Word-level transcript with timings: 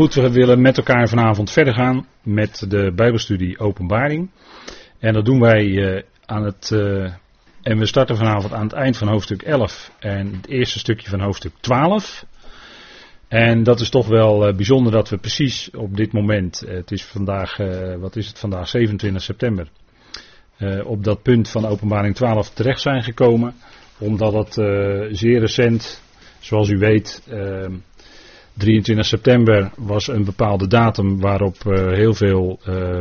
Goed, 0.00 0.14
we 0.14 0.30
willen 0.30 0.60
met 0.60 0.76
elkaar 0.76 1.08
vanavond 1.08 1.50
verder 1.50 1.74
gaan 1.74 2.06
met 2.22 2.64
de 2.68 2.92
Bijbelstudie 2.94 3.58
Openbaring. 3.58 4.30
En 4.98 5.12
dat 5.12 5.24
doen 5.24 5.40
wij 5.40 5.64
uh, 5.64 6.02
aan 6.26 6.44
het. 6.44 6.70
Uh, 6.72 7.12
en 7.62 7.78
we 7.78 7.86
starten 7.86 8.16
vanavond 8.16 8.52
aan 8.52 8.62
het 8.62 8.72
eind 8.72 8.96
van 8.96 9.08
hoofdstuk 9.08 9.42
11 9.42 9.92
en 9.98 10.32
het 10.34 10.48
eerste 10.48 10.78
stukje 10.78 11.10
van 11.10 11.20
hoofdstuk 11.20 11.52
12. 11.60 12.26
En 13.28 13.62
dat 13.62 13.80
is 13.80 13.90
toch 13.90 14.06
wel 14.06 14.48
uh, 14.48 14.54
bijzonder 14.54 14.92
dat 14.92 15.08
we 15.08 15.18
precies 15.18 15.70
op 15.70 15.96
dit 15.96 16.12
moment, 16.12 16.62
het 16.66 16.90
is 16.90 17.04
vandaag, 17.04 17.56
wat 17.98 18.16
is 18.16 18.26
het 18.28 18.38
vandaag, 18.38 18.68
27 18.68 19.22
september, 19.22 19.68
op 20.84 21.04
dat 21.04 21.22
punt 21.22 21.48
van 21.48 21.66
Openbaring 21.66 22.14
12 22.14 22.50
terecht 22.50 22.80
zijn 22.80 23.02
gekomen. 23.02 23.54
Omdat 23.98 24.32
het 24.32 24.54
zeer 25.16 25.40
recent, 25.40 26.02
zoals 26.38 26.68
u 26.68 26.78
weet, 26.78 27.22
23 28.60 29.06
september 29.06 29.70
was 29.76 30.08
een 30.08 30.24
bepaalde 30.24 30.66
datum 30.66 31.20
waarop 31.20 31.56
uh, 31.66 31.92
heel 31.92 32.14
veel 32.14 32.60
uh, 32.68 32.98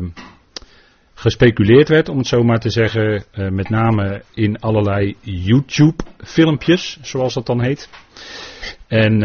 gespeculeerd 1.14 1.90
werd, 1.90 2.10
om 2.10 2.18
het 2.18 2.28
zo 2.28 2.44
maar 2.44 2.60
te 2.60 2.70
zeggen. 2.70 3.24
Uh, 3.34 3.50
met 3.50 3.70
name 3.70 4.24
in 4.34 4.60
allerlei 4.60 5.16
YouTube-filmpjes, 5.22 7.00
zoals 7.02 7.34
dat 7.34 7.46
dan 7.46 7.62
heet. 7.62 7.90
En 8.88 9.20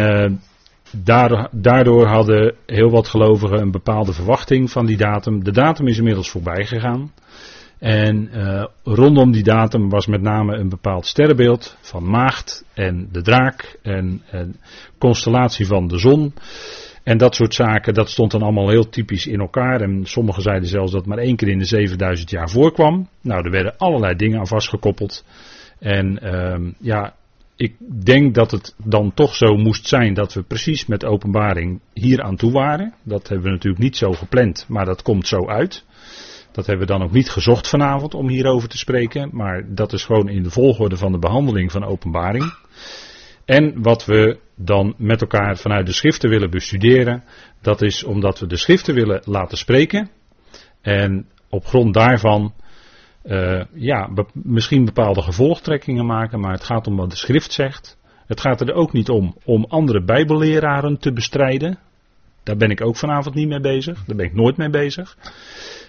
daardoor 1.50 2.06
hadden 2.06 2.54
heel 2.66 2.90
wat 2.90 3.08
gelovigen 3.08 3.60
een 3.60 3.70
bepaalde 3.70 4.12
verwachting 4.12 4.70
van 4.70 4.86
die 4.86 4.96
datum. 4.96 5.44
De 5.44 5.52
datum 5.52 5.88
is 5.88 5.98
inmiddels 5.98 6.30
voorbij 6.30 6.64
gegaan. 6.66 7.12
En 7.84 8.28
uh, 8.34 8.64
rondom 8.84 9.32
die 9.32 9.42
datum 9.42 9.88
was 9.88 10.06
met 10.06 10.22
name 10.22 10.56
een 10.56 10.68
bepaald 10.68 11.06
sterrenbeeld 11.06 11.76
van 11.80 12.10
Maagd 12.10 12.64
en 12.74 13.08
de 13.12 13.22
draak 13.22 13.78
en 13.82 14.22
een 14.30 14.56
constellatie 14.98 15.66
van 15.66 15.88
de 15.88 15.98
zon. 15.98 16.34
En 17.02 17.18
dat 17.18 17.34
soort 17.34 17.54
zaken, 17.54 17.94
dat 17.94 18.10
stond 18.10 18.30
dan 18.30 18.42
allemaal 18.42 18.68
heel 18.68 18.88
typisch 18.88 19.26
in 19.26 19.40
elkaar. 19.40 19.80
En 19.80 20.00
sommigen 20.04 20.42
zeiden 20.42 20.68
zelfs 20.68 20.92
dat 20.92 21.00
het 21.00 21.08
maar 21.08 21.24
één 21.24 21.36
keer 21.36 21.48
in 21.48 21.58
de 21.58 21.64
7000 21.64 22.30
jaar 22.30 22.50
voorkwam. 22.50 23.08
Nou, 23.20 23.44
er 23.44 23.50
werden 23.50 23.74
allerlei 23.78 24.14
dingen 24.16 24.38
aan 24.38 24.46
vastgekoppeld. 24.46 25.24
En 25.78 26.18
uh, 26.22 26.70
ja, 26.78 27.14
ik 27.56 27.74
denk 28.04 28.34
dat 28.34 28.50
het 28.50 28.74
dan 28.84 29.14
toch 29.14 29.34
zo 29.34 29.56
moest 29.56 29.86
zijn 29.86 30.14
dat 30.14 30.34
we 30.34 30.42
precies 30.42 30.86
met 30.86 31.04
openbaring 31.04 31.80
hier 31.92 32.22
aan 32.22 32.36
toe 32.36 32.52
waren. 32.52 32.94
Dat 33.02 33.28
hebben 33.28 33.46
we 33.46 33.52
natuurlijk 33.52 33.82
niet 33.82 33.96
zo 33.96 34.12
gepland, 34.12 34.64
maar 34.68 34.84
dat 34.84 35.02
komt 35.02 35.26
zo 35.26 35.48
uit. 35.48 35.84
Dat 36.54 36.66
hebben 36.66 36.86
we 36.86 36.92
dan 36.92 37.02
ook 37.02 37.12
niet 37.12 37.30
gezocht 37.30 37.68
vanavond 37.68 38.14
om 38.14 38.28
hierover 38.28 38.68
te 38.68 38.78
spreken, 38.78 39.30
maar 39.32 39.74
dat 39.74 39.92
is 39.92 40.04
gewoon 40.04 40.28
in 40.28 40.42
de 40.42 40.50
volgorde 40.50 40.96
van 40.96 41.12
de 41.12 41.18
behandeling 41.18 41.72
van 41.72 41.84
openbaring. 41.84 42.54
En 43.44 43.82
wat 43.82 44.04
we 44.04 44.38
dan 44.56 44.94
met 44.98 45.20
elkaar 45.20 45.56
vanuit 45.56 45.86
de 45.86 45.92
schriften 45.92 46.30
willen 46.30 46.50
bestuderen, 46.50 47.24
dat 47.62 47.82
is 47.82 48.04
omdat 48.04 48.38
we 48.38 48.46
de 48.46 48.56
schriften 48.56 48.94
willen 48.94 49.22
laten 49.24 49.58
spreken. 49.58 50.10
En 50.80 51.26
op 51.48 51.64
grond 51.64 51.94
daarvan, 51.94 52.54
uh, 53.24 53.64
ja, 53.72 54.10
misschien 54.32 54.84
bepaalde 54.84 55.22
gevolgtrekkingen 55.22 56.06
maken, 56.06 56.40
maar 56.40 56.52
het 56.52 56.64
gaat 56.64 56.86
om 56.86 56.96
wat 56.96 57.10
de 57.10 57.16
schrift 57.16 57.52
zegt. 57.52 57.98
Het 58.26 58.40
gaat 58.40 58.60
er 58.60 58.74
ook 58.74 58.92
niet 58.92 59.08
om 59.08 59.36
om 59.44 59.64
andere 59.64 60.04
bijbelleraren 60.04 60.98
te 60.98 61.12
bestrijden. 61.12 61.78
Daar 62.42 62.56
ben 62.56 62.70
ik 62.70 62.80
ook 62.80 62.96
vanavond 62.96 63.34
niet 63.34 63.48
mee 63.48 63.60
bezig. 63.60 64.04
Daar 64.04 64.16
ben 64.16 64.26
ik 64.26 64.34
nooit 64.34 64.56
mee 64.56 64.70
bezig. 64.70 65.16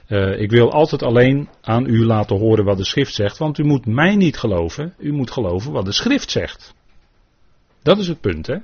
Uh, 0.08 0.40
ik 0.40 0.52
wil 0.52 0.72
altijd 0.72 1.04
alleen 1.04 1.50
aan 1.62 1.86
u 1.86 2.06
laten 2.06 2.38
horen 2.38 2.66
wat 2.66 2.78
de 2.78 2.86
schrift 2.86 3.14
zegt, 3.14 3.38
want 3.38 3.58
u 3.58 3.64
moet 3.64 3.86
mij 3.86 4.16
niet 4.16 4.38
geloven, 4.38 4.94
u 4.98 5.12
moet 5.12 5.32
geloven 5.32 5.72
wat 5.72 5.86
de 5.86 5.92
schrift 5.92 6.32
zegt. 6.32 6.74
Dat 7.84 7.98
is 7.98 8.08
het 8.08 8.22
punt, 8.22 8.48
hè? 8.48 8.58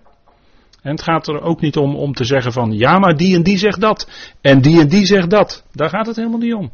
En 0.81 0.92
het 0.92 1.02
gaat 1.02 1.28
er 1.28 1.42
ook 1.42 1.62
niet 1.62 1.78
om 1.78 1.95
om 1.95 2.14
te 2.14 2.25
zeggen 2.25 2.52
van, 2.52 2.72
ja, 2.72 3.00
maar 3.00 3.17
die 3.17 3.36
en 3.36 3.44
die 3.44 3.58
zegt 3.58 3.81
dat, 3.81 4.09
en 4.42 4.62
die 4.62 4.80
en 4.80 4.88
die 4.88 5.06
zegt 5.06 5.30
dat. 5.30 5.66
Daar 5.72 5.89
gaat 5.89 6.08
het 6.08 6.16
helemaal 6.16 6.39
niet 6.39 6.53
om. 6.53 6.72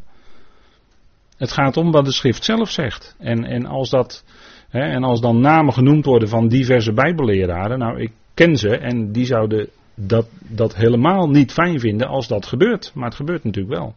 Het 1.37 1.51
gaat 1.51 1.77
om 1.77 1.91
wat 1.91 2.05
de 2.05 2.11
schrift 2.11 2.43
zelf 2.43 2.69
zegt. 2.69 3.15
En, 3.19 3.43
en, 3.43 3.65
als, 3.65 3.89
dat, 3.89 4.23
hè, 4.69 4.79
en 4.79 5.03
als 5.03 5.21
dan 5.21 5.41
namen 5.41 5.73
genoemd 5.73 6.05
worden 6.05 6.29
van 6.29 6.47
diverse 6.47 6.93
bijbelleraren, 6.93 7.79
nou, 7.79 8.01
ik 8.01 8.11
ken 8.33 8.57
ze 8.57 8.77
en 8.77 9.11
die 9.11 9.25
zouden 9.25 9.69
dat, 9.95 10.27
dat 10.39 10.75
helemaal 10.75 11.29
niet 11.29 11.51
fijn 11.51 11.79
vinden 11.79 12.07
als 12.07 12.27
dat 12.27 12.45
gebeurt. 12.45 12.91
Maar 12.93 13.05
het 13.05 13.15
gebeurt 13.15 13.43
natuurlijk 13.43 13.75
wel. 13.75 13.95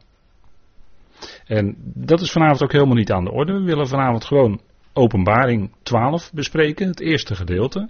En 1.47 1.77
dat 1.83 2.21
is 2.21 2.33
vanavond 2.33 2.63
ook 2.63 2.73
helemaal 2.73 2.95
niet 2.95 3.13
aan 3.13 3.25
de 3.25 3.33
orde. 3.33 3.53
We 3.53 3.65
willen 3.65 3.89
vanavond 3.89 4.25
gewoon 4.25 4.61
Openbaring 4.93 5.71
12 5.83 6.33
bespreken, 6.33 6.89
het 6.89 7.01
eerste 7.01 7.35
gedeelte. 7.35 7.89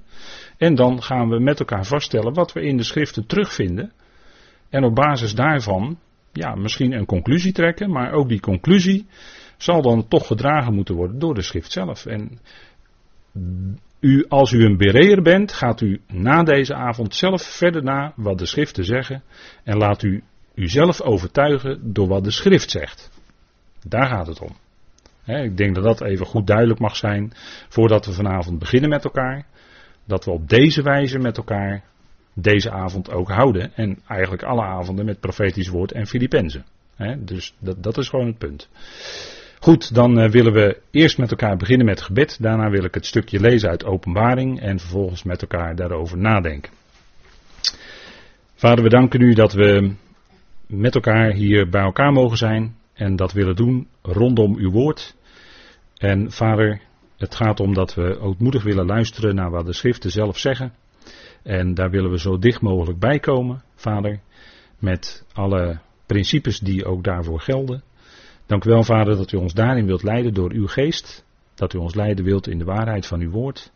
En 0.57 0.75
dan 0.75 1.03
gaan 1.03 1.29
we 1.29 1.39
met 1.39 1.59
elkaar 1.59 1.85
vaststellen 1.85 2.35
wat 2.35 2.53
we 2.53 2.61
in 2.61 2.77
de 2.77 2.83
schriften 2.83 3.27
terugvinden. 3.27 3.93
En 4.69 4.85
op 4.85 4.95
basis 4.95 5.35
daarvan, 5.35 5.99
ja, 6.33 6.55
misschien 6.55 6.93
een 6.93 7.07
conclusie 7.07 7.53
trekken, 7.53 7.91
maar 7.91 8.13
ook 8.13 8.29
die 8.29 8.41
conclusie 8.41 9.07
zal 9.57 9.83
dan 9.83 10.09
toch 10.09 10.27
gedragen 10.27 10.75
moeten 10.75 10.95
worden 10.95 11.19
door 11.19 11.35
de 11.35 11.43
schrift 11.43 11.73
zelf. 11.73 12.07
En 12.07 12.41
u, 14.01 14.25
als 14.29 14.53
u 14.53 14.65
een 14.65 14.77
bereer 14.77 15.23
bent, 15.23 15.53
gaat 15.53 15.81
u 15.81 16.01
na 16.07 16.43
deze 16.43 16.75
avond 16.75 17.15
zelf 17.15 17.43
verder 17.43 17.83
na 17.83 18.13
wat 18.17 18.39
de 18.39 18.47
schriften 18.47 18.85
zeggen. 18.85 19.23
En 19.65 19.77
laat 19.77 20.03
u 20.03 20.23
uzelf 20.55 21.01
overtuigen 21.03 21.93
door 21.93 22.09
wat 22.09 22.25
de 22.25 22.31
schrift 22.31 22.71
zegt. 22.71 23.20
Daar 23.87 24.07
gaat 24.07 24.27
het 24.27 24.41
om. 24.41 24.57
ik 25.25 25.57
denk 25.57 25.75
dat 25.75 25.85
dat 25.85 26.01
even 26.01 26.27
goed 26.27 26.47
duidelijk 26.47 26.81
mag 26.81 26.97
zijn 26.97 27.33
voordat 27.69 28.07
we 28.07 28.13
vanavond 28.13 28.59
beginnen 28.59 28.91
met 28.91 29.05
elkaar. 29.05 29.47
Dat 30.05 30.25
we 30.25 30.31
op 30.31 30.49
deze 30.49 30.83
wijze 30.83 31.19
met 31.19 31.37
elkaar 31.37 31.83
deze 32.35 32.71
avond 32.71 33.11
ook 33.11 33.29
houden. 33.29 33.75
En 33.75 33.99
eigenlijk 34.07 34.43
alle 34.43 34.63
avonden 34.63 35.05
met 35.05 35.21
profetisch 35.21 35.69
woord 35.69 35.93
en 35.93 36.07
Filippenzen. 36.07 36.65
dus 37.19 37.55
dat, 37.59 37.83
dat 37.83 37.99
is 37.99 38.09
gewoon 38.09 38.27
het 38.27 38.39
punt. 38.39 38.69
Goed, 39.61 39.95
dan 39.95 40.19
uh, 40.19 40.31
willen 40.31 40.53
we 40.53 40.81
eerst 40.91 41.19
met 41.19 41.31
elkaar 41.31 41.57
beginnen 41.57 41.87
met 41.87 42.03
gebed. 42.03 42.43
Daarna 42.43 42.71
wil 42.71 42.85
ik 42.85 42.95
het 42.95 43.07
stukje 43.07 43.41
lezen 43.41 43.69
uit 43.69 43.85
Openbaring 43.85 44.61
en 44.61 44.79
vervolgens 44.79 45.23
met 45.23 45.43
elkaar 45.43 45.77
daarover 45.77 46.19
nadenken. 46.19 46.73
Vader, 48.55 48.85
we 48.85 48.91
danken 48.91 49.21
u 49.21 49.33
dat 49.33 49.53
we 49.53 49.95
met 50.67 50.95
elkaar 50.95 51.33
hier 51.33 51.69
bij 51.69 51.83
elkaar 51.83 52.13
mogen 52.13 52.37
zijn 52.37 52.77
en 53.01 53.17
dat 53.17 53.33
willen 53.33 53.57
doen 53.57 53.89
rondom 54.03 54.57
uw 54.57 54.71
woord. 54.71 55.17
En 55.97 56.33
vader, 56.33 56.81
het 57.17 57.35
gaat 57.35 57.61
om 57.61 57.75
dat 57.75 57.95
we 57.95 58.19
ootmoedig 58.19 58.63
willen 58.63 58.87
luisteren 58.87 59.35
naar 59.35 59.51
wat 59.51 59.67
de 59.67 59.73
schriften 59.73 60.11
zelf 60.11 60.39
zeggen. 60.39 60.73
En 61.43 61.75
daar 61.75 61.91
willen 61.91 62.11
we 62.11 62.19
zo 62.19 62.39
dicht 62.39 62.61
mogelijk 62.61 62.99
bij 62.99 63.19
komen, 63.19 63.63
vader, 63.75 64.21
met 64.79 65.25
alle 65.33 65.81
principes 66.07 66.59
die 66.59 66.85
ook 66.85 67.05
daarvoor 67.05 67.41
gelden. 67.41 67.83
Dank 68.47 68.65
u 68.65 68.71
wel, 68.71 68.83
vader, 68.83 69.17
dat 69.17 69.33
u 69.33 69.37
ons 69.37 69.55
daarin 69.55 69.87
wilt 69.87 70.03
leiden 70.03 70.35
door 70.35 70.53
uw 70.53 70.67
geest. 70.67 71.25
Dat 71.55 71.75
u 71.75 71.79
ons 71.79 71.95
leiden 71.95 72.25
wilt 72.25 72.49
in 72.49 72.59
de 72.59 72.65
waarheid 72.65 73.07
van 73.07 73.21
uw 73.21 73.31
woord. 73.31 73.73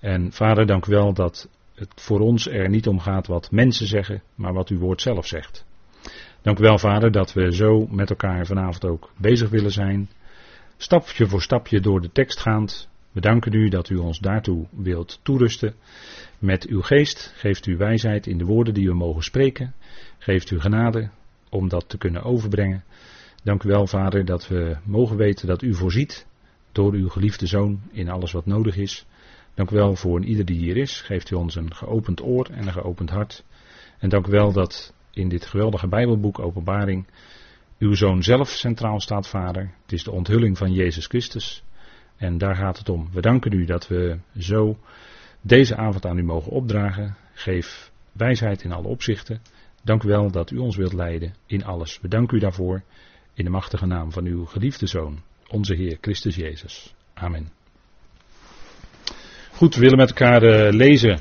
En 0.00 0.32
vader, 0.32 0.66
dank 0.66 0.86
u 0.86 0.90
wel 0.90 1.12
dat 1.12 1.48
het 1.74 1.92
voor 1.94 2.20
ons 2.20 2.48
er 2.48 2.68
niet 2.68 2.86
om 2.86 2.98
gaat 2.98 3.26
wat 3.26 3.50
mensen 3.50 3.86
zeggen, 3.86 4.22
maar 4.34 4.52
wat 4.52 4.68
uw 4.68 4.78
woord 4.78 5.00
zelf 5.00 5.26
zegt. 5.26 5.68
Dank 6.42 6.58
u 6.58 6.62
wel, 6.62 6.78
Vader, 6.78 7.12
dat 7.12 7.32
we 7.32 7.54
zo 7.54 7.86
met 7.86 8.10
elkaar 8.10 8.46
vanavond 8.46 8.84
ook 8.84 9.10
bezig 9.16 9.50
willen 9.50 9.70
zijn. 9.70 10.10
Stapje 10.76 11.26
voor 11.26 11.42
stapje 11.42 11.80
door 11.80 12.00
de 12.00 12.12
tekst 12.12 12.40
gaand. 12.40 12.88
We 13.12 13.20
danken 13.20 13.52
u 13.52 13.68
dat 13.68 13.88
u 13.88 13.96
ons 13.96 14.18
daartoe 14.18 14.66
wilt 14.70 15.20
toerusten. 15.22 15.74
Met 16.38 16.66
uw 16.66 16.80
geest 16.80 17.32
geeft 17.36 17.66
u 17.66 17.76
wijsheid 17.76 18.26
in 18.26 18.38
de 18.38 18.44
woorden 18.44 18.74
die 18.74 18.88
we 18.88 18.94
mogen 18.94 19.22
spreken. 19.22 19.74
Geeft 20.18 20.50
u 20.50 20.60
genade 20.60 21.10
om 21.50 21.68
dat 21.68 21.88
te 21.88 21.98
kunnen 21.98 22.22
overbrengen. 22.22 22.84
Dank 23.42 23.62
u 23.62 23.68
wel, 23.68 23.86
Vader, 23.86 24.24
dat 24.24 24.48
we 24.48 24.76
mogen 24.84 25.16
weten 25.16 25.46
dat 25.46 25.62
u 25.62 25.74
voorziet 25.74 26.26
door 26.72 26.92
uw 26.92 27.08
geliefde 27.08 27.46
zoon 27.46 27.80
in 27.90 28.08
alles 28.08 28.32
wat 28.32 28.46
nodig 28.46 28.76
is. 28.76 29.06
Dank 29.54 29.70
u 29.70 29.74
wel 29.74 29.96
voor 29.96 30.24
ieder 30.24 30.44
die 30.44 30.58
hier 30.58 30.76
is. 30.76 31.00
Geeft 31.00 31.30
u 31.30 31.34
ons 31.34 31.54
een 31.54 31.74
geopend 31.74 32.22
oor 32.22 32.48
en 32.50 32.66
een 32.66 32.72
geopend 32.72 33.10
hart. 33.10 33.44
En 33.98 34.08
dank 34.08 34.26
u 34.26 34.30
wel 34.30 34.52
dat 34.52 34.94
in 35.10 35.28
dit 35.28 35.46
geweldige 35.46 35.88
Bijbelboek 35.88 36.38
Openbaring 36.38 37.06
uw 37.80 37.94
zoon 37.94 38.22
zelf 38.22 38.48
centraal 38.48 39.00
staat, 39.00 39.28
Vader. 39.28 39.70
Het 39.82 39.92
is 39.92 40.04
de 40.04 40.10
onthulling 40.10 40.58
van 40.58 40.72
Jezus 40.72 41.06
Christus. 41.06 41.62
En 42.16 42.38
daar 42.38 42.56
gaat 42.56 42.78
het 42.78 42.88
om. 42.88 43.08
We 43.12 43.20
danken 43.20 43.52
u 43.52 43.64
dat 43.64 43.88
we 43.88 44.18
zo 44.38 44.78
deze 45.40 45.76
avond 45.76 46.06
aan 46.06 46.18
u 46.18 46.22
mogen 46.22 46.52
opdragen. 46.52 47.16
Geef 47.32 47.90
wijsheid 48.12 48.62
in 48.62 48.72
alle 48.72 48.88
opzichten. 48.88 49.40
Dank 49.82 50.02
u 50.02 50.08
wel 50.08 50.30
dat 50.30 50.50
u 50.50 50.58
ons 50.58 50.76
wilt 50.76 50.92
leiden 50.92 51.34
in 51.46 51.64
alles. 51.64 51.98
We 52.00 52.08
danken 52.08 52.36
u 52.36 52.40
daarvoor 52.40 52.82
in 53.34 53.44
de 53.44 53.50
machtige 53.50 53.86
naam 53.86 54.12
van 54.12 54.24
uw 54.24 54.44
geliefde 54.44 54.86
Zoon, 54.86 55.20
onze 55.48 55.74
Heer 55.74 55.98
Christus 56.00 56.36
Jezus. 56.36 56.94
Amen. 57.14 57.48
Goed, 59.52 59.74
we 59.74 59.80
willen 59.80 59.98
met 59.98 60.08
elkaar 60.08 60.42
uh, 60.42 60.72
lezen 60.72 61.20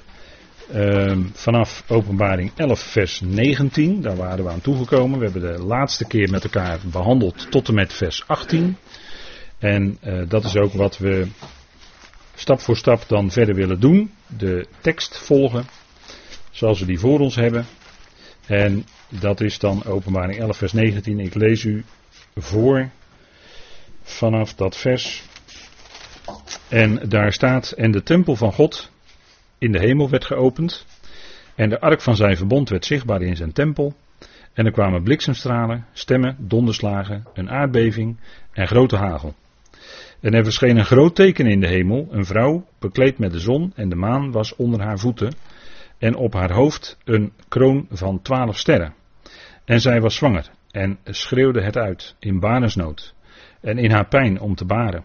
uh, 0.76 1.18
vanaf 1.34 1.84
Openbaring 1.88 2.52
11, 2.56 2.80
vers 2.80 3.22
19. 3.22 4.02
Daar 4.02 4.16
waren 4.16 4.44
we 4.44 4.52
aan 4.52 4.62
toegekomen. 4.62 5.20
We 5.20 5.26
hebben 5.26 5.58
de 5.58 5.64
laatste 5.64 6.06
keer 6.06 6.30
met 6.30 6.44
elkaar 6.44 6.80
behandeld 6.92 7.52
tot 7.52 7.68
en 7.68 7.74
met 7.74 7.94
vers 7.94 8.24
18. 8.28 8.78
En 9.60 9.98
uh, 10.04 10.30
dat 10.30 10.44
is 10.44 10.56
ook 10.56 10.74
wat 10.74 10.98
we 10.98 11.28
stap 12.36 12.60
voor 12.60 12.78
stap 12.78 13.04
dan 13.08 13.32
verder 13.32 13.56
willen 13.56 13.80
doen. 13.80 14.12
De 14.38 14.68
tekst 14.82 15.18
volgen, 15.18 15.66
zoals 16.52 16.80
we 16.80 16.86
die 16.86 17.00
voor 17.00 17.20
ons 17.20 17.36
hebben. 17.36 17.66
En 18.46 18.86
dat 19.10 19.42
is 19.42 19.60
dan 19.60 19.86
openbaring 19.86 20.40
11 20.40 20.58
vers 20.58 20.74
19. 20.74 21.20
Ik 21.20 21.36
lees 21.36 21.64
u 21.64 21.84
voor 22.36 22.90
vanaf 24.04 24.54
dat 24.54 24.78
vers. 24.78 25.24
En 26.68 27.10
daar 27.10 27.34
staat, 27.34 27.72
en 27.72 27.92
de 27.92 28.04
tempel 28.04 28.36
van 28.36 28.54
God 28.54 28.90
in 29.60 29.72
de 29.72 29.80
hemel 29.80 30.10
werd 30.10 30.26
geopend. 30.26 30.86
En 31.56 31.70
de 31.70 31.80
ark 31.80 32.02
van 32.02 32.16
zijn 32.16 32.38
verbond 32.38 32.70
werd 32.70 32.86
zichtbaar 32.86 33.22
in 33.22 33.36
zijn 33.36 33.52
tempel. 33.52 33.94
En 34.54 34.66
er 34.66 34.72
kwamen 34.72 35.04
bliksemstralen, 35.04 35.86
stemmen, 35.94 36.36
donderslagen, 36.40 37.24
een 37.34 37.50
aardbeving 37.50 38.20
en 38.52 38.68
grote 38.68 38.96
hagel. 38.96 39.36
En 40.20 40.34
er 40.34 40.44
verscheen 40.44 40.78
een 40.78 40.86
groot 40.86 41.16
teken 41.16 41.46
in 41.46 41.60
de 41.60 41.68
hemel, 41.68 42.08
een 42.12 42.26
vrouw, 42.26 42.66
bekleed 42.80 43.18
met 43.18 43.32
de 43.32 43.40
zon 43.40 43.72
en 43.76 43.90
de 43.90 43.96
maan 43.96 44.32
was 44.32 44.56
onder 44.56 44.82
haar 44.82 45.00
voeten, 45.00 45.34
en 45.98 46.16
op 46.16 46.34
haar 46.34 46.52
hoofd 46.52 46.98
een 47.04 47.34
kroon 47.48 47.88
van 47.90 48.22
twaalf 48.22 48.58
sterren. 48.58 48.94
En 49.66 49.82
zij 49.82 50.02
was 50.02 50.16
zwanger, 50.16 50.50
en 50.72 51.00
schreeuwde 51.04 51.62
het 51.62 51.78
uit, 51.78 52.16
in 52.20 52.40
banesnood, 52.40 53.14
en 53.62 53.78
in 53.78 53.92
haar 53.92 54.08
pijn 54.08 54.40
om 54.40 54.56
te 54.56 54.66
baren. 54.66 55.04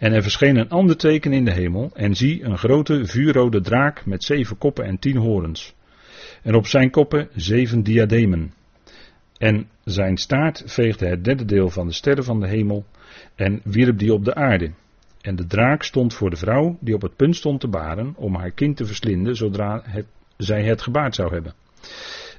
En 0.00 0.12
er 0.12 0.22
verscheen 0.22 0.56
een 0.56 0.68
ander 0.68 0.96
teken 0.96 1.32
in 1.32 1.44
de 1.44 1.52
hemel, 1.52 1.90
en 1.94 2.14
zie 2.14 2.44
een 2.44 2.58
grote 2.58 3.06
vuurrode 3.06 3.60
draak 3.60 4.06
met 4.06 4.24
zeven 4.24 4.58
koppen 4.58 4.84
en 4.84 4.98
tien 4.98 5.16
horens. 5.16 5.74
En 6.42 6.54
op 6.54 6.66
zijn 6.66 6.90
koppen 6.90 7.28
zeven 7.34 7.82
diademen. 7.82 8.52
En 9.38 9.68
zijn 9.84 10.16
staart 10.16 10.62
veegde 10.66 11.06
het 11.06 11.24
derde 11.24 11.44
deel 11.44 11.70
van 11.70 11.86
de 11.86 11.92
sterren 11.92 12.24
van 12.24 12.40
de 12.40 12.46
hemel 12.46 12.84
en 13.34 13.60
wierp 13.64 13.98
die 13.98 14.12
op 14.12 14.24
de 14.24 14.34
aarde. 14.34 14.72
En 15.20 15.36
de 15.36 15.46
draak 15.46 15.82
stond 15.82 16.14
voor 16.14 16.30
de 16.30 16.36
vrouw 16.36 16.78
die 16.80 16.94
op 16.94 17.02
het 17.02 17.16
punt 17.16 17.36
stond 17.36 17.60
te 17.60 17.68
baren 17.68 18.14
om 18.16 18.34
haar 18.34 18.50
kind 18.50 18.76
te 18.76 18.86
verslinden 18.86 19.36
zodra 19.36 19.84
zij 20.36 20.64
het 20.64 20.82
gebaard 20.82 21.14
zou 21.14 21.32
hebben. 21.32 21.54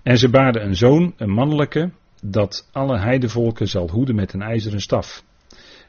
En 0.03 0.17
ze 0.17 0.29
baarde 0.29 0.59
een 0.59 0.75
zoon, 0.75 1.13
een 1.17 1.31
mannelijke, 1.31 1.91
dat 2.21 2.69
alle 2.71 2.99
heidevolken 2.99 3.67
zal 3.67 3.89
hoeden 3.89 4.15
met 4.15 4.33
een 4.33 4.41
ijzeren 4.41 4.81
staf. 4.81 5.23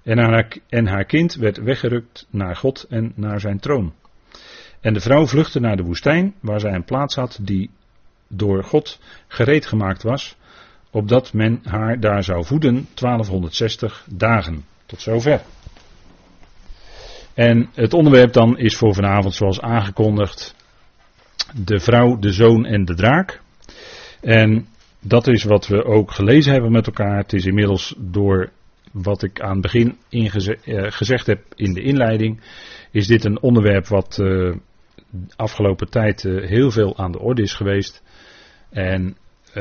En 0.02 0.18
haar, 0.18 0.56
en 0.68 0.86
haar 0.86 1.04
kind 1.04 1.34
werd 1.34 1.56
weggerukt 1.56 2.26
naar 2.30 2.56
God 2.56 2.86
en 2.88 3.12
naar 3.14 3.40
zijn 3.40 3.58
troon. 3.58 3.92
En 4.80 4.94
de 4.94 5.00
vrouw 5.00 5.26
vluchtte 5.26 5.60
naar 5.60 5.76
de 5.76 5.82
woestijn, 5.82 6.34
waar 6.40 6.60
zij 6.60 6.72
een 6.74 6.84
plaats 6.84 7.14
had 7.14 7.38
die 7.42 7.70
door 8.28 8.64
God 8.64 9.00
gereed 9.28 9.66
gemaakt 9.66 10.02
was, 10.02 10.36
opdat 10.90 11.32
men 11.32 11.60
haar 11.64 12.00
daar 12.00 12.24
zou 12.24 12.44
voeden 12.44 12.88
1260 12.94 14.06
dagen. 14.10 14.64
Tot 14.86 15.00
zover. 15.00 15.42
En 17.34 17.68
het 17.74 17.94
onderwerp 17.94 18.32
dan 18.32 18.58
is 18.58 18.76
voor 18.76 18.94
vanavond 18.94 19.34
zoals 19.34 19.60
aangekondigd 19.60 20.54
de 21.54 21.80
vrouw, 21.80 22.18
de 22.18 22.32
zoon 22.32 22.64
en 22.64 22.84
de 22.84 22.94
draak. 22.94 23.40
En 24.20 24.66
dat 25.00 25.26
is 25.26 25.44
wat 25.44 25.66
we 25.66 25.84
ook 25.84 26.10
gelezen 26.10 26.52
hebben 26.52 26.72
met 26.72 26.86
elkaar. 26.86 27.16
Het 27.16 27.32
is 27.32 27.46
inmiddels 27.46 27.94
door 27.98 28.50
wat 28.92 29.22
ik 29.22 29.40
aan 29.40 29.52
het 29.52 29.60
begin 29.60 29.96
eh, 30.10 30.84
gezegd 30.88 31.26
heb 31.26 31.42
in 31.54 31.72
de 31.72 31.82
inleiding, 31.82 32.40
is 32.90 33.06
dit 33.06 33.24
een 33.24 33.40
onderwerp 33.40 33.86
wat 33.86 34.18
uh, 34.22 34.54
afgelopen 35.36 35.90
tijd 35.90 36.24
uh, 36.24 36.48
heel 36.48 36.70
veel 36.70 36.98
aan 36.98 37.12
de 37.12 37.18
orde 37.18 37.42
is 37.42 37.54
geweest. 37.54 38.02
En 38.70 39.16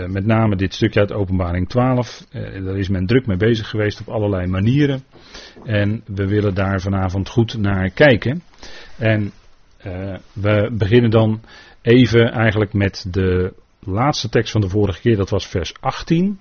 met 0.08 0.26
name 0.26 0.56
dit 0.56 0.74
stukje 0.74 1.00
uit 1.00 1.12
Openbaring 1.12 1.70
12, 1.70 2.26
daar 2.32 2.78
is 2.78 2.90
men 2.90 3.06
druk 3.06 3.26
mee 3.26 3.38
bezig 3.38 3.70
geweest 3.70 4.00
op 4.00 4.10
allerlei 4.10 4.48
manieren. 4.48 5.04
En 5.64 6.04
we 6.06 6.28
willen 6.28 6.54
daar 6.54 6.82
vanavond 6.82 7.30
goed 7.30 7.58
naar 7.58 7.90
kijken. 7.90 8.44
En 8.98 9.32
we 10.34 10.76
beginnen 10.78 11.10
dan 11.10 11.42
even 11.82 12.32
eigenlijk 12.32 12.74
met 12.74 13.06
de 13.10 13.54
laatste 13.80 14.30
tekst 14.30 14.52
van 14.52 14.62
de 14.62 14.70
vorige 14.70 15.02
keer, 15.02 15.16
dat 15.16 15.30
was 15.30 15.48
vers 15.48 15.74
18. 15.80 16.40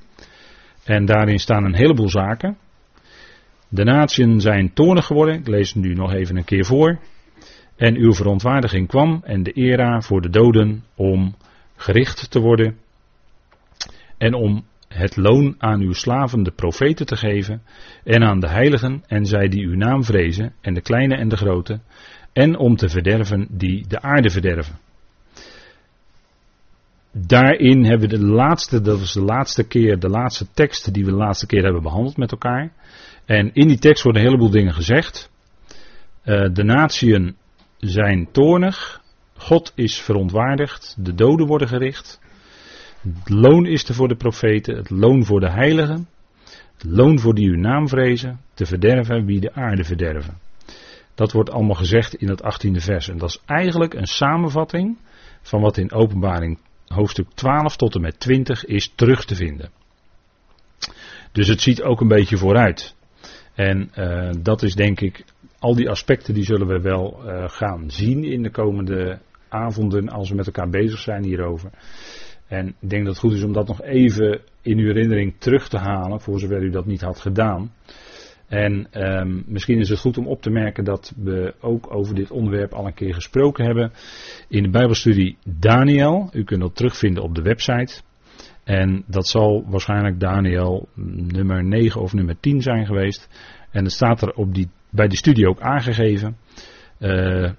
En 0.85 1.05
daarin 1.05 1.39
staan 1.39 1.65
een 1.65 1.77
heleboel 1.77 2.09
zaken. 2.09 2.57
De 3.73 3.85
natieën 3.85 4.41
zijn 4.41 4.73
toornig 4.73 5.07
geworden, 5.07 5.35
ik 5.35 5.47
lees 5.47 5.73
het 5.73 5.83
nu 5.83 5.95
nog 5.95 6.13
even 6.13 6.37
een 6.37 6.45
keer 6.45 6.65
voor. 6.65 6.99
En 7.77 7.97
uw 7.97 8.13
verontwaardiging 8.13 8.89
kwam 8.89 9.21
en 9.25 9.43
de 9.43 9.53
era 9.53 10.01
voor 10.01 10.21
de 10.21 10.31
doden 10.31 10.85
om 10.95 11.35
gericht 11.77 12.31
te 12.31 12.41
worden 12.41 12.77
en 14.19 14.35
om 14.35 14.65
het 14.89 15.17
loon 15.17 15.55
aan 15.59 15.81
uw 15.81 15.93
slaven 15.93 16.43
de 16.43 16.51
profeten 16.51 17.07
te 17.07 17.17
geven 17.17 17.63
en 18.05 18.23
aan 18.23 18.41
de 18.41 18.49
heiligen 18.49 19.03
en 19.07 19.27
zij 19.27 19.49
die 19.49 19.67
uw 19.67 19.77
naam 19.77 20.05
vrezen 20.05 20.53
en 20.61 20.75
de 20.75 20.81
kleine 20.81 21.15
en 21.17 21.29
de 21.29 21.37
grote 21.37 21.81
en 22.33 22.57
om 22.57 22.77
te 22.77 22.89
verderven 22.89 23.47
die 23.51 23.87
de 23.89 24.03
aarde 24.03 24.31
verderven. 24.31 24.79
Daarin 27.13 27.85
hebben 27.85 28.09
we 28.09 28.17
de 28.17 28.25
laatste, 28.25 28.81
dat 28.81 28.99
was 28.99 29.13
de 29.13 29.23
laatste 29.23 29.67
keer, 29.67 29.99
de 29.99 30.09
laatste 30.09 30.47
tekst 30.55 30.95
die 30.95 31.05
we 31.05 31.11
de 31.11 31.17
laatste 31.17 31.47
keer 31.47 31.63
hebben 31.63 31.83
behandeld 31.83 32.17
met 32.17 32.33
elkaar. 32.33 32.73
En 33.31 33.51
in 33.53 33.69
die 33.69 33.79
tekst 33.79 34.03
worden 34.03 34.23
een 34.23 34.29
heleboel 34.29 34.51
dingen 34.51 34.75
gezegd. 34.75 35.31
Uh, 36.25 36.49
de 36.53 36.65
natieën 36.65 37.37
zijn 37.79 38.29
toornig. 38.33 39.03
God 39.37 39.73
is 39.75 40.01
verontwaardigd. 40.01 40.97
De 40.99 41.15
doden 41.15 41.47
worden 41.47 41.69
gericht. 41.69 42.21
Het 43.01 43.29
loon 43.29 43.67
is 43.67 43.89
er 43.89 43.95
voor 43.95 44.09
de 44.09 44.17
profeten. 44.17 44.77
Het 44.77 44.91
loon 44.91 45.25
voor 45.25 45.41
de 45.41 45.51
heiligen. 45.51 46.09
Het 46.73 46.85
loon 46.85 47.19
voor 47.19 47.35
die 47.35 47.49
uw 47.49 47.57
naam 47.57 47.89
vrezen. 47.89 48.41
Te 48.55 48.67
verderven 48.67 49.25
wie 49.25 49.41
de 49.41 49.55
aarde 49.55 49.85
verderven. 49.85 50.39
Dat 51.15 51.33
wordt 51.33 51.51
allemaal 51.51 51.75
gezegd 51.75 52.15
in 52.15 52.29
het 52.29 52.43
18e 52.43 52.83
vers. 52.83 53.09
En 53.09 53.19
dat 53.19 53.29
is 53.29 53.41
eigenlijk 53.47 53.95
een 53.95 54.07
samenvatting 54.07 54.99
van 55.43 55.61
wat 55.61 55.77
in 55.77 55.93
openbaring 55.93 56.59
hoofdstuk 56.87 57.29
12 57.35 57.77
tot 57.77 57.95
en 57.95 58.01
met 58.01 58.21
20 58.21 58.65
is 58.65 58.93
terug 58.95 59.25
te 59.25 59.35
vinden. 59.35 59.71
Dus 61.33 61.49
het 61.49 61.61
ziet 61.61 61.83
ook 61.83 62.01
een 62.01 62.09
beetje 62.09 62.37
vooruit. 62.37 62.99
En 63.61 63.91
uh, 63.99 64.31
dat 64.43 64.63
is 64.63 64.75
denk 64.75 65.01
ik, 65.01 65.25
al 65.59 65.75
die 65.75 65.91
aspecten 65.91 66.35
die 66.35 66.45
zullen 66.45 66.67
we 66.67 66.81
wel 66.81 67.21
uh, 67.25 67.45
gaan 67.49 67.91
zien 67.91 68.25
in 68.25 68.43
de 68.43 68.51
komende 68.51 69.19
avonden 69.49 70.09
als 70.09 70.29
we 70.31 70.35
met 70.35 70.47
elkaar 70.47 70.69
bezig 70.69 70.99
zijn 70.99 71.25
hierover. 71.25 71.71
En 72.47 72.69
ik 72.81 72.91
denk 72.91 73.05
dat 73.05 73.13
het 73.13 73.23
goed 73.23 73.33
is 73.33 73.43
om 73.43 73.53
dat 73.53 73.67
nog 73.67 73.83
even 73.83 74.41
in 74.63 74.79
uw 74.79 74.87
herinnering 74.87 75.35
terug 75.39 75.69
te 75.69 75.79
halen, 75.79 76.21
voor 76.21 76.39
zover 76.39 76.63
u 76.63 76.71
dat 76.71 76.87
niet 76.87 77.01
had 77.01 77.21
gedaan. 77.21 77.73
En 78.49 78.87
um, 78.93 79.45
misschien 79.47 79.79
is 79.79 79.89
het 79.89 79.99
goed 79.99 80.19
om 80.19 80.27
op 80.27 80.43
te 80.43 80.51
merken 80.51 80.85
dat 80.85 81.13
we 81.17 81.55
ook 81.61 81.95
over 81.95 82.15
dit 82.15 82.31
onderwerp 82.31 82.73
al 82.73 82.87
een 82.87 82.95
keer 82.95 83.15
gesproken 83.15 83.65
hebben 83.65 83.93
in 84.49 84.63
de 84.63 84.71
Bijbelstudie 84.71 85.37
Daniel. 85.45 86.29
U 86.33 86.45
kunt 86.45 86.61
dat 86.61 86.77
terugvinden 86.77 87.23
op 87.23 87.35
de 87.35 87.43
website. 87.43 88.03
En 88.65 89.05
dat 89.07 89.27
zal 89.27 89.65
waarschijnlijk 89.67 90.21
Daniel 90.21 90.89
nummer 90.95 91.65
9 91.65 92.01
of 92.01 92.13
nummer 92.13 92.41
10 92.41 92.63
zijn 92.63 92.87
geweest. 92.87 93.29
En 93.71 93.85
het 93.85 93.93
staat 93.93 94.23
er 94.23 94.33
op 94.33 94.55
die, 94.55 94.69
bij 94.91 95.09
die 95.09 95.19
studie 95.19 95.49
ook 95.49 95.61
aangegeven. 95.61 96.37
Uh, 96.99 97.51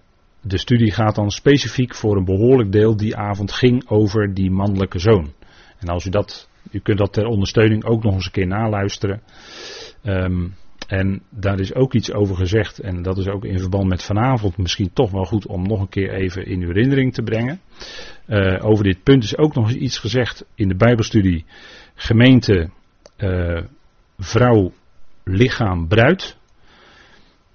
de 0.41 0.57
studie 0.57 0.91
gaat 0.91 1.15
dan 1.15 1.31
specifiek 1.31 1.95
voor 1.95 2.17
een 2.17 2.25
behoorlijk 2.25 2.71
deel 2.71 2.97
die 2.97 3.15
avond 3.15 3.51
ging 3.51 3.89
over 3.89 4.33
die 4.33 4.51
mannelijke 4.51 4.99
zoon. 4.99 5.33
En 5.79 5.87
als 5.87 6.05
u 6.05 6.09
dat, 6.09 6.49
u 6.71 6.79
kunt 6.79 6.97
dat 6.97 7.13
ter 7.13 7.25
ondersteuning 7.25 7.85
ook 7.85 8.03
nog 8.03 8.13
eens 8.13 8.25
een 8.25 8.31
keer 8.31 8.47
naluisteren. 8.47 9.21
Um, 10.03 10.55
en 10.91 11.21
daar 11.29 11.59
is 11.59 11.73
ook 11.73 11.93
iets 11.93 12.11
over 12.11 12.35
gezegd, 12.35 12.79
en 12.79 13.01
dat 13.01 13.17
is 13.17 13.27
ook 13.27 13.45
in 13.45 13.59
verband 13.59 13.87
met 13.87 14.03
vanavond 14.03 14.57
misschien 14.57 14.93
toch 14.93 15.11
wel 15.11 15.25
goed 15.25 15.47
om 15.47 15.67
nog 15.67 15.79
een 15.79 15.89
keer 15.89 16.13
even 16.13 16.45
in 16.45 16.61
uw 16.61 16.67
herinnering 16.67 17.13
te 17.13 17.21
brengen. 17.21 17.59
Uh, 18.27 18.65
over 18.65 18.83
dit 18.83 19.03
punt 19.03 19.23
is 19.23 19.37
ook 19.37 19.55
nog 19.55 19.71
iets 19.71 19.99
gezegd 19.99 20.45
in 20.55 20.67
de 20.67 20.75
Bijbelstudie 20.75 21.45
gemeente, 21.95 22.69
uh, 23.17 23.61
vrouw, 24.17 24.71
lichaam, 25.23 25.87
bruid. 25.87 26.37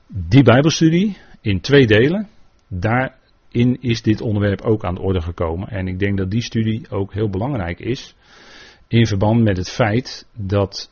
Die 0.07 0.43
Bijbelstudie 0.43 1.17
in 1.41 1.61
twee 1.61 1.87
delen, 1.87 2.29
daarin 2.69 3.77
is 3.81 4.03
dit 4.03 4.21
onderwerp 4.21 4.61
ook 4.61 4.85
aan 4.85 4.95
de 4.95 5.01
orde 5.01 5.21
gekomen. 5.21 5.69
En 5.69 5.89
ik 5.89 5.99
denk 5.99 6.17
dat 6.17 6.31
die 6.31 6.43
studie 6.43 6.91
ook 6.91 7.13
heel 7.13 7.31
belangrijk 7.31 7.81
is 7.81 8.15
in 8.89 9.07
verband 9.07 9.43
met 9.43 9.57
het 9.57 9.71
feit 9.71 10.27
dat 10.33 10.91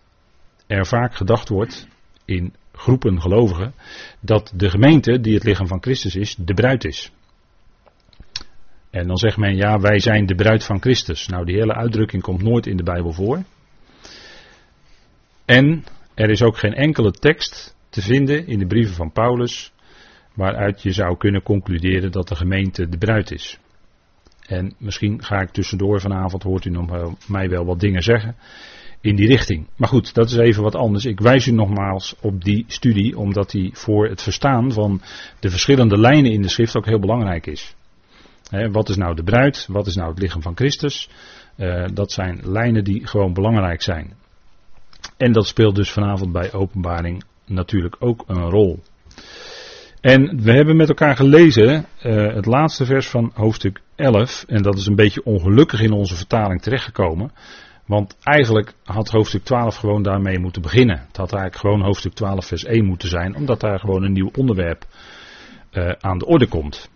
er 0.66 0.86
vaak 0.86 1.14
gedacht 1.14 1.48
wordt 1.48 1.92
in 2.24 2.54
groepen 2.72 3.20
gelovigen 3.20 3.74
dat 4.20 4.52
de 4.54 4.70
gemeente, 4.70 5.20
die 5.20 5.34
het 5.34 5.44
lichaam 5.44 5.66
van 5.66 5.82
Christus 5.82 6.16
is, 6.16 6.34
de 6.38 6.54
bruid 6.54 6.84
is. 6.84 7.12
En 8.90 9.06
dan 9.06 9.16
zegt 9.16 9.36
men, 9.36 9.56
ja, 9.56 9.80
wij 9.80 9.98
zijn 9.98 10.26
de 10.26 10.34
bruid 10.34 10.64
van 10.64 10.80
Christus. 10.80 11.26
Nou, 11.26 11.44
die 11.44 11.56
hele 11.56 11.74
uitdrukking 11.74 12.22
komt 12.22 12.42
nooit 12.42 12.66
in 12.66 12.76
de 12.76 12.82
Bijbel 12.82 13.12
voor. 13.12 13.42
En 15.44 15.84
er 16.14 16.30
is 16.30 16.42
ook 16.42 16.58
geen 16.58 16.74
enkele 16.74 17.10
tekst 17.10 17.76
te 17.88 18.02
vinden 18.02 18.46
in 18.46 18.58
de 18.58 18.66
brieven 18.66 18.94
van 18.94 19.12
Paulus 19.12 19.72
waaruit 20.34 20.82
je 20.82 20.92
zou 20.92 21.16
kunnen 21.16 21.42
concluderen 21.42 22.12
dat 22.12 22.28
de 22.28 22.36
gemeente 22.36 22.88
de 22.88 22.98
bruid 22.98 23.30
is. 23.30 23.58
En 24.46 24.74
misschien 24.78 25.24
ga 25.24 25.40
ik 25.40 25.50
tussendoor 25.50 26.00
vanavond, 26.00 26.42
hoort 26.42 26.64
u 26.64 26.70
nog 26.70 27.14
mij 27.28 27.48
wel 27.48 27.64
wat 27.64 27.80
dingen 27.80 28.02
zeggen 28.02 28.36
in 29.04 29.16
die 29.16 29.26
richting. 29.26 29.66
Maar 29.76 29.88
goed, 29.88 30.14
dat 30.14 30.30
is 30.30 30.37
even 30.37 30.62
wat 30.62 30.75
anders. 30.75 31.04
Ik 31.04 31.20
wijs 31.20 31.46
u 31.46 31.50
nogmaals 31.50 32.14
op 32.20 32.44
die 32.44 32.64
studie, 32.66 33.18
omdat 33.18 33.50
die 33.50 33.70
voor 33.75 34.08
het 34.08 34.23
verstaan 34.23 34.73
van 34.73 35.00
de 35.40 35.50
verschillende 35.50 35.99
lijnen 35.99 36.32
in 36.32 36.42
de 36.42 36.49
schrift 36.49 36.76
ook 36.76 36.87
heel 36.87 36.99
belangrijk 36.99 37.46
is. 37.46 37.75
wat 38.70 38.88
is 38.88 38.96
nou 38.96 39.14
de 39.14 39.23
bruid? 39.23 39.66
Wat 39.70 39.87
is 39.87 39.94
nou 39.94 40.11
het 40.11 40.18
lichaam 40.18 40.42
van 40.42 40.56
Christus? 40.56 41.08
Uh, 41.56 41.84
dat 41.94 42.12
zijn 42.12 42.40
lijnen 42.42 42.84
die 42.84 43.06
gewoon 43.06 43.32
belangrijk 43.32 43.82
zijn. 43.82 44.12
En 45.16 45.32
dat 45.32 45.46
speelt 45.46 45.75
dus 45.75 45.90
vanavond 45.90 46.32
bij 46.32 46.52
openbaring 46.52 47.25
natuurlijk 47.46 47.96
ook 47.99 48.25
een 48.26 48.50
rol. 48.50 48.82
En 50.00 50.42
we 50.42 50.52
hebben 50.52 50.76
met 50.76 50.88
elkaar 50.88 51.16
gelezen 51.16 51.87
uh, 52.02 52.34
het 52.34 52.46
laatste 52.46 52.84
vers 52.84 53.08
van 53.08 53.30
hoofdstuk 53.34 53.80
11. 53.96 54.44
En 54.49 54.62
dat 54.62 54.76
is 54.78 54.87
een 54.87 54.96
beetje 54.96 55.25
ongelukkig 55.25 55.80
in 55.80 55.92
onze 55.92 56.16
vertaling 56.16 56.62
terechtgekomen. 56.62 57.32
Want 57.86 58.16
eigenlijk 58.22 58.74
had 58.84 59.10
hoofdstuk 59.10 59.44
12 59.44 59.76
gewoon 59.76 60.02
daarmee 60.02 60.38
moeten 60.38 60.62
beginnen. 60.62 61.04
Het 61.06 61.16
had 61.16 61.32
eigenlijk 61.32 61.60
gewoon 61.60 61.82
hoofdstuk 61.82 62.12
12 62.12 62.46
vers 62.46 62.64
1 62.64 62.84
moeten 62.84 63.08
zijn. 63.08 63.36
Omdat 63.36 63.60
daar 63.60 63.78
gewoon 63.78 64.02
een 64.02 64.12
nieuw 64.12 64.30
onderwerp 64.36 64.86
uh, 65.72 65.92
aan 66.00 66.18
de 66.18 66.26
orde 66.26 66.46
komt. 66.46 66.90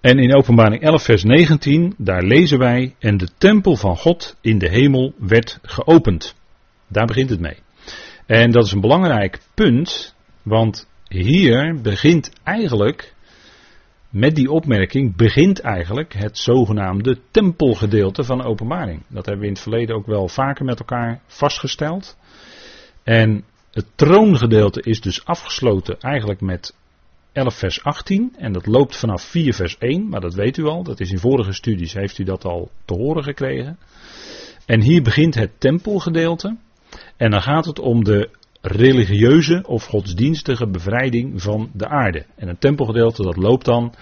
En 0.00 0.18
in 0.18 0.34
openbaring 0.34 0.82
11 0.82 1.02
vers 1.02 1.24
19, 1.24 1.94
daar 1.98 2.22
lezen 2.22 2.58
wij, 2.58 2.94
en 2.98 3.16
de 3.16 3.28
tempel 3.38 3.76
van 3.76 3.96
God 3.96 4.36
in 4.40 4.58
de 4.58 4.68
hemel 4.68 5.14
werd 5.18 5.58
geopend. 5.62 6.34
Daar 6.88 7.06
begint 7.06 7.30
het 7.30 7.40
mee. 7.40 7.56
En 8.26 8.50
dat 8.50 8.64
is 8.64 8.72
een 8.72 8.80
belangrijk 8.80 9.40
punt, 9.54 10.14
want 10.42 10.88
hier 11.08 11.80
begint 11.82 12.32
eigenlijk, 12.42 13.13
met 14.14 14.34
die 14.34 14.50
opmerking, 14.50 15.16
begint 15.16 15.60
eigenlijk 15.60 16.12
het 16.12 16.38
zogenaamde 16.38 17.18
tempelgedeelte 17.30 18.24
van 18.24 18.38
de 18.38 18.44
openbaring. 18.44 19.02
Dat 19.08 19.24
hebben 19.26 19.38
we 19.38 19.46
in 19.46 19.52
het 19.52 19.62
verleden 19.62 19.96
ook 19.96 20.06
wel 20.06 20.28
vaker 20.28 20.64
met 20.64 20.78
elkaar 20.78 21.20
vastgesteld. 21.26 22.16
En 23.02 23.44
het 23.70 23.86
troongedeelte 23.94 24.82
is 24.82 25.00
dus 25.00 25.24
afgesloten 25.24 26.00
eigenlijk 26.00 26.40
met 26.40 26.74
11 27.32 27.54
vers 27.54 27.84
18 27.84 28.34
en 28.36 28.52
dat 28.52 28.66
loopt 28.66 28.96
vanaf 28.96 29.22
4 29.22 29.54
vers 29.54 29.78
1, 29.78 30.08
maar 30.08 30.20
dat 30.20 30.34
weet 30.34 30.56
u 30.56 30.64
al, 30.64 30.82
dat 30.82 31.00
is 31.00 31.10
in 31.10 31.18
vorige 31.18 31.52
studies 31.52 31.92
heeft 31.92 32.18
u 32.18 32.24
dat 32.24 32.44
al 32.44 32.70
te 32.84 32.94
horen 32.94 33.22
gekregen. 33.22 33.78
En 34.66 34.80
hier 34.80 35.02
begint 35.02 35.34
het 35.34 35.60
tempelgedeelte 35.60 36.56
en 37.16 37.30
dan 37.30 37.42
gaat 37.42 37.64
het 37.64 37.78
om 37.78 38.04
de 38.04 38.30
religieuze 38.66 39.62
of 39.66 39.84
godsdienstige 39.84 40.66
bevrijding 40.66 41.42
van 41.42 41.70
de 41.72 41.88
aarde. 41.88 42.26
En 42.36 42.48
het 42.48 42.60
tempelgedeelte 42.60 43.22
dat 43.22 43.36
loopt 43.36 43.64
dan 43.64 43.94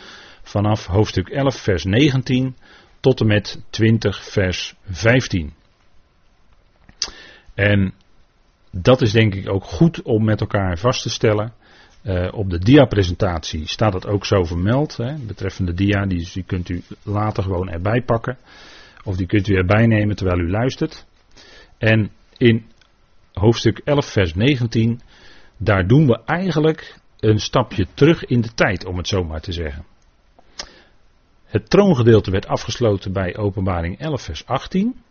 vanaf 0.43 0.87
hoofdstuk 0.87 1.29
11 1.29 1.57
vers 1.57 1.85
19 1.85 2.57
tot 3.01 3.21
en 3.21 3.27
met 3.27 3.63
20 3.71 4.25
vers 4.25 4.75
15. 4.91 5.53
En 7.55 7.95
dat 8.71 9.01
is 9.01 9.13
denk 9.13 9.35
ik 9.35 9.49
ook 9.49 9.65
goed 9.65 10.03
om 10.03 10.25
met 10.25 10.41
elkaar 10.41 10.79
vast 10.79 11.03
te 11.03 11.11
stellen. 11.11 11.53
Uh, 12.05 12.29
op 12.33 12.51
de 12.51 12.59
dia-presentatie 12.59 13.69
staat 13.69 13.93
het 13.93 14.07
ook 14.07 14.27
zo 14.27 14.45
vermeld. 14.45 14.97
Hè, 14.97 15.15
betreffende 15.15 15.75
dia, 15.75 16.07
die, 16.07 16.31
die 16.33 16.45
kunt 16.45 16.69
u 16.69 16.83
later 17.03 17.43
gewoon 17.43 17.69
erbij 17.69 18.03
pakken. 18.03 18.39
Of 19.05 19.17
die 19.17 19.27
kunt 19.27 19.49
u 19.49 19.55
erbij 19.55 19.87
nemen 19.87 20.17
terwijl 20.17 20.39
u 20.39 20.51
luistert. 20.51 21.07
En 21.79 22.11
in 22.37 22.65
hoofdstuk 23.33 23.81
11, 23.85 24.07
vers 24.07 24.35
19, 24.35 25.01
daar 25.57 25.87
doen 25.87 26.07
we 26.07 26.21
eigenlijk 26.25 27.01
een 27.21 27.39
stapje 27.39 27.87
terug 27.95 28.25
in 28.25 28.41
de 28.41 28.55
tijd, 28.55 28.85
om 28.85 28.97
het 28.97 29.09
zo 29.09 29.25
maar 29.25 29.41
te 29.41 29.53
zeggen. 29.53 29.85
Het 31.45 31.71
troongedeelte 31.71 32.31
werd 32.31 32.47
afgesloten 32.47 33.13
bij 33.13 33.37
Openbaring 33.37 33.99
11, 33.99 34.23
vers 34.23 34.47
18. 34.47 35.03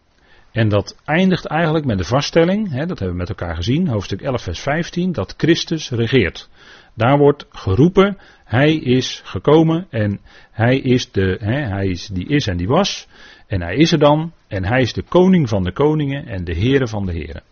En 0.51 0.69
dat 0.69 0.97
eindigt 1.05 1.45
eigenlijk 1.45 1.85
met 1.85 1.97
de 1.97 2.03
vaststelling, 2.03 2.71
hè, 2.71 2.85
dat 2.85 2.99
hebben 2.99 3.09
we 3.09 3.23
met 3.25 3.29
elkaar 3.29 3.55
gezien, 3.55 3.87
hoofdstuk 3.87 4.21
11, 4.21 4.41
vers 4.41 4.59
15, 4.59 5.11
dat 5.11 5.33
Christus 5.37 5.89
regeert. 5.89 6.49
Daar 6.93 7.17
wordt 7.17 7.45
geroepen, 7.49 8.17
hij 8.43 8.75
is 8.75 9.21
gekomen 9.23 9.87
en 9.89 10.19
hij 10.51 10.77
is, 10.77 11.11
de, 11.11 11.37
hè, 11.39 11.61
hij 11.61 11.87
is 11.87 12.07
die 12.07 12.27
is 12.27 12.47
en 12.47 12.57
die 12.57 12.67
was. 12.67 13.07
En 13.47 13.61
hij 13.61 13.75
is 13.75 13.91
er 13.91 13.99
dan 13.99 14.33
en 14.47 14.65
hij 14.65 14.81
is 14.81 14.93
de 14.93 15.03
koning 15.03 15.49
van 15.49 15.63
de 15.63 15.73
koningen 15.73 16.25
en 16.27 16.43
de 16.43 16.53
heren 16.53 16.87
van 16.87 17.05
de 17.05 17.11
heren. 17.11 17.43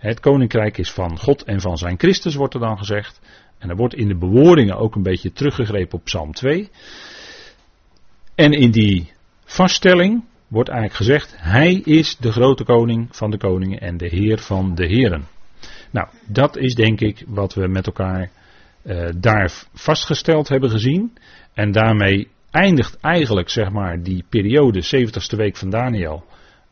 Het 0.00 0.20
koninkrijk 0.20 0.78
is 0.78 0.90
van 0.90 1.18
God 1.18 1.42
en 1.42 1.60
van 1.60 1.76
zijn 1.76 1.98
Christus, 1.98 2.34
wordt 2.34 2.54
er 2.54 2.60
dan 2.60 2.78
gezegd. 2.78 3.20
En 3.58 3.68
er 3.68 3.76
wordt 3.76 3.94
in 3.94 4.08
de 4.08 4.16
bewoordingen 4.16 4.76
ook 4.76 4.94
een 4.94 5.02
beetje 5.02 5.32
teruggegrepen 5.32 5.98
op 5.98 6.04
Psalm 6.04 6.32
2. 6.32 6.70
En 8.34 8.52
in 8.52 8.70
die 8.70 9.12
vaststelling 9.44 10.24
wordt 10.48 10.68
eigenlijk 10.68 10.98
gezegd, 10.98 11.34
hij 11.36 11.74
is 11.74 12.16
de 12.16 12.32
grote 12.32 12.64
koning 12.64 13.08
van 13.10 13.30
de 13.30 13.36
koningen 13.36 13.80
en 13.80 13.96
de 13.96 14.08
heer 14.08 14.38
van 14.38 14.74
de 14.74 14.86
heren. 14.86 15.26
Nou, 15.90 16.08
dat 16.26 16.56
is 16.56 16.74
denk 16.74 17.00
ik 17.00 17.24
wat 17.26 17.54
we 17.54 17.66
met 17.66 17.86
elkaar 17.86 18.30
uh, 18.82 19.08
daar 19.16 19.52
vastgesteld 19.72 20.48
hebben 20.48 20.70
gezien. 20.70 21.16
En 21.54 21.72
daarmee 21.72 22.28
eindigt 22.50 23.00
eigenlijk 23.00 23.48
zeg 23.48 23.70
maar 23.70 24.02
die 24.02 24.24
periode, 24.28 24.82
70ste 24.96 25.36
week 25.36 25.56
van 25.56 25.70
Daniel. 25.70 26.24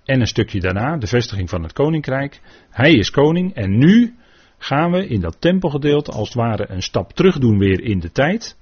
En 0.09 0.21
een 0.21 0.27
stukje 0.27 0.61
daarna, 0.61 0.97
de 0.97 1.07
vestiging 1.07 1.49
van 1.49 1.62
het 1.62 1.73
koninkrijk. 1.73 2.41
Hij 2.71 2.93
is 2.93 3.11
koning 3.11 3.55
en 3.55 3.79
nu 3.79 4.15
gaan 4.59 4.91
we 4.91 5.07
in 5.07 5.21
dat 5.21 5.41
tempelgedeelte 5.41 6.12
als 6.12 6.29
het 6.29 6.37
ware 6.37 6.71
een 6.71 6.83
stap 6.83 7.12
terug 7.12 7.38
doen 7.38 7.59
weer 7.59 7.83
in 7.83 7.99
de 7.99 8.12
tijd. 8.12 8.57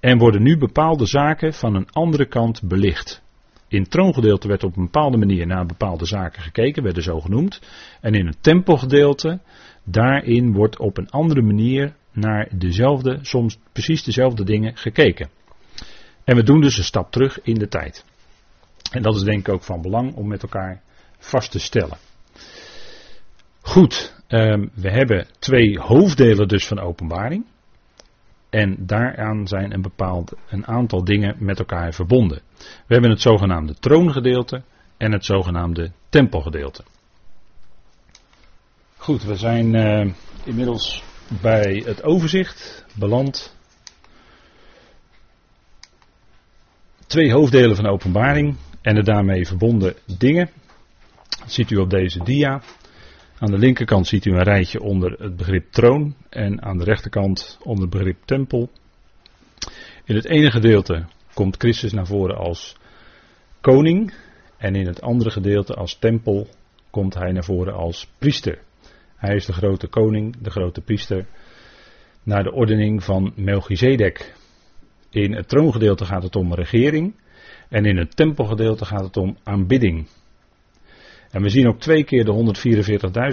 En 0.00 0.18
worden 0.18 0.42
nu 0.42 0.58
bepaalde 0.58 1.06
zaken 1.06 1.54
van 1.54 1.74
een 1.74 1.90
andere 1.90 2.26
kant 2.26 2.62
belicht. 2.62 3.22
In 3.68 3.80
het 3.80 3.90
troongedeelte 3.90 4.48
werd 4.48 4.64
op 4.64 4.76
een 4.76 4.84
bepaalde 4.84 5.16
manier 5.16 5.46
naar 5.46 5.66
bepaalde 5.66 6.06
zaken 6.06 6.42
gekeken, 6.42 6.82
werden 6.82 7.02
zo 7.02 7.20
genoemd. 7.20 7.60
En 8.00 8.14
in 8.14 8.26
het 8.26 8.42
tempelgedeelte, 8.42 9.40
daarin 9.84 10.52
wordt 10.52 10.78
op 10.78 10.98
een 10.98 11.10
andere 11.10 11.42
manier 11.42 11.94
naar 12.12 12.48
dezelfde, 12.56 13.18
soms 13.20 13.58
precies 13.72 14.04
dezelfde 14.04 14.44
dingen 14.44 14.76
gekeken. 14.76 15.30
En 16.24 16.36
we 16.36 16.42
doen 16.42 16.60
dus 16.60 16.78
een 16.78 16.84
stap 16.84 17.10
terug 17.10 17.42
in 17.42 17.54
de 17.54 17.68
tijd. 17.68 18.04
En 18.92 19.02
dat 19.02 19.16
is 19.16 19.22
denk 19.22 19.38
ik 19.38 19.54
ook 19.54 19.62
van 19.62 19.82
belang 19.82 20.14
om 20.14 20.28
met 20.28 20.42
elkaar 20.42 20.82
vast 21.18 21.50
te 21.50 21.58
stellen. 21.58 21.98
Goed, 23.60 24.14
um, 24.28 24.70
we 24.74 24.90
hebben 24.90 25.26
twee 25.38 25.78
hoofddelen 25.78 26.48
dus 26.48 26.66
van 26.66 26.78
openbaring. 26.78 27.44
En 28.50 28.76
daaraan 28.86 29.46
zijn 29.46 29.72
een 29.72 29.82
bepaald 29.82 30.32
een 30.48 30.66
aantal 30.66 31.04
dingen 31.04 31.36
met 31.38 31.58
elkaar 31.58 31.92
verbonden. 31.92 32.40
We 32.58 32.92
hebben 32.92 33.10
het 33.10 33.20
zogenaamde 33.20 33.74
troongedeelte 33.74 34.62
en 34.96 35.12
het 35.12 35.24
zogenaamde 35.24 35.92
tempelgedeelte. 36.08 36.84
Goed, 38.96 39.24
we 39.24 39.36
zijn 39.36 39.74
uh, 39.74 40.12
inmiddels 40.44 41.02
bij 41.42 41.82
het 41.86 42.02
overzicht 42.02 42.86
beland. 42.94 43.56
Twee 47.06 47.32
hoofddelen 47.32 47.76
van 47.76 47.86
openbaring 47.86 48.56
en 48.82 48.94
de 48.94 49.02
daarmee 49.02 49.46
verbonden 49.46 49.94
dingen. 50.18 50.50
Dat 51.28 51.52
ziet 51.52 51.70
u 51.70 51.76
op 51.76 51.90
deze 51.90 52.24
dia. 52.24 52.62
Aan 53.38 53.50
de 53.50 53.58
linkerkant 53.58 54.06
ziet 54.06 54.24
u 54.24 54.30
een 54.30 54.42
rijtje 54.42 54.80
onder 54.80 55.12
het 55.12 55.36
begrip 55.36 55.72
troon 55.72 56.14
en 56.28 56.62
aan 56.62 56.78
de 56.78 56.84
rechterkant 56.84 57.58
onder 57.62 57.82
het 57.82 57.92
begrip 57.92 58.16
tempel. 58.24 58.70
In 60.04 60.14
het 60.14 60.24
ene 60.24 60.50
gedeelte 60.50 61.04
komt 61.34 61.56
Christus 61.56 61.92
naar 61.92 62.06
voren 62.06 62.36
als 62.36 62.76
koning 63.60 64.14
en 64.56 64.74
in 64.74 64.86
het 64.86 65.00
andere 65.00 65.30
gedeelte 65.30 65.74
als 65.74 65.98
tempel 65.98 66.48
komt 66.90 67.14
hij 67.14 67.32
naar 67.32 67.44
voren 67.44 67.74
als 67.74 68.08
priester. 68.18 68.58
Hij 69.16 69.34
is 69.34 69.46
de 69.46 69.52
grote 69.52 69.86
koning, 69.86 70.36
de 70.36 70.50
grote 70.50 70.80
priester, 70.80 71.26
naar 72.22 72.42
de 72.42 72.52
ordening 72.52 73.04
van 73.04 73.32
Melchizedek. 73.36 74.34
In 75.10 75.34
het 75.34 75.48
troongedeelte 75.48 76.04
gaat 76.04 76.22
het 76.22 76.36
om 76.36 76.54
regering 76.54 77.14
en 77.72 77.84
in 77.84 77.96
het 77.96 78.16
tempelgedeelte 78.16 78.84
gaat 78.84 79.04
het 79.04 79.16
om 79.16 79.36
aanbidding. 79.42 80.06
En 81.30 81.42
we 81.42 81.48
zien 81.48 81.68
ook 81.68 81.80
twee 81.80 82.04
keer 82.04 82.24
de 82.24 82.54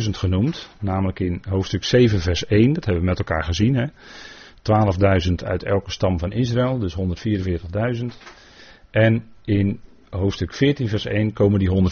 144.000 0.04 0.10
genoemd, 0.10 0.70
namelijk 0.80 1.20
in 1.20 1.42
hoofdstuk 1.50 1.84
7 1.84 2.20
vers 2.20 2.46
1, 2.46 2.74
dat 2.74 2.86
hebben 2.86 3.04
we 3.04 3.10
met 3.10 3.20
elkaar 3.20 3.44
gezien. 3.44 3.92
12.000 5.30 5.34
uit 5.36 5.64
elke 5.64 5.92
stam 5.92 6.20
van 6.20 6.32
Israël, 6.32 6.80
dus 6.80 6.96
144.000. 6.96 8.06
En 8.92 9.24
in 9.46 9.80
hoofdstuk 10.10 10.54
14 10.54 10.88
vers 10.88 11.06
1 11.06 11.34
komen 11.34 11.60
die 11.60 11.92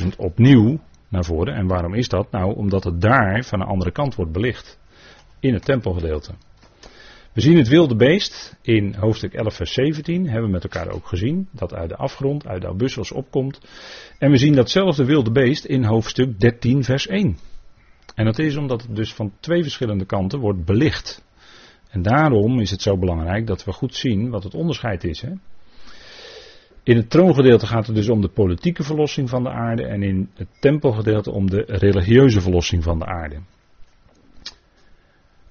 144.000 0.00 0.08
opnieuw 0.16 0.80
naar 1.08 1.24
voren. 1.24 1.54
En 1.54 1.66
waarom 1.66 1.94
is 1.94 2.08
dat? 2.08 2.30
Nou, 2.30 2.54
omdat 2.54 2.84
het 2.84 3.00
daar 3.00 3.44
van 3.44 3.58
de 3.58 3.64
andere 3.64 3.90
kant 3.90 4.14
wordt 4.14 4.32
belicht. 4.32 4.78
In 5.40 5.54
het 5.54 5.64
tempelgedeelte. 5.64 6.32
We 7.38 7.44
zien 7.44 7.56
het 7.56 7.68
wilde 7.68 7.96
beest 7.96 8.56
in 8.62 8.94
hoofdstuk 8.94 9.34
11 9.34 9.54
vers 9.54 9.72
17. 9.72 10.24
Hebben 10.24 10.44
we 10.44 10.50
met 10.50 10.62
elkaar 10.62 10.88
ook 10.88 11.06
gezien. 11.06 11.48
Dat 11.52 11.74
uit 11.74 11.88
de 11.88 11.96
afgrond, 11.96 12.46
uit 12.46 12.62
de 12.62 12.68
abussels 12.68 13.12
opkomt. 13.12 13.60
En 14.18 14.30
we 14.30 14.36
zien 14.36 14.54
datzelfde 14.54 15.04
wilde 15.04 15.30
beest 15.30 15.64
in 15.64 15.84
hoofdstuk 15.84 16.40
13 16.40 16.84
vers 16.84 17.06
1. 17.06 17.38
En 18.14 18.24
dat 18.24 18.38
is 18.38 18.56
omdat 18.56 18.82
het 18.82 18.96
dus 18.96 19.14
van 19.14 19.32
twee 19.40 19.62
verschillende 19.62 20.04
kanten 20.04 20.38
wordt 20.38 20.64
belicht. 20.64 21.24
En 21.90 22.02
daarom 22.02 22.60
is 22.60 22.70
het 22.70 22.82
zo 22.82 22.98
belangrijk 22.98 23.46
dat 23.46 23.64
we 23.64 23.72
goed 23.72 23.94
zien 23.94 24.30
wat 24.30 24.44
het 24.44 24.54
onderscheid 24.54 25.04
is. 25.04 25.20
Hè? 25.20 25.30
In 26.82 26.96
het 26.96 27.10
troongedeelte 27.10 27.66
gaat 27.66 27.86
het 27.86 27.96
dus 27.96 28.08
om 28.08 28.20
de 28.20 28.28
politieke 28.28 28.82
verlossing 28.82 29.28
van 29.28 29.42
de 29.42 29.50
aarde 29.50 29.86
en 29.86 30.02
in 30.02 30.30
het 30.34 30.48
tempelgedeelte 30.60 31.30
om 31.32 31.50
de 31.50 31.64
religieuze 31.66 32.40
verlossing 32.40 32.82
van 32.82 32.98
de 32.98 33.06
aarde. 33.06 33.36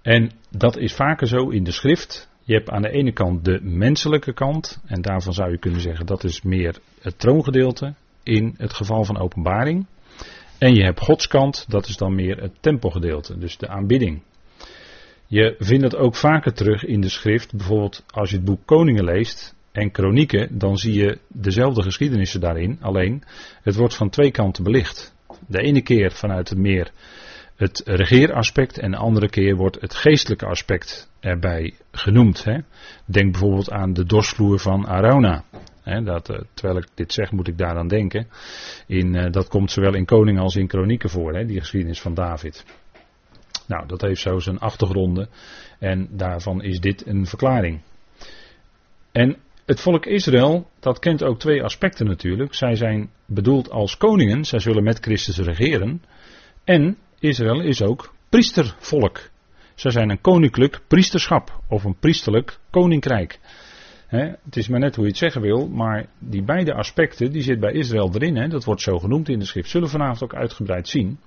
En 0.07 0.31
dat 0.49 0.77
is 0.77 0.93
vaker 0.93 1.27
zo 1.27 1.49
in 1.49 1.63
de 1.63 1.71
schrift 1.71 2.29
Je 2.43 2.53
hebt 2.53 2.69
aan 2.69 2.81
de 2.81 2.89
ene 2.89 3.11
kant 3.11 3.45
de 3.45 3.59
menselijke 3.61 4.33
kant, 4.33 4.81
en 4.85 5.01
daarvan 5.01 5.33
zou 5.33 5.51
je 5.51 5.57
kunnen 5.57 5.81
zeggen 5.81 6.05
dat 6.05 6.23
is 6.23 6.41
meer 6.41 6.79
het 7.01 7.19
troongedeelte 7.19 7.93
in 8.23 8.53
het 8.57 8.73
geval 8.73 9.03
van 9.03 9.19
openbaring. 9.19 9.85
En 10.57 10.73
je 10.73 10.83
hebt 10.83 10.99
Gods 10.99 11.27
kant, 11.27 11.65
dat 11.67 11.87
is 11.87 11.97
dan 11.97 12.15
meer 12.15 12.41
het 12.41 12.51
tempelgedeelte, 12.59 13.37
dus 13.37 13.57
de 13.57 13.67
aanbidding. 13.67 14.21
Je 15.25 15.55
vindt 15.59 15.83
het 15.83 15.95
ook 15.95 16.15
vaker 16.15 16.53
terug 16.53 16.85
in 16.85 17.01
de 17.01 17.09
schrift, 17.09 17.55
bijvoorbeeld 17.55 18.03
als 18.07 18.29
je 18.29 18.35
het 18.35 18.45
boek 18.45 18.65
Koningen 18.65 19.03
leest 19.03 19.55
en 19.71 19.91
Kronieken, 19.91 20.57
dan 20.57 20.77
zie 20.77 20.93
je 20.93 21.19
dezelfde 21.27 21.81
geschiedenissen 21.81 22.39
daarin, 22.39 22.77
alleen 22.81 23.23
het 23.61 23.75
wordt 23.75 23.95
van 23.95 24.09
twee 24.09 24.31
kanten 24.31 24.63
belicht. 24.63 25.15
De 25.47 25.61
ene 25.61 25.81
keer 25.81 26.11
vanuit 26.11 26.49
het 26.49 26.57
meer 26.57 26.91
het 27.57 27.81
regeeraspect 27.85 28.79
en 28.79 28.91
de 28.91 28.97
andere 28.97 29.29
keer 29.29 29.55
wordt 29.55 29.81
het 29.81 29.95
geestelijke 29.95 30.45
aspect 30.45 31.11
erbij 31.19 31.73
genoemd. 31.91 32.43
Hè. 32.43 32.57
Denk 33.05 33.31
bijvoorbeeld 33.31 33.71
aan 33.71 33.93
de 33.93 34.05
dorsvloer 34.05 34.59
van 34.59 34.87
Arauna. 34.87 35.43
Hè, 35.83 36.03
dat, 36.03 36.29
eh, 36.29 36.39
terwijl 36.53 36.77
ik 36.77 36.87
dit 36.93 37.13
zeg, 37.13 37.31
moet 37.31 37.47
ik 37.47 37.57
daaraan 37.57 37.87
denken. 37.87 38.27
In, 38.87 39.15
uh, 39.15 39.31
dat 39.31 39.47
komt 39.47 39.71
zowel 39.71 39.95
in 39.95 40.05
Koningen 40.05 40.41
als 40.41 40.55
in 40.55 40.67
Kronieken 40.67 41.09
voor, 41.09 41.33
hè, 41.33 41.45
die 41.45 41.59
geschiedenis 41.59 42.01
van 42.01 42.13
David. 42.13 42.65
Nou, 43.67 43.87
dat 43.87 44.01
heeft 44.01 44.21
zo 44.21 44.39
zijn 44.39 44.59
achtergronden 44.59 45.29
en 45.79 46.07
daarvan 46.11 46.63
is 46.63 46.79
dit 46.79 47.07
een 47.07 47.25
verklaring. 47.25 47.81
En 49.11 49.37
het 49.65 49.81
volk 49.81 50.05
Israël, 50.05 50.69
dat 50.79 50.99
kent 50.99 51.23
ook 51.23 51.39
twee 51.39 51.63
aspecten 51.63 52.05
natuurlijk. 52.05 52.53
Zij 52.53 52.75
zijn 52.75 53.09
bedoeld 53.25 53.69
als 53.69 53.97
koningen, 53.97 54.45
zij 54.45 54.59
zullen 54.59 54.83
met 54.83 54.99
Christus 54.99 55.37
regeren. 55.37 56.03
En 56.63 56.97
Israël 57.19 57.61
is 57.61 57.81
ook 57.81 58.13
priestervolk. 58.29 59.29
Zij 59.75 59.91
zijn 59.91 60.09
een 60.09 60.21
koninklijk 60.21 60.79
priesterschap 60.87 61.59
of 61.67 61.83
een 61.83 61.99
priesterlijk 61.99 62.57
koninkrijk. 62.69 63.39
het 64.07 64.55
is 64.55 64.67
maar 64.67 64.79
net 64.79 64.95
hoe 64.95 65.03
je 65.03 65.09
het 65.09 65.19
zeggen 65.19 65.41
wil, 65.41 65.67
maar 65.67 66.05
die 66.19 66.43
beide 66.43 66.73
aspecten 66.73 67.31
die 67.31 67.41
zit 67.41 67.59
bij 67.59 67.71
Israël 67.71 68.11
erin. 68.13 68.49
dat 68.49 68.63
wordt 68.63 68.81
zo 68.81 68.97
genoemd 68.97 69.29
in 69.29 69.39
de 69.39 69.45
schrift. 69.45 69.69
Zullen 69.69 69.87
we 69.87 69.93
vanavond 69.93 70.23
ook 70.23 70.35
uitgebreid 70.35 70.87
zien. 70.87 71.19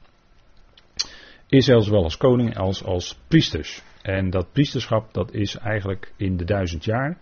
Israël 1.49 1.83
zowel 1.83 2.03
als 2.03 2.17
koning 2.17 2.57
als 2.57 2.85
als 2.85 3.19
priesters. 3.29 3.83
En 4.03 4.31
dat 4.31 4.53
priesterschap 4.53 5.15
dat 5.15 5.33
is 5.33 5.57
eigenlijk 5.57 6.13
in 6.17 6.37
de 6.37 6.45
duizend 6.45 6.85
jaar. 6.85 7.19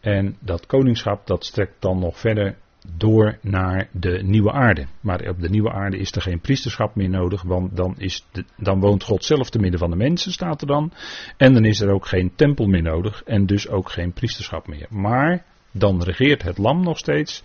En 0.00 0.36
dat 0.40 0.66
koningschap 0.66 1.26
dat 1.26 1.44
strekt 1.44 1.80
dan 1.80 1.98
nog 1.98 2.18
verder 2.18 2.56
door 2.96 3.38
naar 3.42 3.88
de 3.92 4.22
nieuwe 4.22 4.52
aarde. 4.52 4.86
Maar 5.00 5.28
op 5.28 5.40
de 5.40 5.48
nieuwe 5.48 5.72
aarde 5.72 5.98
is 5.98 6.12
er 6.12 6.22
geen 6.22 6.40
priesterschap 6.40 6.94
meer 6.94 7.08
nodig, 7.08 7.42
want 7.42 7.76
dan, 7.76 7.94
is 7.98 8.24
de, 8.32 8.44
dan 8.56 8.80
woont 8.80 9.02
God 9.04 9.24
zelf 9.24 9.50
te 9.50 9.58
midden 9.58 9.80
van 9.80 9.90
de 9.90 9.96
mensen, 9.96 10.32
staat 10.32 10.60
er 10.60 10.66
dan. 10.66 10.92
En 11.36 11.54
dan 11.54 11.64
is 11.64 11.80
er 11.80 11.90
ook 11.90 12.06
geen 12.06 12.32
tempel 12.34 12.66
meer 12.66 12.82
nodig 12.82 13.22
en 13.22 13.46
dus 13.46 13.68
ook 13.68 13.90
geen 13.90 14.12
priesterschap 14.12 14.66
meer. 14.66 14.86
Maar 14.90 15.44
dan 15.70 16.02
regeert 16.02 16.42
het 16.42 16.58
lam 16.58 16.82
nog 16.82 16.98
steeds. 16.98 17.42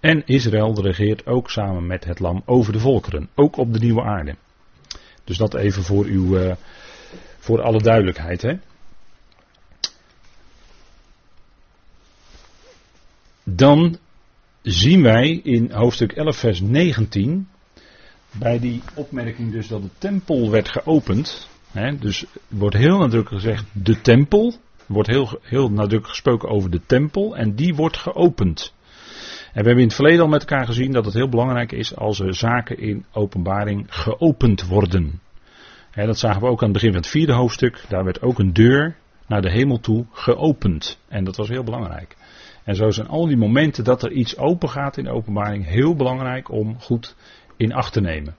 En 0.00 0.22
Israël 0.26 0.82
regeert 0.82 1.26
ook 1.26 1.50
samen 1.50 1.86
met 1.86 2.04
het 2.04 2.18
lam 2.18 2.42
over 2.44 2.72
de 2.72 2.78
volkeren, 2.78 3.28
ook 3.34 3.56
op 3.56 3.72
de 3.72 3.78
nieuwe 3.78 4.02
aarde. 4.02 4.36
Dus 5.24 5.36
dat 5.36 5.54
even 5.54 5.82
voor, 5.82 6.04
uw, 6.04 6.38
uh, 6.38 6.54
voor 7.38 7.62
alle 7.62 7.82
duidelijkheid. 7.82 8.42
Hè? 8.42 8.58
Dan 13.44 13.98
zien 14.62 15.02
wij 15.02 15.40
in 15.42 15.70
hoofdstuk 15.72 16.12
11, 16.12 16.36
vers 16.36 16.60
19, 16.60 17.48
bij 18.38 18.58
die 18.58 18.82
opmerking 18.94 19.52
dus 19.52 19.68
dat 19.68 19.82
de 19.82 19.90
tempel 19.98 20.50
werd 20.50 20.68
geopend. 20.68 21.48
Hè, 21.70 21.98
dus 21.98 22.24
wordt 22.48 22.76
heel 22.76 22.98
nadrukkelijk 22.98 23.42
gezegd 23.42 23.64
de 23.72 24.00
tempel. 24.00 24.54
Wordt 24.86 25.08
heel, 25.08 25.38
heel 25.42 25.68
nadrukkelijk 25.68 26.08
gesproken 26.08 26.48
over 26.48 26.70
de 26.70 26.80
tempel 26.86 27.36
en 27.36 27.54
die 27.54 27.74
wordt 27.74 27.96
geopend. 27.96 28.74
En 29.52 29.60
we 29.60 29.66
hebben 29.66 29.78
in 29.78 29.86
het 29.86 29.94
verleden 29.94 30.20
al 30.20 30.28
met 30.28 30.40
elkaar 30.40 30.66
gezien 30.66 30.92
dat 30.92 31.04
het 31.04 31.14
heel 31.14 31.28
belangrijk 31.28 31.72
is 31.72 31.96
als 31.96 32.20
er 32.20 32.34
zaken 32.34 32.78
in 32.78 33.04
openbaring 33.12 33.86
geopend 33.88 34.66
worden. 34.66 35.20
Dat 35.94 36.18
zagen 36.18 36.40
we 36.40 36.46
ook 36.46 36.58
aan 36.58 36.64
het 36.64 36.72
begin 36.72 36.92
van 36.92 37.00
het 37.00 37.10
vierde 37.10 37.32
hoofdstuk. 37.32 37.84
Daar 37.88 38.04
werd 38.04 38.22
ook 38.22 38.38
een 38.38 38.52
deur 38.52 38.96
naar 39.26 39.42
de 39.42 39.50
hemel 39.50 39.80
toe 39.80 40.06
geopend. 40.12 40.98
En 41.08 41.24
dat 41.24 41.36
was 41.36 41.48
heel 41.48 41.64
belangrijk. 41.64 42.16
En 42.64 42.76
zo 42.76 42.90
zijn 42.90 43.08
al 43.08 43.26
die 43.26 43.36
momenten 43.36 43.84
dat 43.84 44.02
er 44.02 44.12
iets 44.12 44.36
open 44.36 44.68
gaat 44.68 44.96
in 44.96 45.04
de 45.04 45.10
openbaring 45.10 45.66
heel 45.66 45.96
belangrijk 45.96 46.50
om 46.50 46.80
goed 46.80 47.14
in 47.56 47.72
acht 47.72 47.92
te 47.92 48.00
nemen. 48.00 48.36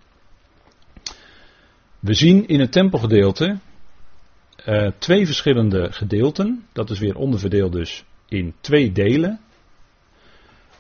We 2.00 2.14
zien 2.14 2.48
in 2.48 2.60
het 2.60 2.72
tempelgedeelte 2.72 3.58
uh, 4.66 4.92
twee 4.98 5.26
verschillende 5.26 5.92
gedeelten. 5.92 6.66
Dat 6.74 6.90
is 6.90 7.00
weer 7.00 7.16
onderverdeeld 7.16 7.72
dus 7.72 8.04
in 8.28 8.54
twee 8.62 8.92
delen. 8.92 9.40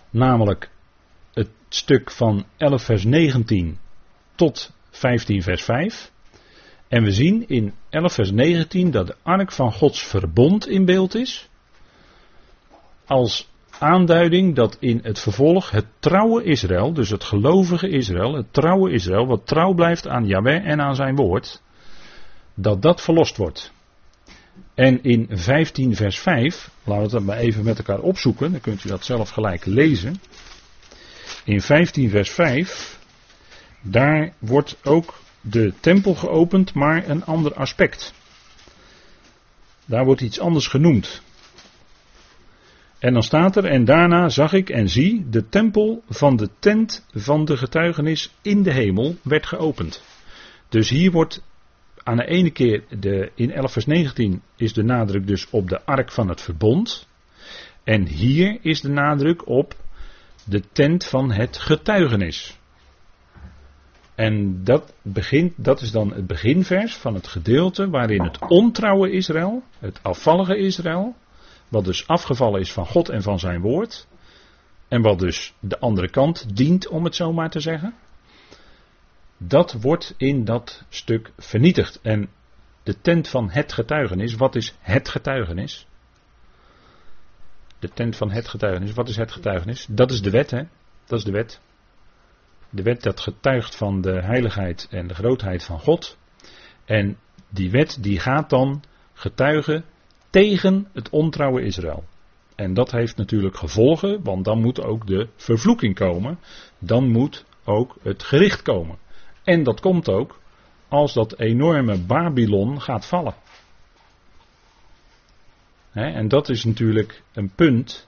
Namelijk 0.10 0.70
het 1.34 1.50
stuk 1.70 2.12
van 2.12 2.46
11 2.58 2.84
vers 2.84 3.04
19 3.04 3.78
tot 4.36 4.72
15 4.90 5.42
vers 5.42 5.64
5. 5.64 6.12
En 6.88 7.04
we 7.04 7.12
zien 7.12 7.48
in 7.48 7.74
11 7.90 8.14
vers 8.14 8.32
19 8.32 8.92
dat 8.92 9.08
de 9.08 9.16
ark 9.24 9.52
van 9.52 9.74
Gods 9.74 10.04
verbond 10.04 10.68
in 10.68 10.86
beeld 10.86 11.16
is 11.16 11.50
als 13.06 13.52
aanduiding 13.80 14.56
dat 14.56 14.78
in 14.80 15.00
het 15.04 15.20
vervolg 15.20 15.72
het 15.72 15.86
trouwe 16.00 16.44
Israël, 16.44 16.94
dus 16.94 17.10
het 17.10 17.24
gelovige 17.24 17.90
Israël, 17.90 18.34
het 18.34 18.54
trouwe 18.54 18.92
Israël, 18.92 19.26
wat 19.26 19.48
trouw 19.48 19.74
blijft 19.74 20.08
aan 20.08 20.26
Yahweh 20.26 20.66
en 20.66 20.82
aan 20.82 20.96
zijn 20.96 21.16
woord, 21.16 21.62
dat 22.54 22.82
dat 22.82 23.02
verlost 23.02 23.38
wordt. 23.38 23.72
En 24.74 25.04
in 25.04 25.28
15 25.32 25.96
vers 25.96 26.20
5, 26.20 26.70
laten 26.84 27.04
we 27.04 27.12
dat 27.12 27.24
maar 27.24 27.38
even 27.38 27.64
met 27.64 27.78
elkaar 27.78 28.00
opzoeken, 28.00 28.52
dan 28.52 28.62
kunt 28.62 28.84
u 28.84 28.90
dat 28.90 29.06
zelf 29.06 29.30
gelijk 29.30 29.66
lezen. 29.66 30.22
In 31.44 31.62
15 31.62 32.10
vers 32.10 32.30
5, 32.30 33.00
daar 33.82 34.34
wordt 34.40 34.78
ook 34.84 35.22
de 35.42 35.74
tempel 35.80 36.16
geopend, 36.16 36.74
maar 36.74 37.10
een 37.10 37.26
ander 37.26 37.54
aspect. 37.54 38.14
Daar 39.86 40.06
wordt 40.06 40.22
iets 40.22 40.40
anders 40.40 40.68
genoemd. 40.68 41.22
En 43.04 43.14
dan 43.14 43.24
staat 43.24 43.56
er, 43.56 43.66
en 43.66 43.86
daarna 43.86 44.30
zag 44.30 44.54
ik 44.54 44.70
en 44.70 44.90
zie, 44.90 45.30
de 45.30 45.50
tempel 45.50 46.04
van 46.10 46.36
de 46.36 46.50
tent 46.60 47.06
van 47.12 47.46
de 47.46 47.58
getuigenis 47.58 48.34
in 48.42 48.64
de 48.64 48.72
hemel 48.72 49.16
werd 49.22 49.46
geopend. 49.46 50.04
Dus 50.70 50.90
hier 50.90 51.12
wordt 51.12 51.44
aan 52.04 52.18
de 52.18 52.26
ene 52.26 52.52
keer, 52.52 52.84
de, 53.00 53.32
in 53.36 53.52
11 53.52 53.72
vers 53.72 53.86
19 53.86 54.42
is 54.56 54.74
de 54.74 54.84
nadruk 54.84 55.28
dus 55.28 55.50
op 55.50 55.70
de 55.70 55.86
ark 55.86 56.12
van 56.12 56.30
het 56.30 56.42
verbond. 56.42 57.08
En 57.84 58.08
hier 58.08 58.58
is 58.62 58.82
de 58.82 58.90
nadruk 58.90 59.48
op 59.48 59.76
de 60.46 60.64
tent 60.72 61.06
van 61.06 61.32
het 61.32 61.58
getuigenis. 61.58 62.58
En 64.16 64.64
dat, 64.64 64.94
begint, 65.02 65.54
dat 65.56 65.82
is 65.82 65.92
dan 65.92 66.14
het 66.14 66.28
beginvers 66.28 66.96
van 66.96 67.14
het 67.14 67.28
gedeelte 67.28 67.90
waarin 67.90 68.24
het 68.24 68.40
ontrouwe 68.48 69.12
Israël, 69.12 69.64
het 69.80 70.00
afvallige 70.02 70.58
Israël, 70.58 71.16
wat 71.74 71.86
dus 71.86 72.08
afgevallen 72.08 72.60
is 72.60 72.72
van 72.72 72.86
God 72.86 73.10
en 73.10 73.22
van 73.22 73.40
zijn 73.40 73.62
woord. 73.62 74.08
En 74.88 75.02
wat 75.02 75.20
dus 75.20 75.54
de 75.60 75.80
andere 75.80 76.10
kant 76.10 76.56
dient, 76.56 76.88
om 76.88 77.04
het 77.04 77.16
zo 77.16 77.34
maar 77.34 77.50
te 77.50 77.60
zeggen. 77.60 77.96
Dat 79.38 79.74
wordt 79.74 80.14
in 80.18 80.46
dat 80.46 80.84
stuk 80.90 81.32
vernietigd. 81.38 82.02
En 82.02 82.30
de 82.84 83.02
tent 83.02 83.28
van 83.28 83.50
het 83.50 83.74
getuigenis, 83.74 84.36
wat 84.36 84.56
is 84.56 84.76
het 84.80 85.10
getuigenis? 85.10 85.88
De 87.80 87.90
tent 87.90 88.16
van 88.16 88.32
het 88.32 88.48
getuigenis, 88.48 88.94
wat 88.94 89.10
is 89.10 89.16
het 89.16 89.32
getuigenis? 89.32 89.88
Dat 89.90 90.12
is 90.12 90.22
de 90.22 90.30
wet, 90.30 90.52
hè? 90.52 90.64
Dat 91.06 91.20
is 91.20 91.26
de 91.26 91.32
wet. 91.32 91.62
De 92.70 92.84
wet 92.84 93.04
dat 93.04 93.20
getuigt 93.20 93.76
van 93.76 94.02
de 94.02 94.22
heiligheid 94.22 94.88
en 94.90 95.08
de 95.08 95.14
grootheid 95.14 95.64
van 95.64 95.80
God. 95.80 96.18
En 96.86 97.18
die 97.50 97.72
wet 97.72 97.98
die 98.04 98.20
gaat 98.20 98.50
dan 98.50 98.84
getuigen 99.14 99.86
tegen 100.34 100.88
het 100.94 101.10
ontrouwe 101.10 101.62
Israël. 101.62 102.04
En 102.56 102.74
dat 102.74 102.92
heeft 102.92 103.18
natuurlijk 103.18 103.58
gevolgen, 103.58 104.24
want 104.24 104.46
dan 104.46 104.62
moet 104.62 104.84
ook 104.84 105.08
de 105.08 105.28
vervloeking 105.36 105.96
komen. 105.96 106.40
Dan 106.80 107.12
moet 107.12 107.46
ook 107.64 107.96
het 108.02 108.24
gericht 108.24 108.62
komen. 108.62 108.98
En 109.44 109.64
dat 109.64 109.80
komt 109.80 110.10
ook 110.10 110.40
als 110.88 111.14
dat 111.14 111.40
enorme 111.40 111.98
Babylon 111.98 112.82
gaat 112.82 113.06
vallen. 113.06 113.34
en 115.94 116.28
dat 116.28 116.50
is 116.50 116.64
natuurlijk 116.64 117.24
een 117.34 117.52
punt 117.56 118.08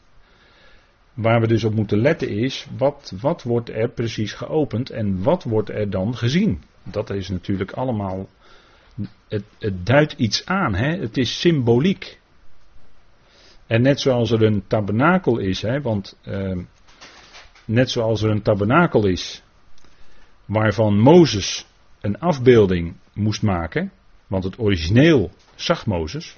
waar 1.14 1.42
we 1.42 1.48
dus 1.48 1.64
op 1.64 1.74
moeten 1.74 1.98
letten 1.98 2.30
is, 2.30 2.68
wat, 2.78 3.14
wat 3.22 3.44
wordt 3.44 3.70
er 3.70 3.90
precies 3.90 4.34
geopend 4.34 4.90
en 4.90 5.24
wat 5.24 5.44
wordt 5.44 5.70
er 5.70 5.90
dan 5.90 6.16
gezien? 6.18 6.64
Dat 6.84 7.10
is 7.10 7.30
natuurlijk 7.30 7.72
allemaal 7.72 8.28
het, 9.28 9.44
het 9.60 9.86
duidt 9.86 10.14
iets 10.14 10.46
aan, 10.46 10.76
hè? 10.76 10.98
het 10.98 11.18
is 11.18 11.40
symboliek. 11.40 12.20
En 13.68 13.82
net 13.82 14.00
zoals 14.00 14.32
er 14.32 14.44
een 14.44 14.68
tabernakel 14.68 15.38
is, 15.38 15.62
hè, 15.62 15.82
want 15.82 16.18
uh, 16.28 16.58
net 17.66 17.92
zoals 17.92 18.22
er 18.22 18.30
een 18.30 18.42
tabernakel 18.42 19.08
is, 19.08 19.44
waarvan 20.46 21.00
Mozes 21.00 21.68
een 22.02 22.20
afbeelding 22.20 22.96
moest 23.14 23.42
maken, 23.42 23.92
want 24.28 24.44
het 24.44 24.60
origineel 24.60 25.32
zag 25.56 25.86
Mozes, 25.86 26.38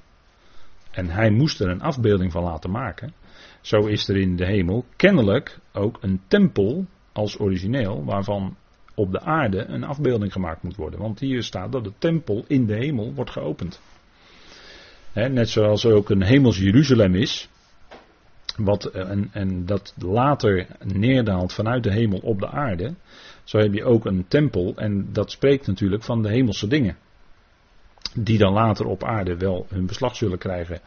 En 0.92 1.10
hij 1.10 1.30
moest 1.30 1.60
er 1.60 1.70
een 1.70 1.82
afbeelding 1.82 2.32
van 2.32 2.44
laten 2.44 2.72
maken. 2.72 3.14
Zo 3.62 3.78
is 3.78 4.08
er 4.08 4.18
in 4.18 4.36
de 4.36 4.46
hemel 4.46 4.86
kennelijk 4.96 5.60
ook 5.74 5.98
een 6.02 6.22
tempel 6.28 6.86
als 7.12 7.40
origineel, 7.40 8.06
waarvan 8.06 8.58
op 8.98 9.12
de 9.12 9.22
aarde 9.22 9.66
een 9.66 9.84
afbeelding 9.84 10.32
gemaakt 10.32 10.64
moet 10.64 10.76
worden. 10.76 11.00
Want 11.00 11.20
hier 11.20 11.44
staat 11.44 11.72
dat 11.72 11.84
de 11.84 11.92
tempel 11.98 12.44
in 12.48 12.66
de 12.66 12.76
hemel 12.76 13.14
wordt 13.14 13.32
geopend. 13.32 13.82
net 15.14 15.50
zoals 15.50 15.84
er 15.84 15.94
ook 15.94 16.10
een 16.10 16.24
hemels 16.24 16.58
Jeruzalem 16.58 17.16
is, 17.16 17.50
wat, 18.58 18.86
eh, 18.86 19.10
en, 19.10 19.30
en 19.32 19.66
dat 19.66 19.94
later 19.98 20.68
neerdaalt 20.84 21.54
vanuit 21.54 21.84
de 21.84 21.92
hemel 21.92 22.20
op 22.20 22.40
de 22.40 22.50
aarde. 22.50 22.94
Zo 23.44 23.58
heb 23.58 23.74
je 23.74 23.84
ook 23.84 24.06
een 24.06 24.26
tempel 24.28 24.74
en 24.76 25.10
dat 25.12 25.32
spreekt 25.32 25.68
natuurlijk 25.68 26.04
van 26.04 26.22
de 26.22 26.30
hemelse 26.30 26.68
dingen. 26.68 26.98
Die 28.14 28.38
dan 28.38 28.54
later 28.54 28.86
op 28.86 29.04
aarde 29.04 29.38
wel 29.38 29.66
hun 29.70 29.86
beslag 29.86 30.16
zullen 30.16 30.38
krijgen 30.38 30.82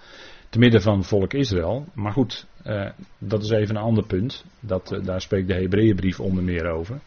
te 0.49 0.59
midden 0.59 0.83
van 0.83 1.05
volk 1.05 1.33
Israël. 1.33 1.87
Maar 1.95 2.13
goed, 2.13 2.47
eh, 2.63 2.91
dat 3.19 3.43
is 3.43 3.51
even 3.51 3.77
een 3.77 3.83
ander 3.83 4.07
punt. 4.07 4.45
Dat, 4.61 4.93
eh, 4.93 5.05
daar 5.05 5.21
spreekt 5.21 5.49
de 5.49 5.55
Hebreeënbrief 5.55 6.21
onder 6.21 6.45
meer 6.45 6.71
over. 6.71 7.01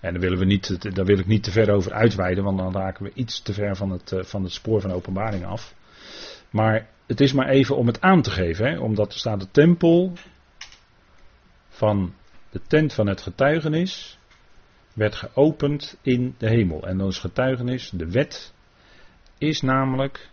En 0.00 0.12
daar, 0.12 0.20
willen 0.20 0.38
we 0.38 0.44
niet, 0.44 0.94
daar 0.94 1.04
wil 1.04 1.18
ik 1.18 1.26
niet 1.26 1.42
te 1.42 1.50
ver 1.50 1.70
over 1.70 1.92
uitweiden, 1.92 2.44
want 2.44 2.58
dan 2.58 2.72
raken 2.72 3.04
we 3.04 3.10
iets 3.14 3.42
te 3.42 3.52
ver 3.52 3.76
van 3.76 3.90
het, 3.90 4.12
uh, 4.12 4.22
van 4.22 4.42
het 4.42 4.52
spoor 4.52 4.80
van 4.80 4.92
openbaring 4.92 5.44
af. 5.44 5.74
Maar 6.50 6.88
het 7.06 7.20
is 7.20 7.32
maar 7.32 7.48
even 7.48 7.76
om 7.76 7.86
het 7.86 8.00
aan 8.00 8.22
te 8.22 8.30
geven, 8.30 8.66
hè, 8.66 8.78
omdat 8.78 9.12
er 9.12 9.18
staat 9.18 9.40
de 9.40 9.50
tempel 9.50 10.12
van 11.68 12.14
de 12.50 12.60
tent 12.66 12.92
van 12.92 13.06
het 13.06 13.20
getuigenis 13.20 14.18
werd 14.92 15.14
geopend 15.14 15.98
in 16.02 16.34
de 16.38 16.48
hemel. 16.48 16.86
En 16.86 16.98
dan 16.98 17.08
is 17.08 17.18
getuigenis, 17.18 17.90
de 17.90 18.10
wet, 18.10 18.54
is 19.38 19.60
namelijk, 19.60 20.30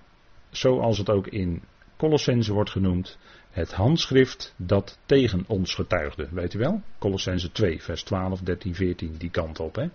zoals 0.50 0.98
het 0.98 1.10
ook 1.10 1.28
in 1.28 1.64
Colossense 1.98 2.54
wordt 2.54 2.70
genoemd, 2.70 3.18
het 3.54 3.72
handschrift 3.72 4.54
dat 4.58 5.00
tegen 5.06 5.44
ons 5.48 5.76
getuigde. 5.76 6.28
Weet 6.32 6.54
u 6.54 6.60
wel? 6.60 6.82
Colossense 7.00 7.52
2, 7.52 7.82
vers 7.82 8.04
12, 8.04 8.40
13, 8.40 8.76
14, 8.76 9.16
die 9.18 9.30
kant 9.30 9.60
op. 9.60 9.76
Hè? 9.76 9.88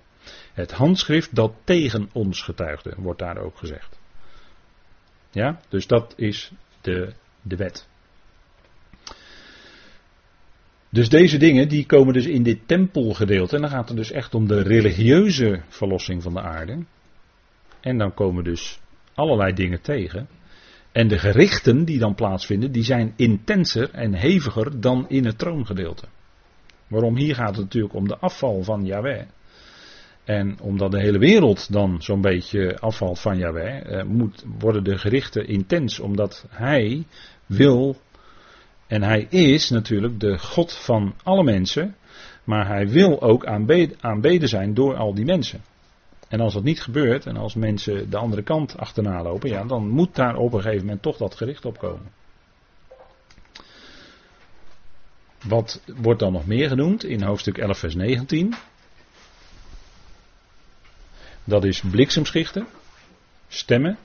Het 0.52 0.72
handschrift 0.72 1.34
dat 1.34 1.52
tegen 1.64 2.08
ons 2.12 2.42
getuigde, 2.42 2.94
wordt 2.96 3.18
daar 3.18 3.38
ook 3.38 3.56
gezegd. 3.58 3.98
Ja, 5.30 5.60
dus 5.68 5.86
dat 5.86 6.14
is 6.16 6.52
de, 6.80 7.12
de 7.42 7.56
wet. 7.56 7.88
Dus 10.90 11.08
deze 11.08 11.38
dingen 11.38 11.68
die 11.68 11.86
komen 11.86 12.14
dus 12.14 12.26
in 12.26 12.42
dit 12.42 12.68
tempelgedeelte. 12.68 13.54
En 13.54 13.60
dan 13.62 13.70
gaat 13.70 13.88
het 13.88 13.96
dus 13.96 14.10
echt 14.10 14.34
om 14.34 14.46
de 14.46 14.62
religieuze 14.62 15.62
verlossing 15.68 16.22
van 16.22 16.32
de 16.32 16.40
aarde. 16.40 16.84
En 17.80 17.98
dan 17.98 18.14
komen 18.14 18.44
dus 18.44 18.80
allerlei 19.14 19.52
dingen 19.52 19.80
tegen. 19.80 20.28
En 20.92 21.08
de 21.08 21.18
gerichten 21.18 21.84
die 21.84 21.98
dan 21.98 22.14
plaatsvinden, 22.14 22.72
die 22.72 22.84
zijn 22.84 23.12
intenser 23.16 23.90
en 23.90 24.14
heviger 24.14 24.80
dan 24.80 25.08
in 25.08 25.24
het 25.24 25.38
troongedeelte. 25.38 26.06
Waarom? 26.86 27.16
Hier 27.16 27.34
gaat 27.34 27.56
het 27.56 27.64
natuurlijk 27.64 27.94
om 27.94 28.08
de 28.08 28.18
afval 28.18 28.62
van 28.62 28.84
Yahweh. 28.84 29.22
En 30.24 30.60
omdat 30.60 30.90
de 30.90 31.00
hele 31.00 31.18
wereld 31.18 31.72
dan 31.72 32.02
zo'n 32.02 32.20
beetje 32.20 32.78
afvalt 32.78 33.20
van 33.20 33.38
Yahweh, 33.38 33.98
eh, 34.00 34.06
moet, 34.06 34.44
worden 34.58 34.84
de 34.84 34.98
gerichten 34.98 35.48
intens. 35.48 36.00
Omdat 36.00 36.46
hij 36.48 37.04
wil, 37.46 37.96
en 38.86 39.02
hij 39.02 39.26
is 39.30 39.70
natuurlijk 39.70 40.20
de 40.20 40.38
God 40.38 40.72
van 40.72 41.14
alle 41.22 41.44
mensen, 41.44 41.96
maar 42.44 42.66
hij 42.66 42.88
wil 42.88 43.22
ook 43.22 43.46
aanbeden, 43.46 43.96
aanbeden 44.00 44.48
zijn 44.48 44.74
door 44.74 44.96
al 44.96 45.14
die 45.14 45.24
mensen. 45.24 45.60
En 46.28 46.40
als 46.40 46.54
dat 46.54 46.62
niet 46.62 46.82
gebeurt, 46.82 47.26
en 47.26 47.36
als 47.36 47.54
mensen 47.54 48.10
de 48.10 48.16
andere 48.16 48.42
kant 48.42 48.76
achterna 48.76 49.22
lopen, 49.22 49.48
ja, 49.48 49.64
dan 49.64 49.88
moet 49.88 50.14
daar 50.14 50.36
op 50.36 50.52
een 50.52 50.60
gegeven 50.60 50.84
moment 50.84 51.02
toch 51.02 51.16
dat 51.16 51.34
gericht 51.34 51.64
op 51.64 51.78
komen. 51.78 52.12
Wat 55.44 55.82
wordt 55.96 56.20
dan 56.20 56.32
nog 56.32 56.46
meer 56.46 56.68
genoemd 56.68 57.04
in 57.04 57.22
hoofdstuk 57.22 57.58
11, 57.58 57.78
vers 57.78 57.94
19? 57.94 58.54
Dat 61.44 61.64
is 61.64 61.80
bliksemschichten, 61.80 62.66
stemmen, 63.48 63.98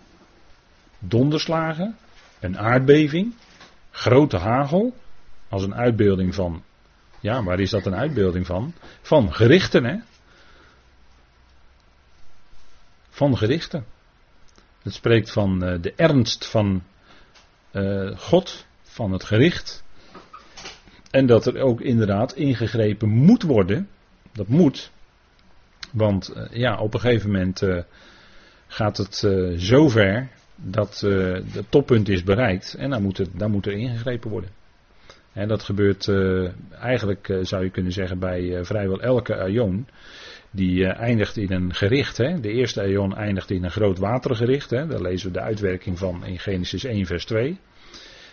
donderslagen, 0.99 1.97
een 2.39 2.57
aardbeving, 2.57 3.33
grote 3.91 4.37
hagel, 4.37 4.93
als 5.49 5.63
een 5.63 5.75
uitbeelding 5.75 6.35
van, 6.35 6.63
ja, 7.19 7.43
waar 7.43 7.59
is 7.59 7.69
dat 7.69 7.85
een 7.85 7.95
uitbeelding 7.95 8.45
van? 8.45 8.73
Van 9.01 9.33
gerichten, 9.33 9.83
hè? 9.83 9.95
Van 13.13 13.37
gerichten. 13.37 13.85
Het 14.81 14.93
spreekt 14.93 15.31
van 15.31 15.63
uh, 15.63 15.81
de 15.81 15.93
ernst 15.95 16.45
van 16.45 16.83
uh, 17.71 18.17
God, 18.17 18.65
van 18.81 19.11
het 19.11 19.23
gericht. 19.23 19.83
En 21.11 21.25
dat 21.25 21.45
er 21.45 21.61
ook 21.61 21.81
inderdaad 21.81 22.33
ingegrepen 22.33 23.09
moet 23.09 23.43
worden. 23.43 23.89
Dat 24.31 24.47
moet. 24.47 24.91
Want 25.91 26.33
uh, 26.35 26.43
ja, 26.51 26.77
op 26.77 26.93
een 26.93 26.99
gegeven 26.99 27.31
moment 27.31 27.61
gaat 28.67 28.97
het 28.97 29.15
zover 29.55 30.29
dat 30.55 30.99
het 31.51 31.65
toppunt 31.71 32.09
is 32.09 32.23
bereikt. 32.23 32.73
En 32.73 32.89
dan 32.89 33.01
moet, 33.01 33.39
dan 33.39 33.51
moet 33.51 33.65
er 33.65 33.73
ingegrepen 33.73 34.29
worden. 34.29 34.49
En 35.33 35.47
dat 35.47 35.63
gebeurt 35.63 36.11
eigenlijk, 36.71 37.37
zou 37.41 37.63
je 37.63 37.69
kunnen 37.69 37.91
zeggen, 37.91 38.19
bij 38.19 38.65
vrijwel 38.65 39.01
elke 39.01 39.35
aion. 39.35 39.87
Die 40.55 40.79
uh, 40.79 40.99
eindigt 40.99 41.37
in 41.37 41.51
een 41.51 41.73
gericht. 41.73 42.17
Hè. 42.17 42.39
De 42.39 42.51
eerste 42.51 42.81
eon 42.81 43.15
eindigt 43.15 43.51
in 43.51 43.63
een 43.63 43.71
groot 43.71 43.97
watergericht. 43.97 44.69
Hè. 44.69 44.87
Daar 44.87 45.01
lezen 45.01 45.27
we 45.27 45.33
de 45.33 45.43
uitwerking 45.43 45.97
van 45.97 46.25
in 46.25 46.39
Genesis 46.39 46.83
1 46.83 47.05
vers 47.05 47.25
2. 47.25 47.59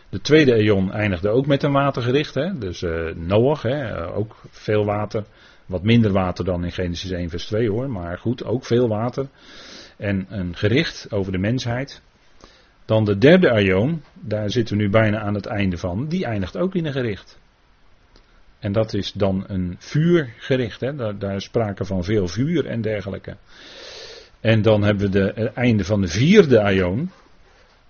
De 0.09 0.20
tweede 0.20 0.54
eon 0.54 0.92
eindigde 0.92 1.28
ook 1.28 1.46
met 1.46 1.62
een 1.62 1.72
watergericht. 1.72 2.35
Hè. 2.35 2.59
Dus 2.59 2.83
uh, 2.83 3.14
Noach, 3.14 3.62
hè, 3.62 3.98
uh, 3.98 4.16
ook 4.16 4.37
veel 4.50 4.85
water. 4.85 5.24
Wat 5.66 5.83
minder 5.83 6.12
water 6.12 6.44
dan 6.44 6.64
in 6.64 6.72
Genesis 6.72 7.11
1 7.11 7.28
vers 7.28 7.46
2 7.46 7.70
hoor. 7.70 7.90
Maar 7.90 8.18
goed, 8.18 8.44
ook 8.44 8.64
veel 8.64 8.88
water. 8.88 9.26
En 9.96 10.26
een 10.28 10.56
gericht 10.56 11.12
over 11.12 11.33
de 11.33 11.38
mensheid. 11.38 12.02
Dan 12.85 13.04
de 13.04 13.18
derde 13.18 13.50
aion, 13.50 14.02
daar 14.14 14.50
zitten 14.50 14.76
we 14.76 14.83
nu 14.83 14.90
bijna 14.90 15.20
aan 15.20 15.35
het 15.35 15.46
einde 15.46 15.76
van. 15.76 16.09
Die 16.09 16.24
eindigt 16.24 16.56
ook 16.56 16.74
in 16.74 16.87
een 16.87 16.92
gericht. 16.92 17.39
En 18.60 18.72
dat 18.72 18.94
is 18.94 19.12
dan 19.12 19.44
een 19.46 19.76
vuurgericht. 19.78 20.80
Hè? 20.80 20.94
Daar, 20.94 21.18
daar 21.18 21.36
is 21.36 21.44
sprake 21.44 21.84
van 21.84 22.04
veel 22.04 22.28
vuur 22.28 22.66
en 22.66 22.80
dergelijke. 22.80 23.36
En 24.40 24.62
dan 24.62 24.82
hebben 24.82 25.10
we 25.10 25.18
de, 25.18 25.32
het 25.34 25.52
einde 25.52 25.84
van 25.84 26.00
de 26.00 26.08
vierde 26.08 26.60
aion. 26.60 27.10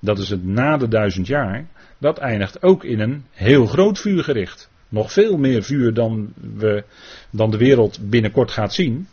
Dat 0.00 0.18
is 0.18 0.28
het 0.28 0.44
na 0.44 0.76
de 0.76 0.88
duizend 0.88 1.26
jaar. 1.26 1.66
Dat 1.98 2.18
eindigt 2.18 2.62
ook 2.62 2.84
in 2.84 3.00
een 3.00 3.24
heel 3.30 3.66
groot 3.66 3.98
vuurgericht. 3.98 4.70
Nog 4.88 5.12
veel 5.12 5.36
meer 5.36 5.62
vuur 5.62 5.94
dan, 5.94 6.32
we, 6.56 6.84
dan 7.30 7.50
de 7.50 7.56
wereld 7.56 8.10
binnenkort 8.10 8.50
gaat 8.50 8.74
zien. 8.74 9.06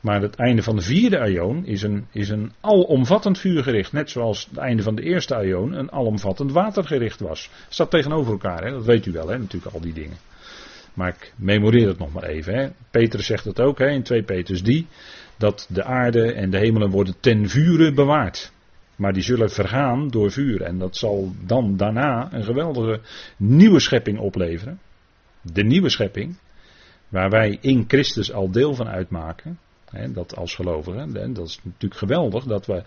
Maar 0.00 0.22
het 0.22 0.34
einde 0.34 0.62
van 0.62 0.76
de 0.76 0.82
vierde 0.82 1.18
aion 1.18 1.66
is 1.66 1.82
een, 1.82 2.06
is 2.12 2.28
een 2.28 2.52
alomvattend 2.60 3.38
vuurgericht. 3.38 3.92
Net 3.92 4.10
zoals 4.10 4.46
het 4.48 4.58
einde 4.58 4.82
van 4.82 4.94
de 4.94 5.02
eerste 5.02 5.34
aion 5.34 5.72
een 5.72 5.92
alomvattend 5.92 6.52
watergericht 6.52 7.20
was. 7.20 7.50
Staat 7.68 7.90
tegenover 7.90 8.32
elkaar, 8.32 8.64
hè? 8.64 8.70
dat 8.70 8.84
weet 8.84 9.06
u 9.06 9.12
wel, 9.12 9.28
hè? 9.28 9.38
natuurlijk 9.38 9.74
al 9.74 9.80
die 9.80 9.92
dingen. 9.92 10.16
Maar 10.94 11.08
ik 11.08 11.32
memoreer 11.36 11.88
het 11.88 11.98
nog 11.98 12.12
maar 12.12 12.24
even. 12.24 12.54
Hè. 12.54 12.68
Petrus 12.90 13.26
zegt 13.26 13.44
het 13.44 13.60
ook 13.60 13.78
hè, 13.78 13.88
in 13.88 14.02
2 14.02 14.22
Petrus 14.22 14.62
die. 14.62 14.86
Dat 15.36 15.66
de 15.68 15.84
aarde 15.84 16.32
en 16.32 16.50
de 16.50 16.58
hemelen 16.58 16.90
worden 16.90 17.14
ten 17.20 17.48
vure 17.48 17.92
bewaard. 17.92 18.52
Maar 18.96 19.12
die 19.12 19.22
zullen 19.22 19.50
vergaan 19.50 20.08
door 20.08 20.30
vuur. 20.30 20.62
En 20.62 20.78
dat 20.78 20.96
zal 20.96 21.32
dan 21.46 21.76
daarna 21.76 22.32
een 22.32 22.44
geweldige 22.44 23.00
nieuwe 23.36 23.80
schepping 23.80 24.18
opleveren. 24.18 24.80
De 25.42 25.62
nieuwe 25.62 25.88
schepping. 25.88 26.38
Waar 27.08 27.30
wij 27.30 27.58
in 27.60 27.84
Christus 27.88 28.32
al 28.32 28.50
deel 28.50 28.74
van 28.74 28.88
uitmaken. 28.88 29.58
Hè, 29.90 30.12
dat 30.12 30.36
als 30.36 30.54
gelovigen. 30.54 31.34
Dat 31.34 31.46
is 31.46 31.60
natuurlijk 31.62 32.00
geweldig. 32.00 32.44
Dat 32.44 32.66
we, 32.66 32.82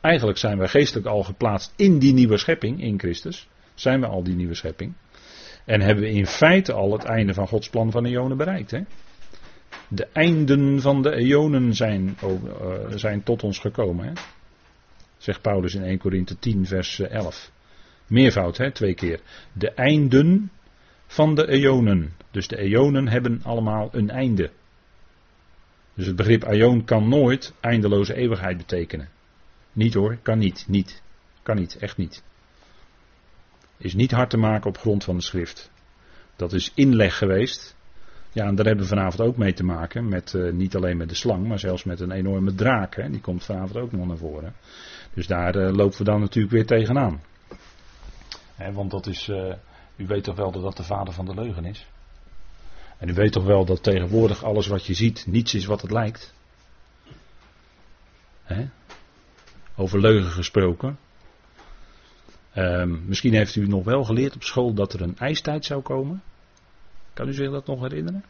eigenlijk 0.00 0.38
zijn 0.38 0.58
wij 0.58 0.68
geestelijk 0.68 1.06
al 1.06 1.22
geplaatst 1.22 1.72
in 1.76 1.98
die 1.98 2.12
nieuwe 2.12 2.38
schepping. 2.38 2.82
In 2.82 2.98
Christus. 2.98 3.48
Zijn 3.74 4.00
we 4.00 4.06
al 4.06 4.22
die 4.22 4.34
nieuwe 4.34 4.54
schepping. 4.54 4.92
En 5.68 5.80
hebben 5.80 6.04
we 6.04 6.10
in 6.10 6.26
feite 6.26 6.72
al 6.72 6.92
het 6.92 7.04
einde 7.04 7.34
van 7.34 7.48
Gods 7.48 7.68
plan 7.68 7.90
van 7.90 8.04
eonen 8.04 8.36
bereikt. 8.36 8.70
Hè? 8.70 8.80
De 9.88 10.06
einden 10.12 10.80
van 10.80 11.02
de 11.02 11.14
eonen 11.14 11.74
zijn, 11.74 12.16
uh, 12.24 12.72
zijn 12.88 13.22
tot 13.22 13.42
ons 13.42 13.58
gekomen. 13.58 14.06
Hè? 14.06 14.12
Zegt 15.16 15.42
Paulus 15.42 15.74
in 15.74 15.82
1 15.82 15.98
Korinthe 15.98 16.38
10 16.38 16.66
vers 16.66 17.00
11. 17.00 17.50
Meervoud, 18.06 18.56
hè? 18.56 18.72
twee 18.72 18.94
keer. 18.94 19.20
De 19.52 19.70
einden 19.70 20.50
van 21.06 21.34
de 21.34 21.48
eonen. 21.48 22.12
Dus 22.30 22.48
de 22.48 22.58
eonen 22.58 23.08
hebben 23.08 23.40
allemaal 23.42 23.88
een 23.92 24.10
einde. 24.10 24.50
Dus 25.94 26.06
het 26.06 26.16
begrip 26.16 26.44
aion 26.44 26.84
kan 26.84 27.08
nooit 27.08 27.54
eindeloze 27.60 28.14
eeuwigheid 28.14 28.56
betekenen. 28.56 29.08
Niet 29.72 29.94
hoor, 29.94 30.18
kan 30.22 30.38
niet, 30.38 30.64
niet. 30.68 31.02
Kan 31.42 31.56
niet, 31.56 31.76
echt 31.76 31.96
niet 31.96 32.22
is 33.78 33.94
niet 33.94 34.10
hard 34.10 34.30
te 34.30 34.36
maken 34.36 34.68
op 34.68 34.78
grond 34.78 35.04
van 35.04 35.16
de 35.16 35.22
schrift. 35.22 35.70
Dat 36.36 36.52
is 36.52 36.72
inleg 36.74 37.18
geweest. 37.18 37.76
Ja, 38.32 38.46
en 38.46 38.54
daar 38.54 38.66
hebben 38.66 38.84
we 38.84 38.90
vanavond 38.90 39.28
ook 39.28 39.36
mee 39.36 39.52
te 39.52 39.64
maken. 39.64 40.08
Met, 40.08 40.32
uh, 40.32 40.52
niet 40.52 40.76
alleen 40.76 40.96
met 40.96 41.08
de 41.08 41.14
slang, 41.14 41.46
maar 41.46 41.58
zelfs 41.58 41.84
met 41.84 42.00
een 42.00 42.10
enorme 42.10 42.54
draak. 42.54 42.96
Hè. 42.96 43.10
Die 43.10 43.20
komt 43.20 43.44
vanavond 43.44 43.76
ook 43.76 43.92
nog 43.92 44.06
naar 44.06 44.16
voren. 44.16 44.54
Dus 45.14 45.26
daar 45.26 45.56
uh, 45.56 45.70
lopen 45.70 45.98
we 45.98 46.04
dan 46.04 46.20
natuurlijk 46.20 46.54
weer 46.54 46.66
tegenaan. 46.66 47.22
want 48.72 48.90
dat 48.90 49.06
is, 49.06 49.28
uh, 49.28 49.54
u 49.96 50.06
weet 50.06 50.24
toch 50.24 50.36
wel 50.36 50.50
dat 50.50 50.62
dat 50.62 50.76
de 50.76 50.82
vader 50.82 51.14
van 51.14 51.24
de 51.24 51.34
leugen 51.34 51.64
is? 51.64 51.86
En 52.98 53.08
u 53.08 53.12
weet 53.12 53.32
toch 53.32 53.44
wel 53.44 53.64
dat 53.64 53.82
tegenwoordig 53.82 54.44
alles 54.44 54.66
wat 54.66 54.86
je 54.86 54.94
ziet 54.94 55.26
niets 55.26 55.54
is 55.54 55.64
wat 55.64 55.82
het 55.82 55.90
lijkt? 55.90 56.34
Over 59.76 60.00
leugen 60.00 60.30
gesproken. 60.30 60.98
Um, 62.58 63.02
misschien 63.06 63.34
heeft 63.34 63.56
u 63.56 63.66
nog 63.66 63.84
wel 63.84 64.04
geleerd 64.04 64.34
op 64.34 64.42
school 64.42 64.74
dat 64.74 64.92
er 64.92 65.00
een 65.00 65.16
ijstijd 65.18 65.64
zou 65.64 65.82
komen. 65.82 66.22
Kan 67.12 67.28
u 67.28 67.32
zich 67.32 67.50
dat 67.50 67.66
nog 67.66 67.80
herinneren? 67.80 68.24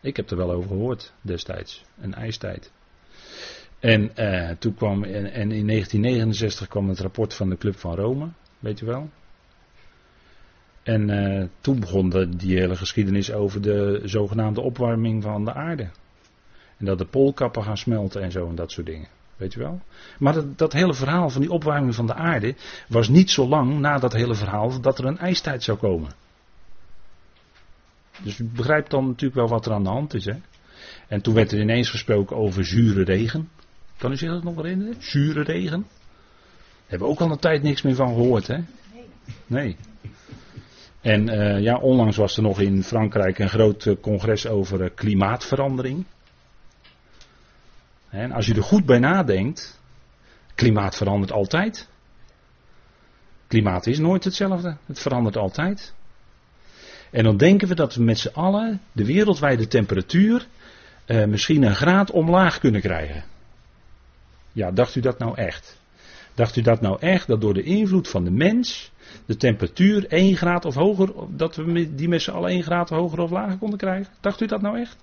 Ik 0.00 0.16
heb 0.16 0.30
er 0.30 0.36
wel 0.36 0.50
over 0.50 0.68
gehoord 0.68 1.12
destijds. 1.20 1.84
Een 2.00 2.14
ijstijd. 2.14 2.72
En, 3.78 4.10
uh, 4.16 4.50
toen 4.50 4.74
kwam, 4.74 5.04
en, 5.04 5.52
in 5.52 5.66
1969 5.66 6.68
kwam 6.68 6.88
het 6.88 7.00
rapport 7.00 7.34
van 7.34 7.48
de 7.48 7.56
Club 7.56 7.76
van 7.76 7.94
Rome, 7.94 8.28
weet 8.58 8.80
u 8.80 8.86
wel. 8.86 9.10
En 10.82 11.08
uh, 11.08 11.48
toen 11.60 11.80
begon 11.80 12.08
de, 12.08 12.36
die 12.36 12.58
hele 12.58 12.76
geschiedenis 12.76 13.32
over 13.32 13.62
de 13.62 14.00
zogenaamde 14.04 14.60
opwarming 14.60 15.22
van 15.22 15.44
de 15.44 15.52
aarde. 15.52 15.90
En 16.76 16.84
dat 16.84 16.98
de 16.98 17.06
poolkappen 17.06 17.62
gaan 17.62 17.78
smelten 17.78 18.22
en 18.22 18.30
zo 18.30 18.48
en 18.48 18.54
dat 18.54 18.70
soort 18.70 18.86
dingen. 18.86 19.08
Weet 19.36 19.52
je 19.52 19.58
wel? 19.58 19.80
Maar 20.18 20.32
dat, 20.32 20.58
dat, 20.58 20.72
hele 20.72 20.94
verhaal 20.94 21.30
van 21.30 21.40
die 21.40 21.50
opwarming 21.50 21.94
van 21.94 22.06
de 22.06 22.14
aarde 22.14 22.54
was 22.88 23.08
niet 23.08 23.30
zo 23.30 23.48
lang 23.48 23.78
na 23.78 23.98
dat 23.98 24.12
hele 24.12 24.34
verhaal 24.34 24.80
dat 24.80 24.98
er 24.98 25.04
een 25.04 25.18
ijstijd 25.18 25.62
zou 25.62 25.78
komen. 25.78 26.10
Dus 28.22 28.38
u 28.38 28.44
begrijpt 28.44 28.90
dan 28.90 29.06
natuurlijk 29.06 29.34
wel 29.34 29.48
wat 29.48 29.66
er 29.66 29.72
aan 29.72 29.82
de 29.82 29.88
hand 29.88 30.14
is. 30.14 30.24
Hè? 30.24 30.34
En 31.08 31.20
toen 31.20 31.34
werd 31.34 31.52
er 31.52 31.60
ineens 31.60 31.90
gesproken 31.90 32.36
over 32.36 32.64
zure 32.64 33.04
regen. 33.04 33.48
Kan 33.96 34.12
u 34.12 34.16
zich 34.16 34.30
dat 34.30 34.42
nog 34.42 34.56
herinneren? 34.56 34.94
Zure 34.98 35.42
regen. 35.42 35.80
Daar 35.80 36.86
hebben 36.86 37.08
we 37.08 37.14
ook 37.14 37.20
al 37.20 37.30
een 37.30 37.38
tijd 37.38 37.62
niks 37.62 37.82
meer 37.82 37.94
van 37.94 38.08
gehoord, 38.08 38.46
hè? 38.46 38.58
Nee. 39.46 39.76
En 41.00 41.28
uh, 41.28 41.60
ja, 41.60 41.78
onlangs 41.78 42.16
was 42.16 42.36
er 42.36 42.42
nog 42.42 42.60
in 42.60 42.82
Frankrijk 42.82 43.38
een 43.38 43.48
groot 43.48 43.84
uh, 43.84 43.94
congres 44.00 44.46
over 44.46 44.82
uh, 44.82 44.88
klimaatverandering. 44.94 46.04
En 48.16 48.32
als 48.32 48.46
je 48.46 48.54
er 48.54 48.62
goed 48.62 48.86
bij 48.86 48.98
nadenkt, 48.98 49.80
klimaat 50.54 50.96
verandert 50.96 51.32
altijd. 51.32 51.88
Klimaat 53.46 53.86
is 53.86 53.98
nooit 53.98 54.24
hetzelfde, 54.24 54.76
het 54.86 54.98
verandert 54.98 55.36
altijd. 55.36 55.94
En 57.10 57.24
dan 57.24 57.36
denken 57.36 57.68
we 57.68 57.74
dat 57.74 57.94
we 57.94 58.02
met 58.02 58.18
z'n 58.18 58.34
allen 58.34 58.80
de 58.92 59.04
wereldwijde 59.04 59.66
temperatuur 59.66 60.46
eh, 61.04 61.24
misschien 61.24 61.62
een 61.62 61.74
graad 61.74 62.10
omlaag 62.10 62.58
kunnen 62.58 62.80
krijgen. 62.80 63.24
Ja, 64.52 64.70
dacht 64.70 64.94
u 64.94 65.00
dat 65.00 65.18
nou 65.18 65.36
echt? 65.36 65.80
Dacht 66.34 66.56
u 66.56 66.60
dat 66.60 66.80
nou 66.80 67.00
echt, 67.00 67.26
dat 67.26 67.40
door 67.40 67.54
de 67.54 67.62
invloed 67.62 68.08
van 68.08 68.24
de 68.24 68.30
mens 68.30 68.92
de 69.26 69.36
temperatuur 69.36 70.06
1 70.06 70.36
graad 70.36 70.64
of 70.64 70.74
hoger, 70.74 71.12
dat 71.28 71.56
we 71.56 71.94
die 71.94 72.08
met 72.08 72.22
z'n 72.22 72.30
allen 72.30 72.50
1 72.50 72.62
graad 72.62 72.88
hoger 72.88 73.18
of 73.18 73.30
lager 73.30 73.58
konden 73.58 73.78
krijgen? 73.78 74.12
Dacht 74.20 74.40
u 74.40 74.46
dat 74.46 74.62
nou 74.62 74.80
echt? 74.80 74.96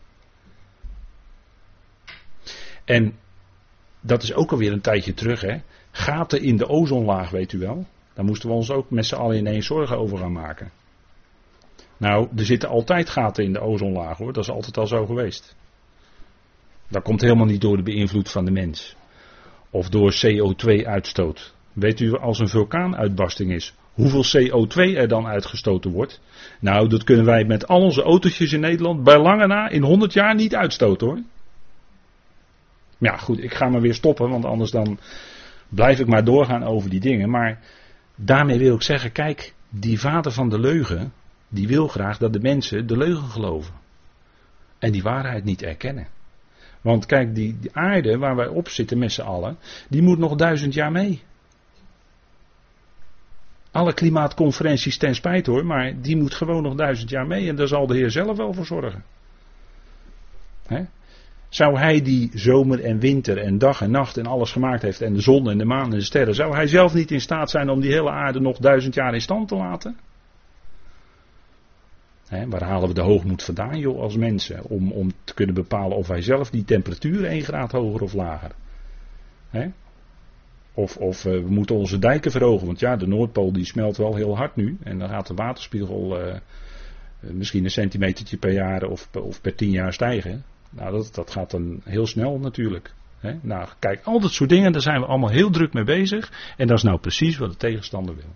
En 2.85 3.15
dat 4.01 4.23
is 4.23 4.33
ook 4.33 4.51
alweer 4.51 4.71
een 4.71 4.81
tijdje 4.81 5.13
terug, 5.13 5.41
hè. 5.41 5.57
Gaten 5.91 6.41
in 6.41 6.57
de 6.57 6.67
ozonlaag, 6.67 7.29
weet 7.29 7.53
u 7.53 7.59
wel. 7.59 7.85
Daar 8.13 8.25
moesten 8.25 8.49
we 8.49 8.55
ons 8.55 8.71
ook 8.71 8.89
met 8.89 9.05
z'n 9.05 9.15
allen 9.15 9.37
ineens 9.37 9.65
zorgen 9.65 9.97
over 9.97 10.17
gaan 10.17 10.31
maken. 10.31 10.71
Nou, 11.97 12.27
er 12.35 12.45
zitten 12.45 12.69
altijd 12.69 13.09
gaten 13.09 13.43
in 13.43 13.53
de 13.53 13.61
ozonlaag 13.61 14.17
hoor, 14.17 14.33
dat 14.33 14.43
is 14.43 14.49
altijd 14.49 14.77
al 14.77 14.87
zo 14.87 15.05
geweest. 15.05 15.55
Dat 16.87 17.03
komt 17.03 17.21
helemaal 17.21 17.45
niet 17.45 17.61
door 17.61 17.77
de 17.77 17.83
beïnvloed 17.83 18.29
van 18.29 18.45
de 18.45 18.51
mens. 18.51 18.95
Of 19.69 19.89
door 19.89 20.13
CO2-uitstoot. 20.25 21.53
Weet 21.73 21.99
u 21.99 22.17
als 22.17 22.39
een 22.39 22.47
vulkaanuitbarsting 22.47 23.51
is, 23.51 23.73
hoeveel 23.93 24.23
CO2 24.23 24.97
er 24.97 25.07
dan 25.07 25.27
uitgestoten 25.27 25.91
wordt? 25.91 26.21
Nou, 26.59 26.87
dat 26.87 27.03
kunnen 27.03 27.25
wij 27.25 27.43
met 27.45 27.67
al 27.67 27.81
onze 27.81 28.01
autootjes 28.01 28.53
in 28.53 28.59
Nederland 28.59 29.03
bij 29.03 29.19
lange 29.19 29.47
na 29.47 29.69
in 29.69 29.83
100 29.83 30.13
jaar 30.13 30.35
niet 30.35 30.55
uitstoten 30.55 31.07
hoor. 31.07 31.19
Ja, 33.03 33.17
goed, 33.17 33.43
ik 33.43 33.53
ga 33.53 33.69
maar 33.69 33.81
weer 33.81 33.93
stoppen, 33.93 34.29
want 34.29 34.45
anders 34.45 34.71
dan 34.71 34.99
blijf 35.69 35.99
ik 35.99 36.07
maar 36.07 36.23
doorgaan 36.23 36.63
over 36.63 36.89
die 36.89 36.99
dingen. 36.99 37.29
Maar 37.29 37.59
daarmee 38.15 38.57
wil 38.57 38.75
ik 38.75 38.81
zeggen, 38.81 39.11
kijk, 39.11 39.53
die 39.69 39.99
vader 39.99 40.31
van 40.31 40.49
de 40.49 40.59
leugen, 40.59 41.13
die 41.47 41.67
wil 41.67 41.87
graag 41.87 42.17
dat 42.17 42.33
de 42.33 42.39
mensen 42.39 42.87
de 42.87 42.97
leugen 42.97 43.29
geloven. 43.29 43.73
En 44.79 44.91
die 44.91 45.03
waarheid 45.03 45.43
niet 45.43 45.63
erkennen. 45.63 46.07
Want 46.81 47.05
kijk, 47.05 47.35
die, 47.35 47.57
aarde 47.71 48.17
waar 48.17 48.35
wij 48.35 48.47
op 48.47 48.69
zitten 48.69 48.97
met 48.97 49.11
z'n 49.11 49.21
allen, 49.21 49.57
die 49.89 50.01
moet 50.01 50.17
nog 50.17 50.35
duizend 50.35 50.73
jaar 50.73 50.91
mee. 50.91 51.23
Alle 53.71 53.93
klimaatconferenties 53.93 54.97
ten 54.97 55.15
spijt 55.15 55.45
hoor, 55.45 55.65
maar 55.65 56.01
die 56.01 56.17
moet 56.17 56.33
gewoon 56.33 56.63
nog 56.63 56.75
duizend 56.75 57.09
jaar 57.09 57.27
mee 57.27 57.49
en 57.49 57.55
daar 57.55 57.67
zal 57.67 57.87
de 57.87 57.95
Heer 57.95 58.11
zelf 58.11 58.37
wel 58.37 58.53
voor 58.53 58.65
zorgen. 58.65 59.03
He? 60.65 60.83
Zou 61.53 61.77
hij 61.77 62.01
die 62.01 62.29
zomer 62.33 62.83
en 62.83 62.99
winter 62.99 63.37
en 63.37 63.57
dag 63.57 63.81
en 63.81 63.91
nacht 63.91 64.17
en 64.17 64.25
alles 64.25 64.51
gemaakt 64.51 64.81
heeft 64.81 65.01
en 65.01 65.13
de 65.13 65.21
zon 65.21 65.49
en 65.49 65.57
de 65.57 65.65
maan 65.65 65.91
en 65.91 65.97
de 65.97 66.01
sterren, 66.01 66.35
zou 66.35 66.55
hij 66.55 66.67
zelf 66.67 66.93
niet 66.93 67.11
in 67.11 67.21
staat 67.21 67.49
zijn 67.49 67.69
om 67.69 67.81
die 67.81 67.91
hele 67.91 68.09
aarde 68.09 68.39
nog 68.39 68.57
duizend 68.57 68.93
jaar 68.93 69.13
in 69.13 69.21
stand 69.21 69.47
te 69.47 69.55
laten? 69.55 69.97
waar 72.49 72.63
halen 72.63 72.87
we 72.87 72.93
de 72.93 73.01
hoogmoed 73.01 73.43
vandaan, 73.43 73.79
joh, 73.79 73.99
als 73.99 74.17
mensen? 74.17 74.63
Om, 74.63 74.91
om 74.91 75.11
te 75.23 75.33
kunnen 75.33 75.55
bepalen 75.55 75.97
of 75.97 76.07
wij 76.07 76.21
zelf 76.21 76.49
die 76.49 76.63
temperatuur 76.63 77.25
1 77.25 77.41
graad 77.41 77.71
hoger 77.71 78.01
of 78.01 78.13
lager. 78.13 78.51
Of, 80.73 80.97
of 80.97 81.25
uh, 81.25 81.33
we 81.33 81.49
moeten 81.49 81.75
onze 81.75 81.99
dijken 81.99 82.31
verhogen, 82.31 82.65
want 82.65 82.79
ja, 82.79 82.95
de 82.95 83.07
Noordpool 83.07 83.53
die 83.53 83.65
smelt 83.65 83.97
wel 83.97 84.15
heel 84.15 84.37
hard 84.37 84.55
nu. 84.55 84.77
En 84.83 84.99
dan 84.99 85.09
gaat 85.09 85.27
de 85.27 85.33
waterspiegel 85.33 86.21
uh, 86.21 86.35
misschien 87.19 87.63
een 87.63 87.71
centimetertje 87.71 88.37
per 88.37 88.51
jaar 88.51 88.83
of, 88.83 89.09
of 89.11 89.41
per 89.41 89.55
tien 89.55 89.71
jaar 89.71 89.93
stijgen. 89.93 90.43
Nou, 90.75 90.91
dat, 90.91 91.09
dat 91.13 91.31
gaat 91.31 91.51
dan 91.51 91.81
heel 91.83 92.07
snel 92.07 92.39
natuurlijk. 92.39 92.93
Nou, 93.41 93.67
kijk, 93.79 94.01
al 94.03 94.19
dat 94.19 94.31
soort 94.31 94.49
dingen, 94.49 94.71
daar 94.71 94.81
zijn 94.81 94.99
we 94.99 95.05
allemaal 95.05 95.29
heel 95.29 95.49
druk 95.49 95.73
mee 95.73 95.83
bezig. 95.83 96.53
En 96.57 96.67
dat 96.67 96.77
is 96.77 96.83
nou 96.83 96.99
precies 96.99 97.37
wat 97.37 97.51
de 97.51 97.57
tegenstander 97.57 98.15
wil. 98.15 98.35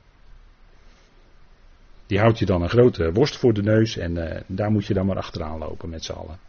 Die 2.06 2.20
houdt 2.20 2.40
je 2.40 2.46
dan 2.46 2.62
een 2.62 2.70
grote 2.70 3.12
worst 3.12 3.38
voor 3.38 3.54
de 3.54 3.62
neus 3.62 3.98
en 3.98 4.16
uh, 4.16 4.40
daar 4.48 4.72
moet 4.72 4.86
je 4.86 4.94
dan 4.94 5.06
maar 5.06 5.18
achteraan 5.18 5.58
lopen 5.58 5.90
met 5.90 6.04
z'n 6.04 6.12
allen. 6.12 6.40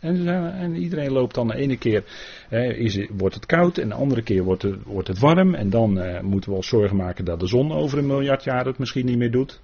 En, 0.00 0.28
en, 0.52 0.76
iedereen 0.76 1.12
loopt 1.12 1.34
dan 1.34 1.46
de 1.46 1.56
ene 1.56 1.76
keer 1.76 2.04
is, 2.76 3.06
wordt 3.10 3.34
het 3.34 3.46
koud 3.46 3.78
en 3.78 3.88
de 3.88 3.94
andere 3.94 4.22
keer 4.22 4.42
wordt 4.42 4.62
het, 4.62 4.82
wordt 4.82 5.08
het 5.08 5.18
warm. 5.18 5.54
En 5.54 5.70
dan 5.70 5.98
uh, 5.98 6.20
moeten 6.20 6.50
we 6.50 6.56
ons 6.56 6.68
zorgen 6.68 6.96
maken 6.96 7.24
dat 7.24 7.40
de 7.40 7.46
zon 7.46 7.72
over 7.72 7.98
een 7.98 8.06
miljard 8.06 8.44
jaar 8.44 8.66
het 8.66 8.78
misschien 8.78 9.06
niet 9.06 9.18
meer 9.18 9.30
doet. 9.30 9.60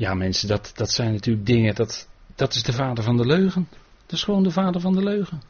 Ja 0.00 0.14
mensen, 0.14 0.48
dat, 0.48 0.72
dat 0.74 0.90
zijn 0.90 1.12
natuurlijk 1.12 1.46
dingen, 1.46 1.74
dat, 1.74 2.08
dat 2.34 2.54
is 2.54 2.62
de 2.62 2.72
vader 2.72 3.04
van 3.04 3.16
de 3.16 3.26
leugen. 3.26 3.68
Dat 4.06 4.12
is 4.12 4.22
gewoon 4.22 4.42
de 4.42 4.50
vader 4.50 4.80
van 4.80 4.92
de 4.92 5.02
leugen. 5.02 5.42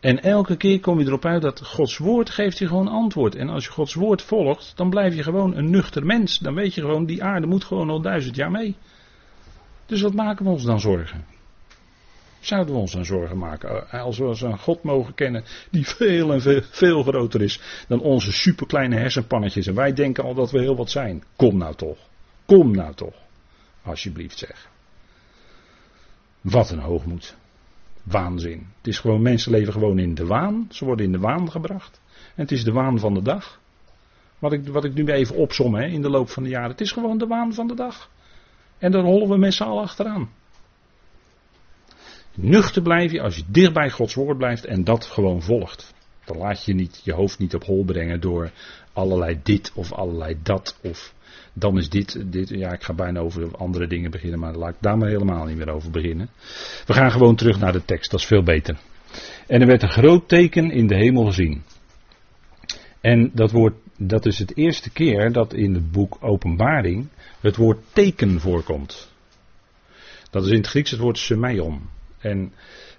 En 0.00 0.22
elke 0.22 0.56
keer 0.56 0.80
kom 0.80 0.98
je 0.98 1.06
erop 1.06 1.24
uit 1.24 1.42
dat 1.42 1.66
Gods 1.66 1.98
woord 1.98 2.30
geeft 2.30 2.58
je 2.58 2.66
gewoon 2.66 2.88
antwoord. 2.88 3.34
En 3.34 3.48
als 3.48 3.64
je 3.64 3.70
Gods 3.70 3.94
woord 3.94 4.22
volgt, 4.22 4.72
dan 4.76 4.90
blijf 4.90 5.14
je 5.14 5.22
gewoon 5.22 5.56
een 5.56 5.70
nuchter 5.70 6.06
mens. 6.06 6.38
Dan 6.38 6.54
weet 6.54 6.74
je 6.74 6.80
gewoon, 6.80 7.06
die 7.06 7.24
aarde 7.24 7.46
moet 7.46 7.64
gewoon 7.64 7.90
al 7.90 8.00
duizend 8.00 8.36
jaar 8.36 8.50
mee. 8.50 8.76
Dus 9.86 10.00
wat 10.00 10.14
maken 10.14 10.44
we 10.44 10.50
ons 10.50 10.64
dan 10.64 10.80
zorgen? 10.80 11.24
Zouden 12.40 12.74
we 12.74 12.80
ons 12.80 12.92
dan 12.92 13.04
zorgen 13.04 13.38
maken 13.38 13.90
als 13.90 14.18
we 14.18 14.24
een 14.24 14.58
God 14.58 14.82
mogen 14.82 15.14
kennen 15.14 15.44
die 15.70 15.86
veel 15.86 16.32
en 16.32 16.40
veel, 16.40 16.62
veel 16.70 17.02
groter 17.02 17.42
is 17.42 17.84
dan 17.88 18.00
onze 18.00 18.32
superkleine 18.32 18.96
hersenpannetjes 18.96 19.66
en 19.66 19.74
wij 19.74 19.92
denken 19.92 20.24
al 20.24 20.34
dat 20.34 20.50
we 20.50 20.60
heel 20.60 20.76
wat 20.76 20.90
zijn? 20.90 21.22
Kom 21.36 21.56
nou 21.56 21.74
toch. 21.74 22.09
Kom 22.50 22.70
nou 22.70 22.94
toch. 22.94 23.14
Alsjeblieft 23.82 24.38
zeg. 24.38 24.68
Wat 26.40 26.70
een 26.70 26.78
hoogmoed 26.78 27.36
waanzin. 28.02 28.66
Het 28.76 28.86
is 28.86 28.98
gewoon, 28.98 29.22
mensen 29.22 29.52
leven 29.52 29.72
gewoon 29.72 29.98
in 29.98 30.14
de 30.14 30.26
waan. 30.26 30.66
Ze 30.70 30.84
worden 30.84 31.06
in 31.06 31.12
de 31.12 31.18
waan 31.18 31.50
gebracht. 31.50 32.00
En 32.34 32.42
het 32.42 32.52
is 32.52 32.64
de 32.64 32.72
waan 32.72 32.98
van 32.98 33.14
de 33.14 33.22
dag. 33.22 33.60
Wat 34.38 34.52
ik, 34.52 34.68
wat 34.68 34.84
ik 34.84 34.94
nu 34.94 35.06
even 35.06 35.36
opsom 35.36 35.74
hè, 35.74 35.86
in 35.86 36.02
de 36.02 36.10
loop 36.10 36.28
van 36.28 36.42
de 36.42 36.48
jaren. 36.48 36.70
Het 36.70 36.80
is 36.80 36.92
gewoon 36.92 37.18
de 37.18 37.26
waan 37.26 37.54
van 37.54 37.66
de 37.66 37.74
dag. 37.74 38.10
En 38.78 38.90
daar 38.92 39.02
rollen 39.02 39.28
we 39.28 39.36
met 39.36 39.54
z'n 39.54 39.62
allen 39.62 39.82
achteraan. 39.82 40.30
Nuchter 42.34 42.82
blijf 42.82 43.12
je 43.12 43.20
als 43.20 43.36
je 43.36 43.44
dicht 43.46 43.72
bij 43.72 43.90
Gods 43.90 44.14
woord 44.14 44.38
blijft 44.38 44.64
en 44.64 44.84
dat 44.84 45.04
gewoon 45.04 45.42
volgt. 45.42 45.94
Dan 46.24 46.36
laat 46.36 46.64
je 46.64 46.74
niet, 46.74 47.00
je 47.04 47.12
hoofd 47.12 47.38
niet 47.38 47.54
op 47.54 47.64
hol 47.64 47.84
brengen 47.84 48.20
door 48.20 48.50
allerlei 48.92 49.40
dit 49.42 49.72
of 49.74 49.92
allerlei 49.92 50.38
dat. 50.42 50.78
Of 50.82 51.14
dan 51.52 51.78
is 51.78 51.88
dit, 51.88 52.32
dit, 52.32 52.48
ja 52.48 52.72
ik 52.72 52.82
ga 52.82 52.92
bijna 52.92 53.20
over 53.20 53.56
andere 53.56 53.86
dingen 53.86 54.10
beginnen, 54.10 54.38
maar 54.38 54.54
laat 54.54 54.74
ik 54.74 54.80
daar 54.80 54.98
maar 54.98 55.08
helemaal 55.08 55.44
niet 55.44 55.56
meer 55.56 55.70
over 55.70 55.90
beginnen. 55.90 56.30
We 56.86 56.92
gaan 56.92 57.10
gewoon 57.10 57.36
terug 57.36 57.58
naar 57.58 57.72
de 57.72 57.84
tekst, 57.84 58.10
dat 58.10 58.20
is 58.20 58.26
veel 58.26 58.42
beter. 58.42 58.78
En 59.46 59.60
er 59.60 59.66
werd 59.66 59.82
een 59.82 59.88
groot 59.88 60.28
teken 60.28 60.70
in 60.70 60.86
de 60.86 60.96
hemel 60.96 61.24
gezien. 61.24 61.62
En 63.00 63.30
dat, 63.34 63.50
woord, 63.50 63.74
dat 63.96 64.26
is 64.26 64.38
het 64.38 64.56
eerste 64.56 64.90
keer 64.90 65.32
dat 65.32 65.54
in 65.54 65.74
het 65.74 65.90
boek 65.90 66.16
Openbaring 66.20 67.08
het 67.40 67.56
woord 67.56 67.78
teken 67.92 68.40
voorkomt. 68.40 69.12
Dat 70.30 70.44
is 70.44 70.50
in 70.50 70.56
het 70.56 70.66
Grieks 70.66 70.90
het 70.90 71.00
woord 71.00 71.18
semeion. 71.18 71.80
En 72.18 72.52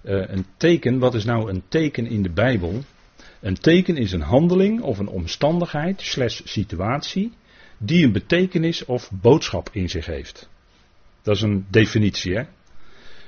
uh, 0.03 0.23
een 0.27 0.45
teken, 0.57 0.99
wat 0.99 1.13
is 1.13 1.25
nou 1.25 1.49
een 1.49 1.63
teken 1.67 2.07
in 2.07 2.23
de 2.23 2.31
Bijbel? 2.31 2.83
Een 3.39 3.57
teken 3.57 3.97
is 3.97 4.11
een 4.11 4.21
handeling 4.21 4.81
of 4.81 4.99
een 4.99 5.07
omstandigheid 5.07 6.01
slash 6.01 6.41
situatie 6.43 7.31
die 7.83 8.05
een 8.05 8.11
betekenis 8.11 8.85
of 8.85 9.11
boodschap 9.21 9.69
in 9.71 9.89
zich 9.89 10.05
heeft. 10.05 10.49
Dat 11.21 11.35
is 11.35 11.41
een 11.41 11.65
definitie, 11.69 12.35
hè. 12.35 12.43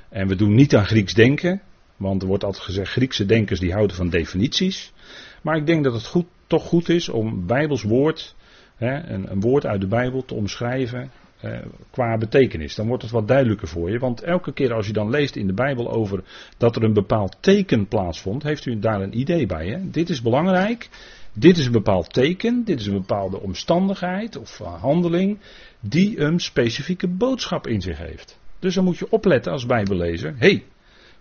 En 0.10 0.28
we 0.28 0.36
doen 0.36 0.56
niet 0.56 0.76
aan 0.76 0.86
Grieks 0.86 1.14
denken, 1.14 1.62
want 1.98 2.22
er 2.22 2.28
wordt 2.28 2.44
altijd 2.44 2.64
gezegd 2.64 2.92
Griekse 2.92 3.26
denkers 3.26 3.60
die 3.60 3.72
houden 3.72 3.96
van 3.96 4.10
definities. 4.10 4.94
Maar 5.42 5.58
ik 5.58 5.66
denk 5.66 5.84
dat 5.84 5.94
het 5.94 6.06
goed, 6.06 6.26
toch 6.48 6.64
goed 6.64 6.90
is 6.90 7.10
om 7.10 7.46
Bijbels 7.48 7.84
woord, 7.84 8.36
hè, 8.76 9.10
een, 9.10 9.40
woord 9.40 9.66
uit 9.66 9.82
de 9.82 9.88
Bijbel 9.88 10.26
te 10.26 10.34
omschrijven 10.34 11.12
eh, 11.40 11.60
qua 11.92 12.18
betekenis. 12.18 12.76
Dan 12.76 12.88
wordt 12.88 13.04
het 13.04 13.12
wat 13.12 13.28
duidelijker 13.28 13.68
voor 13.68 13.92
je. 13.92 14.00
Want 14.00 14.22
elke 14.22 14.54
keer 14.54 14.74
als 14.74 14.88
je 14.88 14.94
dan 14.94 15.10
leest 15.10 15.36
in 15.36 15.48
de 15.48 15.54
Bijbel 15.54 15.92
over 15.92 16.24
dat 16.58 16.76
er 16.76 16.84
een 16.84 16.94
bepaald 16.94 17.38
teken 17.40 17.88
plaatsvond, 17.88 18.44
heeft 18.44 18.66
u 18.66 18.80
daar 18.80 19.02
een 19.02 19.20
idee 19.20 19.46
bij. 19.46 19.68
Hè? 19.68 19.90
Dit 19.90 20.10
is 20.10 20.22
belangrijk. 20.22 20.90
Dit 21.34 21.58
is 21.58 21.66
een 21.66 21.72
bepaald 21.72 22.14
teken. 22.14 22.64
Dit 22.64 22.80
is 22.80 22.86
een 22.86 22.94
bepaalde 22.94 23.40
omstandigheid 23.40 24.38
of 24.38 24.60
uh, 24.60 24.82
handeling 24.82 25.40
die 25.80 26.20
een 26.20 26.40
specifieke 26.40 27.08
boodschap 27.08 27.68
in 27.68 27.82
zich 27.82 27.98
heeft. 27.98 28.40
Dus 28.60 28.76
dan 28.76 28.84
moet 28.84 28.98
je 28.98 29.12
opletten 29.12 29.52
als 29.52 29.66
Bijbellezer. 29.66 30.36
Hé, 30.38 30.48
hey, 30.48 30.64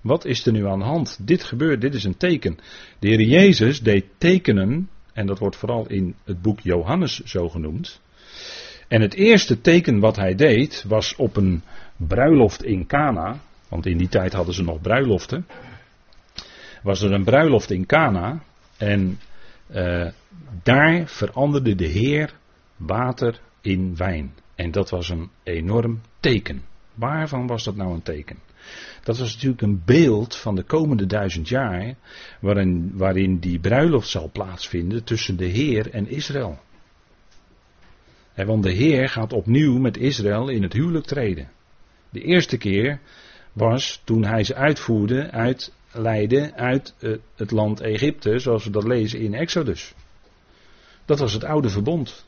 wat 0.00 0.24
is 0.24 0.46
er 0.46 0.52
nu 0.52 0.66
aan 0.66 0.78
de 0.78 0.84
hand? 0.84 1.18
Dit 1.26 1.44
gebeurt, 1.44 1.80
dit 1.80 1.94
is 1.94 2.04
een 2.04 2.16
teken. 2.16 2.58
De 2.98 3.08
Heer 3.08 3.20
Jezus 3.20 3.80
deed 3.80 4.04
tekenen, 4.18 4.88
en 5.12 5.26
dat 5.26 5.38
wordt 5.38 5.56
vooral 5.56 5.88
in 5.88 6.14
het 6.24 6.42
boek 6.42 6.60
Johannes 6.60 7.20
zo 7.20 7.48
genoemd. 7.48 8.00
En 8.88 9.00
het 9.00 9.14
eerste 9.14 9.60
teken 9.60 10.00
wat 10.00 10.16
hij 10.16 10.34
deed 10.34 10.84
was 10.88 11.16
op 11.16 11.36
een 11.36 11.62
bruiloft 11.96 12.64
in 12.64 12.86
Cana, 12.86 13.40
want 13.68 13.86
in 13.86 13.96
die 13.96 14.08
tijd 14.08 14.32
hadden 14.32 14.54
ze 14.54 14.62
nog 14.62 14.80
bruiloften. 14.80 15.46
Was 16.82 17.02
er 17.02 17.12
een 17.12 17.24
bruiloft 17.24 17.70
in 17.70 17.86
Cana 17.86 18.42
en 18.76 19.18
uh, 19.74 20.08
daar 20.62 21.08
veranderde 21.08 21.74
de 21.74 21.86
Heer 21.86 22.34
water 22.76 23.40
in 23.60 23.96
wijn. 23.96 24.34
En 24.54 24.70
dat 24.70 24.90
was 24.90 25.08
een 25.08 25.30
enorm 25.42 26.00
teken. 26.20 26.62
Waarvan 26.94 27.46
was 27.46 27.64
dat 27.64 27.76
nou 27.76 27.94
een 27.94 28.02
teken? 28.02 28.38
Dat 29.02 29.18
was 29.18 29.34
natuurlijk 29.34 29.62
een 29.62 29.82
beeld 29.84 30.36
van 30.36 30.54
de 30.54 30.62
komende 30.62 31.06
duizend 31.06 31.48
jaar, 31.48 31.94
waarin, 32.40 32.92
waarin 32.94 33.38
die 33.38 33.58
bruiloft 33.58 34.08
zal 34.08 34.30
plaatsvinden 34.32 35.04
tussen 35.04 35.36
de 35.36 35.46
Heer 35.46 35.90
en 35.90 36.08
Israël. 36.08 36.58
En 38.34 38.46
want 38.46 38.62
de 38.62 38.72
Heer 38.72 39.08
gaat 39.08 39.32
opnieuw 39.32 39.78
met 39.78 39.96
Israël 39.96 40.48
in 40.48 40.62
het 40.62 40.72
huwelijk 40.72 41.06
treden. 41.06 41.50
De 42.10 42.20
eerste 42.20 42.56
keer 42.56 43.00
was 43.52 44.00
toen 44.04 44.24
hij 44.24 44.44
ze 44.44 44.54
uitvoerde 44.54 45.30
uit 45.30 45.72
Leiden 45.92 46.54
uit 46.54 46.94
eh, 46.98 47.12
het 47.36 47.50
land 47.50 47.80
Egypte, 47.80 48.38
zoals 48.38 48.64
we 48.64 48.70
dat 48.70 48.84
lezen 48.84 49.20
in 49.20 49.34
Exodus. 49.34 49.94
Dat 51.04 51.18
was 51.18 51.32
het 51.32 51.44
oude 51.44 51.68
verbond. 51.68 52.24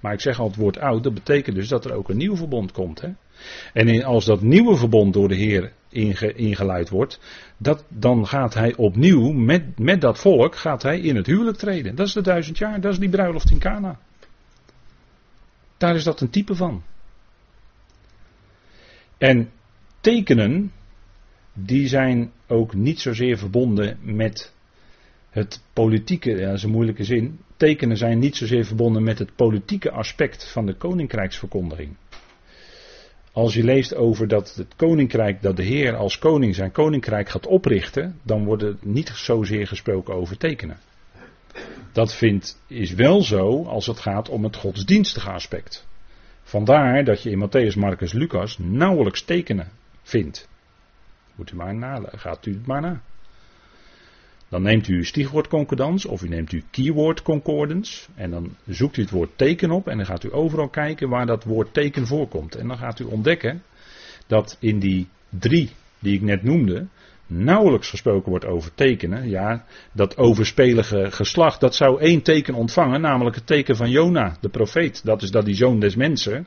Maar 0.00 0.12
ik 0.12 0.20
zeg 0.20 0.40
al 0.40 0.46
het 0.46 0.56
woord 0.56 0.78
oud, 0.78 1.02
dat 1.02 1.14
betekent 1.14 1.56
dus 1.56 1.68
dat 1.68 1.84
er 1.84 1.92
ook 1.92 2.08
een 2.08 2.16
nieuw 2.16 2.36
verbond 2.36 2.72
komt. 2.72 3.00
Hè? 3.00 3.08
En 3.72 4.04
als 4.04 4.24
dat 4.24 4.40
nieuwe 4.40 4.76
verbond 4.76 5.12
door 5.12 5.28
de 5.28 5.34
Heer 5.34 5.72
inge, 5.88 6.32
ingeluid 6.32 6.88
wordt, 6.88 7.20
dat, 7.56 7.84
dan 7.88 8.26
gaat 8.26 8.54
hij 8.54 8.76
opnieuw 8.76 9.32
met, 9.32 9.78
met 9.78 10.00
dat 10.00 10.18
volk 10.18 10.56
gaat 10.56 10.82
hij 10.82 11.00
in 11.00 11.16
het 11.16 11.26
huwelijk 11.26 11.56
treden. 11.56 11.94
Dat 11.94 12.06
is 12.06 12.12
de 12.12 12.22
duizend 12.22 12.58
jaar, 12.58 12.80
dat 12.80 12.92
is 12.92 12.98
die 12.98 13.08
bruiloft 13.08 13.50
in 13.50 13.58
Cana. 13.58 13.98
Daar 15.76 15.94
is 15.94 16.04
dat 16.04 16.20
een 16.20 16.30
type 16.30 16.54
van. 16.54 16.82
En 19.18 19.50
tekenen, 20.00 20.72
die 21.52 21.88
zijn 21.88 22.32
ook 22.48 22.74
niet 22.74 23.00
zozeer 23.00 23.38
verbonden 23.38 23.98
met 24.02 24.52
het 25.30 25.62
politieke, 25.72 26.30
ja, 26.30 26.46
dat 26.46 26.56
is 26.56 26.62
een 26.62 26.70
moeilijke 26.70 27.04
zin. 27.04 27.38
Tekenen 27.56 27.96
zijn 27.96 28.18
niet 28.18 28.36
zozeer 28.36 28.64
verbonden 28.64 29.02
met 29.02 29.18
het 29.18 29.36
politieke 29.36 29.90
aspect 29.90 30.50
van 30.52 30.66
de 30.66 30.74
koninkrijksverkondiging. 30.74 31.96
Als 33.32 33.54
je 33.54 33.64
leest 33.64 33.94
over 33.94 34.28
dat 34.28 34.54
het 34.54 34.76
koninkrijk, 34.76 35.42
dat 35.42 35.56
de 35.56 35.62
Heer 35.62 35.96
als 35.96 36.18
koning 36.18 36.54
zijn 36.54 36.72
koninkrijk 36.72 37.28
gaat 37.28 37.46
oprichten, 37.46 38.18
dan 38.22 38.44
wordt 38.44 38.62
het 38.62 38.84
niet 38.84 39.08
zozeer 39.08 39.66
gesproken 39.66 40.14
over 40.14 40.38
tekenen. 40.38 40.78
Dat 41.92 42.14
vindt, 42.14 42.62
is 42.66 42.92
wel 42.92 43.22
zo 43.22 43.64
als 43.64 43.86
het 43.86 43.98
gaat 43.98 44.28
om 44.28 44.44
het 44.44 44.56
godsdienstige 44.56 45.30
aspect. 45.30 45.86
Vandaar 46.42 47.04
dat 47.04 47.22
je 47.22 47.30
in 47.30 47.48
Matthäus, 47.48 47.78
Marcus, 47.78 48.12
Lucas 48.12 48.58
nauwelijks 48.58 49.22
tekenen 49.22 49.68
vindt. 50.02 50.48
Moet 51.38 51.52
u 51.52 51.56
maar 51.56 52.02
gaat 52.16 52.46
u 52.46 52.52
het 52.52 52.66
maar 52.66 52.80
na. 52.80 53.00
Dan 54.48 54.62
neemt 54.62 54.88
u 54.88 54.94
uw 54.94 55.04
stichwoordconcordans 55.04 56.06
of 56.06 56.22
u 56.22 56.28
neemt 56.28 56.50
uw 56.50 56.60
keyword 56.70 57.22
concordance 57.22 58.08
en 58.14 58.30
dan 58.30 58.56
zoekt 58.66 58.96
u 58.96 59.02
het 59.02 59.10
woord 59.10 59.30
teken 59.36 59.70
op 59.70 59.88
en 59.88 59.96
dan 59.96 60.06
gaat 60.06 60.24
u 60.24 60.32
overal 60.32 60.68
kijken 60.68 61.08
waar 61.08 61.26
dat 61.26 61.44
woord 61.44 61.74
teken 61.74 62.06
voorkomt. 62.06 62.54
En 62.54 62.68
dan 62.68 62.78
gaat 62.78 63.00
u 63.00 63.04
ontdekken 63.04 63.62
dat 64.26 64.56
in 64.60 64.78
die 64.78 65.08
drie 65.28 65.70
die 65.98 66.14
ik 66.14 66.22
net 66.22 66.42
noemde, 66.42 66.86
nauwelijks 67.26 67.88
gesproken 67.88 68.30
wordt 68.30 68.46
over 68.46 68.74
tekenen. 68.74 69.28
Ja, 69.28 69.64
dat 69.92 70.16
overspelige 70.16 71.10
geslacht, 71.10 71.60
dat 71.60 71.74
zou 71.74 72.00
één 72.00 72.22
teken 72.22 72.54
ontvangen, 72.54 73.00
namelijk 73.00 73.36
het 73.36 73.46
teken 73.46 73.76
van 73.76 73.90
Jona, 73.90 74.36
de 74.40 74.48
profeet. 74.48 75.04
Dat 75.04 75.22
is 75.22 75.30
dat 75.30 75.44
die 75.44 75.54
zoon 75.54 75.80
des 75.80 75.96
mensen 75.96 76.46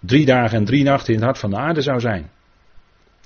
drie 0.00 0.24
dagen 0.24 0.58
en 0.58 0.64
drie 0.64 0.84
nachten 0.84 1.12
in 1.12 1.18
het 1.18 1.24
hart 1.24 1.38
van 1.38 1.50
de 1.50 1.56
aarde 1.56 1.82
zou 1.82 2.00
zijn. 2.00 2.30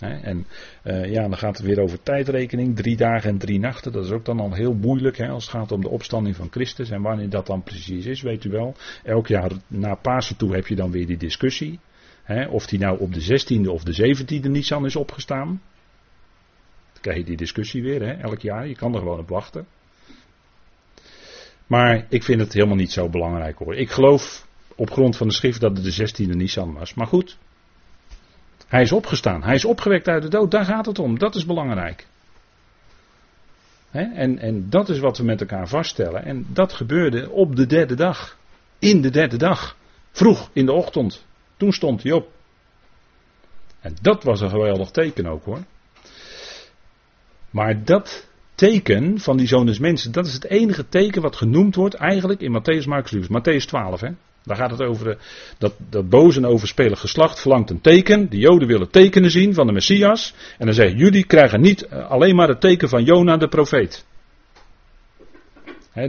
En 0.00 0.46
uh, 0.84 1.10
ja, 1.12 1.22
dan 1.22 1.36
gaat 1.36 1.56
het 1.56 1.66
weer 1.66 1.80
over 1.80 2.02
tijdrekening. 2.02 2.76
Drie 2.76 2.96
dagen 2.96 3.30
en 3.30 3.38
drie 3.38 3.58
nachten. 3.58 3.92
Dat 3.92 4.04
is 4.04 4.10
ook 4.10 4.24
dan 4.24 4.40
al 4.40 4.52
heel 4.52 4.74
moeilijk 4.74 5.16
hè, 5.16 5.28
als 5.28 5.44
het 5.44 5.52
gaat 5.52 5.72
om 5.72 5.80
de 5.80 5.88
opstanding 5.88 6.36
van 6.36 6.48
Christus. 6.50 6.90
En 6.90 7.02
wanneer 7.02 7.28
dat 7.28 7.46
dan 7.46 7.62
precies 7.62 8.06
is, 8.06 8.22
weet 8.22 8.44
u 8.44 8.50
wel. 8.50 8.74
Elk 9.04 9.26
jaar 9.26 9.50
na 9.66 9.94
Pasen 9.94 10.36
toe 10.36 10.54
heb 10.54 10.66
je 10.66 10.74
dan 10.74 10.90
weer 10.90 11.06
die 11.06 11.16
discussie. 11.16 11.78
Hè, 12.22 12.46
of 12.46 12.66
die 12.66 12.78
nou 12.78 12.98
op 12.98 13.14
de 13.14 13.22
16e 13.22 13.68
of 13.68 13.84
de 13.84 14.16
17e 14.16 14.50
Nissan 14.50 14.84
is 14.84 14.96
opgestaan. 14.96 15.46
Dan 16.92 17.02
krijg 17.02 17.18
je 17.18 17.24
die 17.24 17.36
discussie 17.36 17.82
weer, 17.82 18.02
hè, 18.02 18.12
elk 18.12 18.40
jaar. 18.40 18.68
Je 18.68 18.76
kan 18.76 18.94
er 18.94 18.98
gewoon 18.98 19.18
op 19.18 19.28
wachten. 19.28 19.66
Maar 21.66 22.06
ik 22.08 22.22
vind 22.22 22.40
het 22.40 22.52
helemaal 22.52 22.76
niet 22.76 22.92
zo 22.92 23.08
belangrijk 23.08 23.58
hoor. 23.58 23.74
Ik 23.74 23.90
geloof 23.90 24.46
op 24.74 24.90
grond 24.90 25.16
van 25.16 25.28
de 25.28 25.34
schrift 25.34 25.60
dat 25.60 25.76
het 25.76 25.96
de 25.96 26.24
16e 26.24 26.36
Nissan 26.36 26.72
was. 26.72 26.94
Maar 26.94 27.06
goed, 27.06 27.38
hij 28.70 28.82
is 28.82 28.92
opgestaan. 28.92 29.42
Hij 29.42 29.54
is 29.54 29.64
opgewekt 29.64 30.08
uit 30.08 30.22
de 30.22 30.28
dood. 30.28 30.50
Daar 30.50 30.64
gaat 30.64 30.86
het 30.86 30.98
om. 30.98 31.18
Dat 31.18 31.34
is 31.34 31.46
belangrijk. 31.46 32.06
en, 33.90 34.38
en 34.38 34.70
dat 34.70 34.88
is 34.88 34.98
wat 34.98 35.18
we 35.18 35.24
met 35.24 35.40
elkaar 35.40 35.68
vaststellen. 35.68 36.24
En 36.24 36.46
dat 36.48 36.72
gebeurde 36.72 37.30
op 37.30 37.56
de 37.56 37.66
derde 37.66 37.94
dag. 37.94 38.36
In 38.78 39.00
de 39.00 39.10
derde 39.10 39.36
dag. 39.36 39.76
Vroeg 40.10 40.50
in 40.52 40.66
de 40.66 40.72
ochtend. 40.72 41.24
Toen 41.56 41.72
stond 41.72 42.02
hij 42.02 42.12
op. 42.12 42.28
En 43.80 43.96
dat 44.02 44.24
was 44.24 44.40
een 44.40 44.50
geweldig 44.50 44.90
teken 44.90 45.26
ook 45.26 45.44
hoor. 45.44 45.64
Maar 47.50 47.84
dat 47.84 48.28
teken 48.54 49.18
van 49.18 49.36
die 49.36 49.46
zoon 49.46 49.76
mensen, 49.80 50.12
dat 50.12 50.26
is 50.26 50.32
het 50.32 50.44
enige 50.44 50.88
teken 50.88 51.22
wat 51.22 51.36
genoemd 51.36 51.74
wordt 51.74 51.94
eigenlijk 51.94 52.40
in 52.40 52.52
Matthäus, 52.52 52.86
Marcus, 52.86 53.10
Lucas. 53.10 53.28
Matthäus 53.28 53.66
12 53.66 54.00
hè. 54.00 54.10
Daar 54.44 54.56
gaat 54.56 54.70
het 54.70 54.82
over 54.82 55.18
dat, 55.58 55.74
dat 55.90 56.08
boze 56.08 56.38
en 56.38 56.46
overspelig 56.46 57.00
geslacht 57.00 57.40
verlangt 57.40 57.70
een 57.70 57.80
teken. 57.80 58.30
De 58.30 58.38
Joden 58.38 58.68
willen 58.68 58.90
tekenen 58.90 59.30
zien 59.30 59.54
van 59.54 59.66
de 59.66 59.72
Messias. 59.72 60.34
En 60.58 60.66
dan 60.66 60.74
zeggen 60.74 60.96
jullie 60.96 61.24
krijgen 61.24 61.60
niet 61.60 61.86
eh, 61.86 62.10
alleen 62.10 62.34
maar 62.34 62.48
het 62.48 62.60
teken 62.60 62.88
van 62.88 63.04
Jona 63.04 63.36
de 63.36 63.48
profeet. 63.48 64.04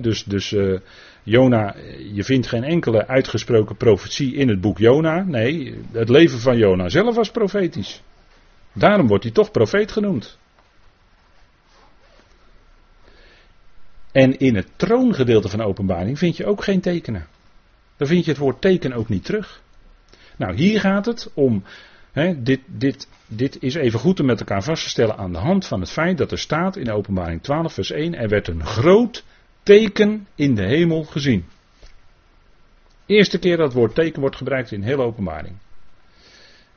dus 0.01 0.23
dus 0.23 0.51
uh, 0.51 0.79
Jona, 1.23 1.75
je 2.13 2.23
vindt 2.23 2.47
geen 2.47 2.63
enkele 2.63 3.07
uitgesproken 3.07 3.75
profetie 3.75 4.33
in 4.35 4.49
het 4.49 4.61
boek 4.61 4.77
Jona. 4.77 5.23
Nee, 5.23 5.75
het 5.91 6.09
leven 6.09 6.39
van 6.39 6.57
Jona 6.57 6.89
zelf 6.89 7.15
was 7.15 7.31
profetisch. 7.31 8.01
Daarom 8.73 9.07
wordt 9.07 9.23
hij 9.23 9.33
toch 9.33 9.51
profeet 9.51 9.91
genoemd. 9.91 10.37
En 14.11 14.39
in 14.39 14.55
het 14.55 14.67
troongedeelte 14.75 15.49
van 15.49 15.59
de 15.59 15.65
openbaring 15.65 16.17
vind 16.17 16.37
je 16.37 16.45
ook 16.45 16.63
geen 16.63 16.81
tekenen 16.81 17.27
dan 18.01 18.09
vind 18.09 18.25
je 18.25 18.31
het 18.31 18.39
woord 18.39 18.61
teken 18.61 18.93
ook 18.93 19.09
niet 19.09 19.25
terug. 19.25 19.61
Nou, 20.37 20.55
hier 20.55 20.79
gaat 20.79 21.05
het 21.05 21.31
om. 21.33 21.63
dit, 22.37 22.59
dit, 22.65 23.07
dit 23.27 23.57
is 23.63 23.75
even 23.75 23.99
goed 23.99 24.19
om 24.19 24.25
met 24.25 24.39
elkaar 24.39 24.63
vast 24.63 24.83
te 24.83 24.89
stellen 24.89 25.17
aan 25.17 25.31
de 25.31 25.37
hand 25.37 25.67
van 25.67 25.79
het 25.79 25.91
feit 25.91 26.17
dat 26.17 26.31
er 26.31 26.37
staat 26.37 26.75
in 26.75 26.91
Openbaring 26.91 27.41
12, 27.41 27.73
vers 27.73 27.91
1: 27.91 28.15
Er 28.15 28.29
werd 28.29 28.47
een 28.47 28.65
groot 28.65 29.23
teken 29.63 30.27
in 30.35 30.55
de 30.55 30.65
hemel 30.65 31.03
gezien. 31.03 31.45
Eerste 33.05 33.39
keer 33.39 33.57
dat 33.57 33.65
het 33.65 33.75
woord 33.75 33.95
teken 33.95 34.21
wordt 34.21 34.35
gebruikt 34.35 34.71
in 34.71 34.81
hele 34.81 35.03
openbaring. 35.03 35.55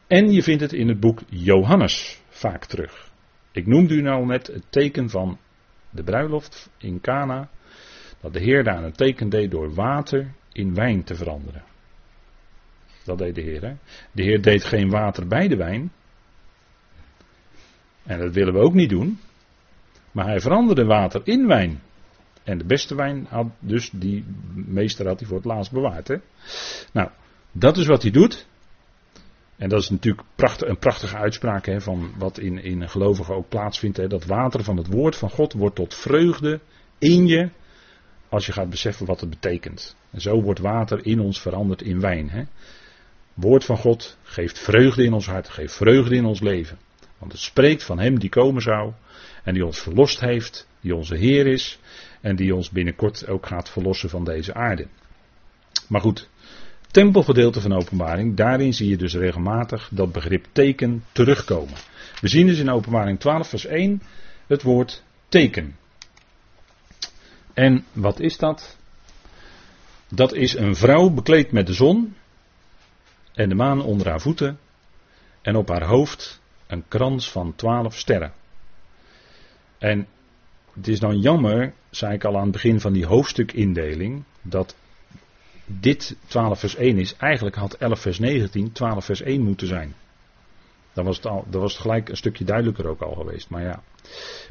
En 0.07 0.33
je 0.33 0.43
vindt 0.43 0.63
het 0.63 0.73
in 0.73 0.89
het 0.89 1.01
boek 1.01 1.21
Johannes 1.29 2.23
vaak 2.29 2.65
terug. 2.65 3.11
Ik 3.53 3.67
noemde 3.67 3.95
u 3.95 4.03
nou 4.03 4.27
net 4.27 4.47
het 4.47 4.65
teken 4.71 5.11
van 5.11 5.39
de 5.91 6.03
bruiloft 6.03 6.71
in 6.79 7.01
Cana. 7.01 7.49
Dat 8.21 8.33
de 8.33 8.41
Heer 8.41 8.65
daar 8.65 8.85
een 8.85 8.93
teken 8.93 9.29
deed 9.29 9.51
door 9.51 9.75
water 9.75 10.35
in 10.55 10.75
wijn 10.75 11.05
te 11.05 11.15
veranderen. 11.15 11.63
Dat 13.05 13.19
deed 13.19 13.35
de 13.35 13.41
Heer. 13.41 13.63
Hè? 13.63 13.75
De 14.13 14.23
Heer 14.23 14.43
deed 14.43 14.65
geen 14.65 14.91
water 14.91 15.27
bij 15.27 15.49
de 15.49 15.57
wijn. 15.57 15.93
En 18.03 18.19
dat 18.19 18.33
willen 18.33 18.55
we 18.55 18.61
ook 18.61 18.75
niet 18.75 18.91
doen. 18.91 19.19
Maar 20.13 20.27
hij 20.27 20.41
veranderde 20.41 20.85
water 20.85 21.21
in 21.25 21.47
wijn. 21.47 21.83
En 22.45 22.59
de 22.59 22.65
beste 22.65 22.95
wijn 22.95 23.27
had 23.29 23.47
dus 23.59 23.91
die 23.91 24.25
meester 24.55 25.07
had 25.07 25.19
hij 25.19 25.29
voor 25.29 25.37
het 25.37 25.47
laatst 25.47 25.73
bewaard. 25.73 26.09
Hè? 26.09 26.17
Nou, 26.93 27.11
dat 27.53 27.77
is 27.77 27.87
wat 27.87 28.03
hij 28.03 28.11
doet. 28.11 28.47
En 29.57 29.69
dat 29.69 29.81
is 29.81 29.91
natuurlijk 29.91 30.27
prachtig, 30.35 30.69
een 30.69 30.79
prachtige 30.79 31.17
uitspraak 31.17 31.67
hè, 31.67 31.81
van 31.81 32.13
wat 32.19 32.39
in, 32.39 32.59
in 32.59 32.83
een 32.83 32.89
gelovige 32.89 33.33
ook 33.33 33.49
plaatsvindt. 33.49 33.97
Hè, 33.97 34.07
dat 34.07 34.25
water 34.25 34.65
van 34.65 34.77
het 34.77 34.87
woord 34.87 35.17
van 35.17 35.31
God 35.31 35.53
wordt 35.53 35.77
tot 35.77 35.95
vreugde 35.95 36.61
in 36.99 37.27
je. 37.27 37.51
Als 38.35 38.47
je 38.47 38.53
gaat 38.53 38.71
beseffen 38.71 39.07
wat 39.07 39.21
het 39.21 39.31
betekent. 39.31 39.97
En 40.11 40.21
zo 40.21 40.43
wordt 40.43 40.61
water 40.61 41.07
in 41.07 41.21
ons 41.21 41.41
veranderd 41.41 41.83
in 41.83 42.01
wijn. 42.01 42.31
Hè. 42.31 42.43
Woord 43.35 43.65
van 43.65 43.77
God 43.77 44.17
geeft 44.23 44.59
vreugde 44.59 45.05
in 45.05 45.13
ons 45.13 45.27
hart, 45.27 45.49
geeft 45.49 45.75
vreugde 45.75 46.17
in 46.17 46.25
ons 46.25 46.41
leven. 46.41 46.79
Want 47.19 47.33
het 47.33 47.41
spreekt 47.41 47.83
van 47.83 47.99
Hem 47.99 48.19
die 48.19 48.29
komen 48.29 48.63
zou. 48.63 48.93
En 49.45 49.55
die 49.55 49.67
ons 49.67 49.79
verlost 49.79 50.21
heeft, 50.21 50.69
die 50.81 50.95
onze 50.95 51.17
Heer 51.17 51.47
is. 51.47 51.79
En 52.21 52.37
die 52.37 52.55
ons 52.55 52.71
binnenkort 52.71 53.29
ook 53.29 53.47
gaat 53.47 53.71
verlossen 53.71 54.11
van 54.11 54.25
deze 54.25 54.55
aarde. 54.55 54.87
Maar 55.89 56.01
goed, 56.01 56.29
tempelgedeelte 56.91 57.61
van 57.61 57.73
openbaring, 57.73 58.37
daarin 58.37 58.75
zie 58.75 58.89
je 58.89 58.97
dus 58.97 59.15
regelmatig 59.15 59.89
dat 59.93 60.13
begrip 60.13 60.47
teken 60.53 61.05
terugkomen. 61.13 61.77
We 62.21 62.29
zien 62.29 62.47
dus 62.47 62.59
in 62.59 62.71
openbaring 62.71 63.21
12 63.21 63.49
vers 63.49 63.67
1 63.67 64.03
het 64.47 64.63
woord 64.63 65.03
teken. 65.29 65.77
En 67.55 67.85
wat 67.93 68.21
is 68.21 68.37
dat? 68.37 68.77
Dat 70.09 70.33
is 70.33 70.57
een 70.57 70.77
vrouw 70.77 71.11
bekleed 71.11 71.53
met 71.53 71.67
de 71.67 71.73
zon 71.73 72.15
en 73.33 73.49
de 73.49 73.55
maan 73.55 73.83
onder 73.83 74.09
haar 74.09 74.21
voeten 74.21 74.59
en 75.43 75.57
op 75.57 75.69
haar 75.69 75.85
hoofd 75.85 76.41
een 76.67 76.85
krans 76.89 77.31
van 77.31 77.55
twaalf 77.55 77.95
sterren. 77.97 78.33
En 79.79 80.07
het 80.75 80.89
is 80.89 81.01
dan 81.01 81.21
jammer, 81.21 81.73
zei 81.91 82.15
ik 82.15 82.25
al 82.25 82.37
aan 82.37 82.43
het 82.43 82.53
begin 82.53 82.81
van 82.81 82.93
die 82.93 83.07
hoofdstukindeling, 83.07 84.25
dat 84.43 84.77
dit 85.65 86.17
12 86.27 86.61
vers 86.61 86.77
1 86.77 86.99
is. 86.99 87.17
Eigenlijk 87.17 87.57
had 87.57 87.75
11 87.75 88.01
vers 88.01 88.19
19 88.19 88.73
12 88.73 89.05
vers 89.05 89.23
1 89.23 89.43
moeten 89.43 89.67
zijn. 89.67 89.95
Dan 90.95 91.05
was 91.05 91.17
het, 91.17 91.27
al, 91.27 91.45
dan 91.51 91.61
was 91.61 91.73
het 91.73 91.83
gelijk 91.83 92.09
een 92.09 92.17
stukje 92.17 92.45
duidelijker 92.45 92.87
ook 92.87 93.01
al 93.01 93.15
geweest. 93.15 93.49
Maar 93.49 93.63
ja, 93.63 93.83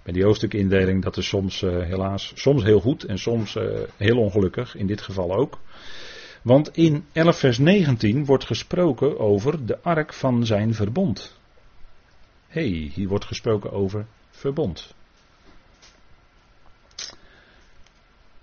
bij 0.04 0.14
die 0.14 0.24
hoofdstukindeling, 0.24 1.04
dat 1.04 1.18
is 1.18 1.28
soms 1.28 1.62
uh, 1.62 1.84
helaas, 1.84 2.32
soms 2.36 2.64
heel 2.64 2.80
goed 2.80 3.04
en 3.04 3.20
soms 3.20 3.56
uh, 3.56 3.80
heel 3.98 4.18
ongelukkig, 4.18 4.76
in 4.76 4.88
dit 4.88 5.02
geval 5.02 5.36
ook. 5.36 5.60
Want 6.42 6.78
in 6.78 7.06
11 7.12 7.38
vers 7.38 7.58
19 7.58 8.26
wordt 8.26 8.46
gesproken 8.46 9.20
over 9.20 9.66
de 9.66 9.82
ark 9.82 10.14
van 10.14 10.46
zijn 10.46 10.74
verbond. 10.74 11.38
Hé, 12.48 12.70
hey, 12.70 12.92
hier 12.94 13.08
wordt 13.08 13.26
gesproken 13.26 13.72
over 13.72 14.06
verbond. 14.32 14.94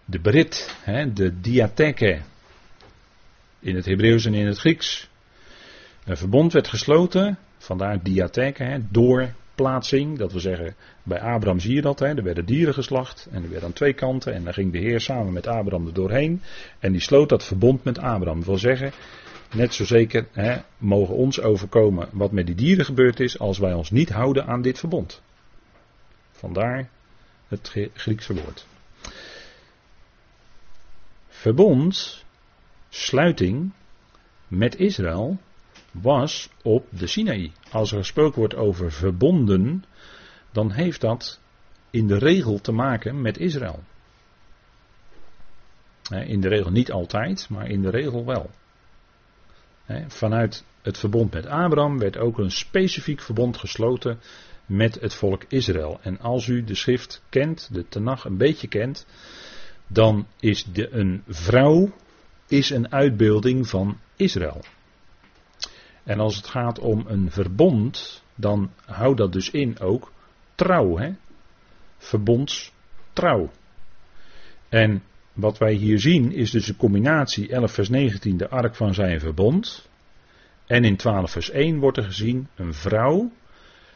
De 0.05 0.20
Brit, 0.20 0.76
hè, 0.82 1.12
de 1.12 1.40
diatheke, 1.40 2.20
in 3.59 3.76
het 3.76 3.84
Hebreeuws 3.84 4.24
en 4.24 4.34
in 4.34 4.46
het 4.46 4.59
Grieks. 4.59 5.09
Een 6.05 6.16
verbond 6.16 6.53
werd 6.53 6.68
gesloten, 6.68 7.38
vandaar 7.61 8.02
diatheke, 8.02 8.62
hè, 8.62 8.78
door 8.90 9.32
plaatsing. 9.54 10.18
Dat 10.18 10.32
wil 10.32 10.40
zeggen, 10.40 10.74
bij 11.02 11.20
Abraham 11.20 11.61
zie 11.61 11.74
je 11.74 11.80
dat. 11.80 11.98
Hè, 11.98 12.06
er 12.06 12.22
werden 12.22 12.44
dieren 12.44 12.74
geslacht 12.74 13.28
en 13.30 13.42
er 13.42 13.50
werden 13.50 13.68
aan 13.68 13.72
twee 13.72 13.92
kanten. 13.92 14.34
En 14.34 14.44
dan 14.44 14.52
ging 14.52 14.72
de 14.72 14.78
Heer 14.78 15.00
samen 15.00 15.32
met 15.32 15.46
Abraham 15.46 15.86
er 15.86 15.94
doorheen. 15.94 16.42
En 16.78 16.92
die 16.92 17.00
sloot 17.00 17.28
dat 17.28 17.44
verbond 17.44 17.84
met 17.84 17.98
Abraham. 17.98 18.36
Dat 18.36 18.46
wil 18.46 18.58
zeggen, 18.58 18.92
net 19.54 19.74
zo 19.74 19.84
zeker 19.84 20.26
hè, 20.32 20.56
mogen 20.78 21.14
ons 21.14 21.40
overkomen 21.40 22.08
wat 22.12 22.32
met 22.32 22.46
die 22.46 22.54
dieren 22.54 22.84
gebeurd 22.84 23.20
is 23.20 23.38
als 23.38 23.58
wij 23.58 23.72
ons 23.72 23.90
niet 23.90 24.11
houden 24.11 24.46
aan 24.46 24.62
dit 24.62 24.78
verbond. 24.78 25.22
Vandaar 26.30 26.88
het 27.48 27.76
Griekse 27.94 28.34
woord. 28.34 28.66
Verbond 31.28 32.24
sluiting 32.88 33.72
met 34.48 34.76
Israël 34.78 35.38
was 35.91 36.51
op 36.62 36.86
de 36.91 37.07
Sinaï. 37.07 37.53
Als 37.70 37.93
er 37.93 37.99
gesproken 37.99 38.38
wordt 38.38 38.55
over 38.55 38.93
verbonden, 38.93 39.84
dan 40.53 40.70
heeft 40.70 41.01
dat 41.01 41.41
in 41.91 42.07
de 42.07 42.18
regel 42.18 42.61
te 42.61 42.72
maken 42.72 43.20
met 43.20 43.38
Israël. 43.38 43.82
In 46.11 46.41
de 46.41 46.49
regel 46.49 46.70
niet 46.70 46.93
altijd, 46.93 47.49
maar 47.49 47.68
in 47.68 47.82
de 47.82 47.91
regel 47.91 48.24
wel. 48.24 48.51
Vanuit 50.09 50.64
het 50.82 50.99
verbond 50.99 51.32
met 51.32 51.47
Abraham 51.47 51.99
werd 51.99 52.16
ook 52.16 52.38
een 52.38 52.51
specifiek 52.51 53.20
verbond 53.20 53.57
gesloten 53.57 54.20
met 54.66 55.01
het 55.01 55.14
volk 55.14 55.45
Israël. 55.49 55.99
En 56.03 56.20
als 56.20 56.47
u 56.47 56.64
de 56.64 56.74
schrift 56.74 57.22
kent, 57.28 57.68
de 57.72 57.88
Tenach 57.88 58.24
een 58.24 58.36
beetje 58.36 58.68
kent, 58.68 59.07
dan 59.86 60.26
is 60.41 60.64
de, 60.64 60.91
een 60.91 61.22
vrouw 61.28 61.93
is 62.49 62.70
een 62.70 62.93
uitbeelding 62.93 63.68
van 63.68 63.99
Israël. 64.16 64.61
En 66.05 66.20
als 66.20 66.36
het 66.36 66.46
gaat 66.46 66.78
om 66.78 67.05
een 67.07 67.30
verbond, 67.30 68.22
dan 68.34 68.70
houdt 68.84 69.18
dat 69.18 69.32
dus 69.32 69.51
in 69.51 69.80
ook 69.80 70.12
trouw. 70.55 70.96
Hè? 70.96 71.12
Verbondstrouw. 71.98 73.51
En 74.68 75.03
wat 75.32 75.59
wij 75.59 75.72
hier 75.72 76.01
zien 76.01 76.32
is 76.32 76.51
dus 76.51 76.68
een 76.68 76.76
combinatie 76.76 77.48
11 77.48 77.72
vers 77.72 77.88
19 77.88 78.36
de 78.36 78.48
ark 78.48 78.74
van 78.74 78.94
zijn 78.94 79.20
verbond. 79.20 79.88
En 80.66 80.84
in 80.84 80.96
12 80.96 81.30
vers 81.30 81.51
1 81.51 81.78
wordt 81.78 81.96
er 81.96 82.05
gezien 82.05 82.48
een 82.55 82.74
vrouw 82.74 83.30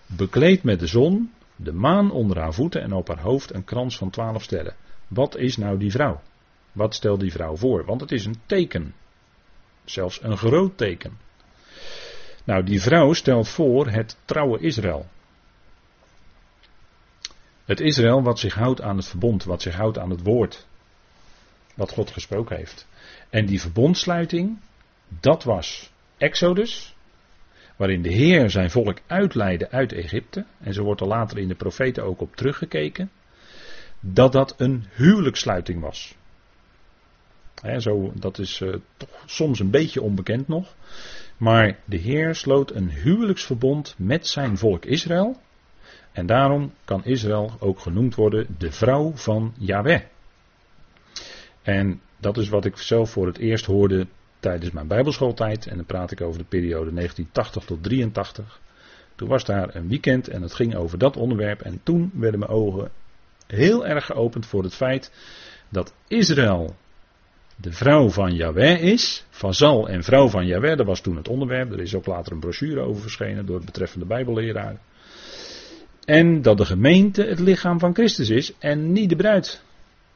bekleed 0.06 0.62
met 0.62 0.80
de 0.80 0.86
zon, 0.86 1.32
de 1.56 1.72
maan 1.72 2.10
onder 2.10 2.38
haar 2.38 2.54
voeten 2.54 2.82
en 2.82 2.92
op 2.92 3.08
haar 3.08 3.20
hoofd 3.20 3.54
een 3.54 3.64
krans 3.64 3.96
van 3.96 4.10
12 4.10 4.42
sterren. 4.42 4.74
Wat 5.08 5.36
is 5.36 5.56
nou 5.56 5.78
die 5.78 5.90
vrouw? 5.90 6.20
Wat 6.72 6.94
stelt 6.94 7.20
die 7.20 7.32
vrouw 7.32 7.56
voor? 7.56 7.84
Want 7.84 8.00
het 8.00 8.12
is 8.12 8.24
een 8.24 8.40
teken. 8.46 8.94
Zelfs 9.84 10.22
een 10.22 10.36
groot 10.36 10.76
teken. 10.76 11.23
Nou, 12.44 12.64
die 12.64 12.82
vrouw 12.82 13.12
stelt 13.12 13.48
voor 13.48 13.88
het 13.88 14.16
trouwe 14.24 14.58
Israël. 14.58 15.06
Het 17.64 17.80
Israël 17.80 18.22
wat 18.22 18.38
zich 18.38 18.54
houdt 18.54 18.80
aan 18.80 18.96
het 18.96 19.06
verbond, 19.06 19.44
wat 19.44 19.62
zich 19.62 19.74
houdt 19.74 19.98
aan 19.98 20.10
het 20.10 20.22
woord. 20.22 20.66
Wat 21.74 21.90
God 21.90 22.10
gesproken 22.10 22.56
heeft. 22.56 22.86
En 23.30 23.46
die 23.46 23.60
verbondsluiting, 23.60 24.58
dat 25.20 25.44
was 25.44 25.92
Exodus, 26.16 26.94
waarin 27.76 28.02
de 28.02 28.12
Heer 28.12 28.50
zijn 28.50 28.70
volk 28.70 28.98
uitleidde 29.06 29.70
uit 29.70 29.92
Egypte. 29.92 30.44
En 30.60 30.74
zo 30.74 30.82
wordt 30.82 31.00
er 31.00 31.06
later 31.06 31.38
in 31.38 31.48
de 31.48 31.54
profeten 31.54 32.04
ook 32.04 32.20
op 32.20 32.36
teruggekeken. 32.36 33.10
Dat 34.00 34.32
dat 34.32 34.54
een 34.56 34.84
huwelijkssluiting 34.94 35.80
was 35.80 36.14
zo, 37.78 38.12
dat 38.14 38.38
is 38.38 38.60
uh, 38.60 38.74
toch 38.96 39.22
soms 39.26 39.60
een 39.60 39.70
beetje 39.70 40.02
onbekend 40.02 40.48
nog. 40.48 40.74
Maar 41.36 41.78
de 41.84 41.96
Heer 41.96 42.34
sloot 42.34 42.70
een 42.70 42.90
huwelijksverbond 42.90 43.94
met 43.98 44.26
zijn 44.26 44.58
volk 44.58 44.84
Israël. 44.84 45.40
En 46.12 46.26
daarom 46.26 46.72
kan 46.84 47.04
Israël 47.04 47.56
ook 47.58 47.78
genoemd 47.78 48.14
worden 48.14 48.46
de 48.58 48.72
vrouw 48.72 49.12
van 49.14 49.54
Yahweh. 49.58 50.00
En 51.62 52.00
dat 52.18 52.36
is 52.36 52.48
wat 52.48 52.64
ik 52.64 52.76
zelf 52.76 53.10
voor 53.10 53.26
het 53.26 53.38
eerst 53.38 53.66
hoorde 53.66 54.06
tijdens 54.40 54.70
mijn 54.70 54.86
Bijbelschooltijd. 54.86 55.66
En 55.66 55.76
dan 55.76 55.86
praat 55.86 56.10
ik 56.10 56.20
over 56.20 56.38
de 56.38 56.48
periode 56.48 56.92
1980 56.92 57.64
tot 57.64 57.82
83. 57.82 58.60
Toen 59.14 59.28
was 59.28 59.44
daar 59.44 59.74
een 59.74 59.88
weekend 59.88 60.28
en 60.28 60.42
het 60.42 60.54
ging 60.54 60.74
over 60.76 60.98
dat 60.98 61.16
onderwerp. 61.16 61.60
En 61.60 61.80
toen 61.82 62.10
werden 62.14 62.40
mijn 62.40 62.52
ogen 62.52 62.90
heel 63.46 63.86
erg 63.86 64.06
geopend 64.06 64.46
voor 64.46 64.62
het 64.62 64.74
feit 64.74 65.12
dat 65.68 65.94
Israël 66.08 66.76
de 67.56 67.72
vrouw 67.72 68.08
van 68.08 68.34
Yahweh 68.34 68.82
is. 68.82 69.24
Fazal 69.30 69.88
en 69.88 70.02
vrouw 70.02 70.28
van 70.28 70.46
Yahweh, 70.46 70.76
dat 70.76 70.86
was 70.86 71.00
toen 71.00 71.16
het 71.16 71.28
onderwerp. 71.28 71.72
Er 71.72 71.80
is 71.80 71.94
ook 71.94 72.06
later 72.06 72.32
een 72.32 72.40
brochure 72.40 72.80
over 72.80 73.02
verschenen 73.02 73.46
door 73.46 73.56
het 73.56 73.64
betreffende 73.64 74.06
Bijbelleraar. 74.06 74.76
En 76.04 76.42
dat 76.42 76.58
de 76.58 76.64
gemeente 76.64 77.24
het 77.24 77.38
lichaam 77.38 77.78
van 77.78 77.94
Christus 77.94 78.30
is 78.30 78.52
en 78.58 78.92
niet 78.92 79.08
de 79.08 79.16
bruid. 79.16 79.62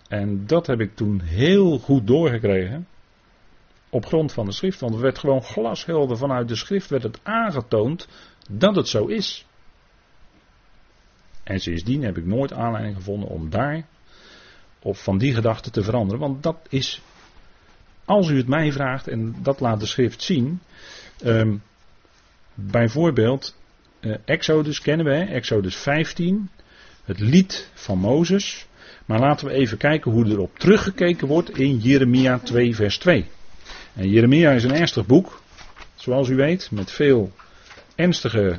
En 0.08 0.46
dat 0.46 0.66
heb 0.66 0.80
ik 0.80 0.94
toen 0.94 1.20
heel 1.20 1.78
goed 1.78 2.06
doorgekregen. 2.06 2.86
Op 3.90 4.06
grond 4.06 4.32
van 4.32 4.46
de 4.46 4.52
schrift. 4.52 4.80
Want 4.80 4.92
het 4.92 5.02
werd 5.02 5.18
gewoon 5.18 5.42
glashelder 5.42 6.16
vanuit 6.16 6.48
de 6.48 6.56
schrift 6.56 6.90
werd 6.90 7.02
het 7.02 7.20
aangetoond 7.22 8.08
dat 8.50 8.76
het 8.76 8.88
zo 8.88 9.06
is. 9.06 9.46
En 11.44 11.60
sindsdien 11.60 12.02
heb 12.02 12.16
ik 12.16 12.26
nooit 12.26 12.52
aanleiding 12.52 12.96
gevonden 12.96 13.28
om 13.28 13.50
daar 13.50 13.86
op 14.82 14.96
van 14.96 15.18
die 15.18 15.34
gedachte 15.34 15.70
te 15.70 15.82
veranderen. 15.82 16.20
Want 16.20 16.42
dat 16.42 16.56
is 16.68 17.02
als 18.08 18.28
u 18.28 18.36
het 18.36 18.48
mij 18.48 18.72
vraagt, 18.72 19.08
en 19.08 19.34
dat 19.42 19.60
laat 19.60 19.80
de 19.80 19.86
schrift 19.86 20.22
zien. 20.22 20.60
Um, 21.24 21.62
bijvoorbeeld, 22.54 23.56
uh, 24.00 24.16
Exodus 24.24 24.80
kennen 24.80 25.06
we, 25.06 25.16
Exodus 25.16 25.76
15, 25.76 26.50
het 27.04 27.20
lied 27.20 27.70
van 27.74 27.98
Mozes. 27.98 28.66
Maar 29.06 29.18
laten 29.18 29.46
we 29.46 29.52
even 29.52 29.78
kijken 29.78 30.10
hoe 30.10 30.26
erop 30.26 30.58
teruggekeken 30.58 31.28
wordt 31.28 31.58
in 31.58 31.78
Jeremia 31.78 32.38
2, 32.38 32.74
vers 32.74 32.98
2. 32.98 33.26
En 33.94 34.08
Jeremia 34.08 34.50
is 34.50 34.64
een 34.64 34.74
ernstig 34.74 35.06
boek, 35.06 35.42
zoals 35.94 36.28
u 36.28 36.34
weet, 36.34 36.70
met 36.70 36.90
veel 36.90 37.32
ernstige 37.94 38.58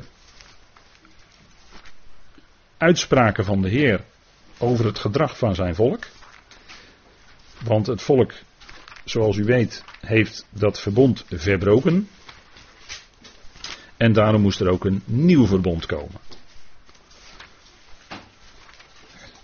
uitspraken 2.76 3.44
van 3.44 3.62
de 3.62 3.68
Heer 3.68 4.00
over 4.58 4.84
het 4.84 4.98
gedrag 4.98 5.38
van 5.38 5.54
zijn 5.54 5.74
volk. 5.74 6.06
Want 7.64 7.86
het 7.86 8.02
volk, 8.02 8.32
zoals 9.10 9.36
u 9.36 9.44
weet, 9.44 9.84
heeft 10.00 10.46
dat 10.50 10.80
verbond 10.80 11.24
verbroken. 11.28 12.08
En 13.96 14.12
daarom 14.12 14.40
moest 14.40 14.60
er 14.60 14.68
ook 14.68 14.84
een 14.84 15.02
nieuw 15.04 15.46
verbond 15.46 15.86
komen. 15.86 16.20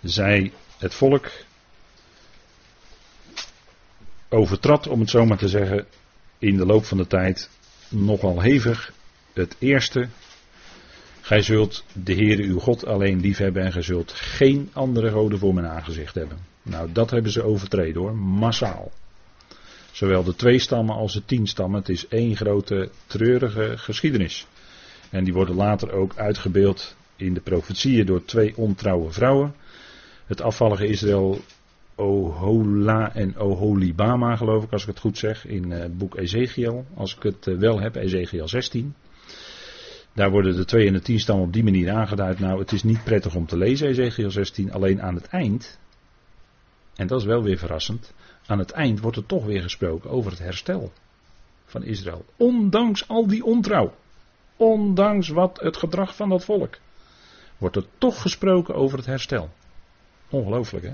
Zij, 0.02 0.52
het 0.78 0.94
volk, 0.94 1.30
overtrad, 4.28 4.86
om 4.86 5.00
het 5.00 5.10
zo 5.10 5.24
maar 5.24 5.38
te 5.38 5.48
zeggen, 5.48 5.86
in 6.38 6.56
de 6.56 6.66
loop 6.66 6.84
van 6.84 6.96
de 6.96 7.06
tijd 7.06 7.50
nogal 7.88 8.40
hevig 8.40 8.92
het 9.32 9.56
eerste. 9.58 10.08
Gij 11.20 11.42
zult 11.42 11.84
de 11.92 12.14
Heere 12.14 12.42
uw 12.42 12.58
God 12.58 12.86
alleen 12.86 13.20
liefhebben 13.20 13.64
en 13.64 13.72
gij 13.72 13.82
zult 13.82 14.12
geen 14.12 14.70
andere 14.72 15.10
goden 15.10 15.38
voor 15.38 15.54
mijn 15.54 15.66
aangezicht 15.66 16.14
hebben. 16.14 16.38
Nou, 16.62 16.92
dat 16.92 17.10
hebben 17.10 17.32
ze 17.32 17.42
overtreden 17.42 18.00
hoor, 18.02 18.16
massaal. 18.16 18.92
Zowel 19.96 20.24
de 20.24 20.34
twee 20.34 20.58
stammen 20.58 20.94
als 20.94 21.12
de 21.12 21.24
tien 21.24 21.46
stammen. 21.46 21.78
Het 21.78 21.88
is 21.88 22.08
één 22.08 22.36
grote 22.36 22.90
treurige 23.06 23.78
geschiedenis. 23.78 24.46
En 25.10 25.24
die 25.24 25.32
worden 25.32 25.54
later 25.54 25.92
ook 25.92 26.16
uitgebeeld 26.16 26.96
in 27.16 27.34
de 27.34 27.40
profetieën 27.40 28.06
door 28.06 28.24
twee 28.24 28.56
ontrouwe 28.56 29.10
vrouwen. 29.10 29.54
Het 30.26 30.42
afvallige 30.42 30.86
Israël 30.86 31.40
Ohola 31.94 33.14
en 33.14 33.40
Oholibama, 33.40 34.36
geloof 34.36 34.64
ik, 34.64 34.72
als 34.72 34.82
ik 34.82 34.88
het 34.88 34.98
goed 34.98 35.18
zeg, 35.18 35.46
in 35.46 35.70
het 35.70 35.90
eh, 35.90 35.96
boek 35.96 36.16
Ezekiel. 36.16 36.84
Als 36.94 37.16
ik 37.16 37.22
het 37.22 37.46
eh, 37.46 37.56
wel 37.58 37.80
heb, 37.80 37.94
Ezekiel 37.94 38.48
16. 38.48 38.94
Daar 40.12 40.30
worden 40.30 40.56
de 40.56 40.64
twee 40.64 40.86
en 40.86 40.92
de 40.92 41.00
tien 41.00 41.20
stammen 41.20 41.46
op 41.46 41.52
die 41.52 41.64
manier 41.64 41.90
aangeduid. 41.90 42.38
Nou, 42.38 42.58
het 42.58 42.72
is 42.72 42.82
niet 42.82 43.04
prettig 43.04 43.34
om 43.34 43.46
te 43.46 43.56
lezen, 43.56 43.88
Ezekiel 43.88 44.30
16. 44.30 44.72
Alleen 44.72 45.02
aan 45.02 45.14
het 45.14 45.26
eind, 45.26 45.78
en 46.94 47.06
dat 47.06 47.20
is 47.20 47.26
wel 47.26 47.42
weer 47.42 47.58
verrassend, 47.58 48.12
aan 48.46 48.58
het 48.58 48.70
eind 48.70 49.00
wordt 49.00 49.16
er 49.16 49.26
toch 49.26 49.44
weer 49.44 49.62
gesproken 49.62 50.10
over 50.10 50.30
het 50.30 50.40
herstel 50.40 50.92
van 51.64 51.82
Israël. 51.82 52.24
Ondanks 52.36 53.08
al 53.08 53.26
die 53.26 53.44
ontrouw. 53.44 53.94
Ondanks 54.56 55.28
wat 55.28 55.60
het 55.60 55.76
gedrag 55.76 56.16
van 56.16 56.28
dat 56.28 56.44
volk. 56.44 56.78
Wordt 57.58 57.76
er 57.76 57.86
toch 57.98 58.22
gesproken 58.22 58.74
over 58.74 58.98
het 58.98 59.06
herstel. 59.06 59.50
Ongelooflijk 60.30 60.84
hè. 60.84 60.92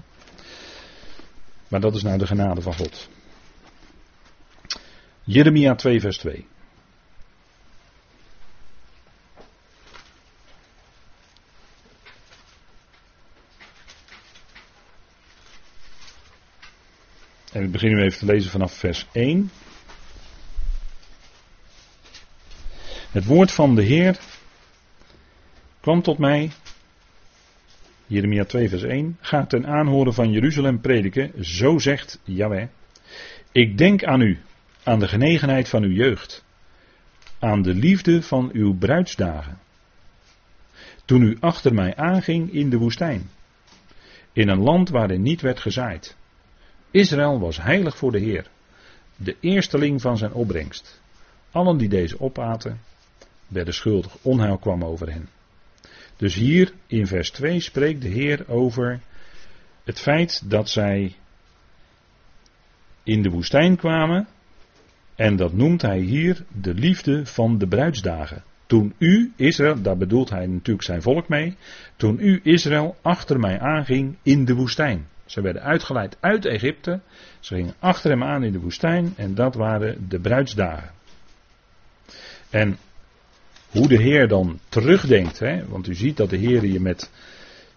Maar 1.68 1.80
dat 1.80 1.94
is 1.94 2.02
nou 2.02 2.18
de 2.18 2.26
genade 2.26 2.60
van 2.60 2.74
God. 2.74 3.08
Jeremia 5.24 5.74
2 5.74 6.00
vers 6.00 6.18
2. 6.18 6.46
En 17.52 17.62
we 17.62 17.68
beginnen 17.68 18.04
even 18.04 18.18
te 18.18 18.26
lezen 18.26 18.50
vanaf 18.50 18.72
vers 18.72 19.06
1. 19.12 19.50
Het 23.10 23.24
woord 23.24 23.52
van 23.52 23.74
de 23.74 23.82
Heer 23.82 24.18
kwam 25.80 26.02
tot 26.02 26.18
mij, 26.18 26.50
Jeremia 28.06 28.44
2 28.44 28.68
vers 28.68 28.82
1, 28.82 29.16
ga 29.20 29.46
ten 29.46 29.66
aanhoren 29.66 30.14
van 30.14 30.30
Jeruzalem 30.30 30.80
prediken, 30.80 31.44
zo 31.44 31.78
zegt 31.78 32.20
Yahweh. 32.24 32.66
Ik 33.52 33.78
denk 33.78 34.04
aan 34.04 34.20
u, 34.20 34.38
aan 34.82 34.98
de 34.98 35.08
genegenheid 35.08 35.68
van 35.68 35.82
uw 35.82 35.92
jeugd, 35.92 36.44
aan 37.38 37.62
de 37.62 37.74
liefde 37.74 38.22
van 38.22 38.50
uw 38.52 38.74
bruidsdagen. 38.74 39.58
Toen 41.04 41.22
u 41.22 41.36
achter 41.40 41.74
mij 41.74 41.96
aanging 41.96 42.52
in 42.52 42.70
de 42.70 42.78
woestijn, 42.78 43.30
in 44.32 44.48
een 44.48 44.60
land 44.60 44.88
waarin 44.88 45.22
niet 45.22 45.40
werd 45.40 45.60
gezaaid. 45.60 46.16
Israël 46.92 47.38
was 47.38 47.62
heilig 47.62 47.96
voor 47.96 48.12
de 48.12 48.18
Heer, 48.18 48.46
de 49.16 49.36
eersteling 49.40 50.00
van 50.00 50.18
zijn 50.18 50.32
opbrengst. 50.32 51.00
Allen 51.50 51.78
die 51.78 51.88
deze 51.88 52.20
opaten, 52.20 52.80
werden 53.48 53.74
schuldig, 53.74 54.16
onheil 54.22 54.58
kwam 54.58 54.84
over 54.84 55.12
hen. 55.12 55.28
Dus 56.16 56.34
hier 56.34 56.72
in 56.86 57.06
vers 57.06 57.30
2 57.30 57.60
spreekt 57.60 58.02
de 58.02 58.08
Heer 58.08 58.48
over 58.48 59.00
het 59.84 60.00
feit 60.00 60.50
dat 60.50 60.68
zij 60.68 61.14
in 63.02 63.22
de 63.22 63.30
woestijn 63.30 63.76
kwamen. 63.76 64.28
En 65.14 65.36
dat 65.36 65.52
noemt 65.52 65.82
hij 65.82 65.98
hier 65.98 66.44
de 66.60 66.74
liefde 66.74 67.26
van 67.26 67.58
de 67.58 67.66
bruidsdagen. 67.66 68.42
Toen 68.66 68.94
u, 68.98 69.32
Israël, 69.36 69.82
daar 69.82 69.96
bedoelt 69.96 70.30
hij 70.30 70.46
natuurlijk 70.46 70.84
zijn 70.84 71.02
volk 71.02 71.28
mee. 71.28 71.56
Toen 71.96 72.16
u, 72.20 72.40
Israël, 72.42 72.96
achter 73.02 73.38
mij 73.38 73.60
aanging 73.60 74.16
in 74.22 74.44
de 74.44 74.54
woestijn. 74.54 75.06
Ze 75.32 75.40
werden 75.40 75.62
uitgeleid 75.62 76.16
uit 76.20 76.44
Egypte. 76.44 77.00
Ze 77.40 77.54
gingen 77.54 77.74
achter 77.78 78.10
hem 78.10 78.22
aan 78.22 78.44
in 78.44 78.52
de 78.52 78.60
woestijn. 78.60 79.12
En 79.16 79.34
dat 79.34 79.54
waren 79.54 80.08
de 80.08 80.20
bruidsdagen. 80.20 80.90
En 82.50 82.78
hoe 83.70 83.88
de 83.88 84.02
Heer 84.02 84.28
dan 84.28 84.58
terugdenkt. 84.68 85.38
Hè, 85.38 85.66
want 85.68 85.88
u 85.88 85.94
ziet 85.94 86.16
dat 86.16 86.30
de 86.30 86.36
Heer 86.36 86.66
je 86.66 86.80
met. 86.80 87.10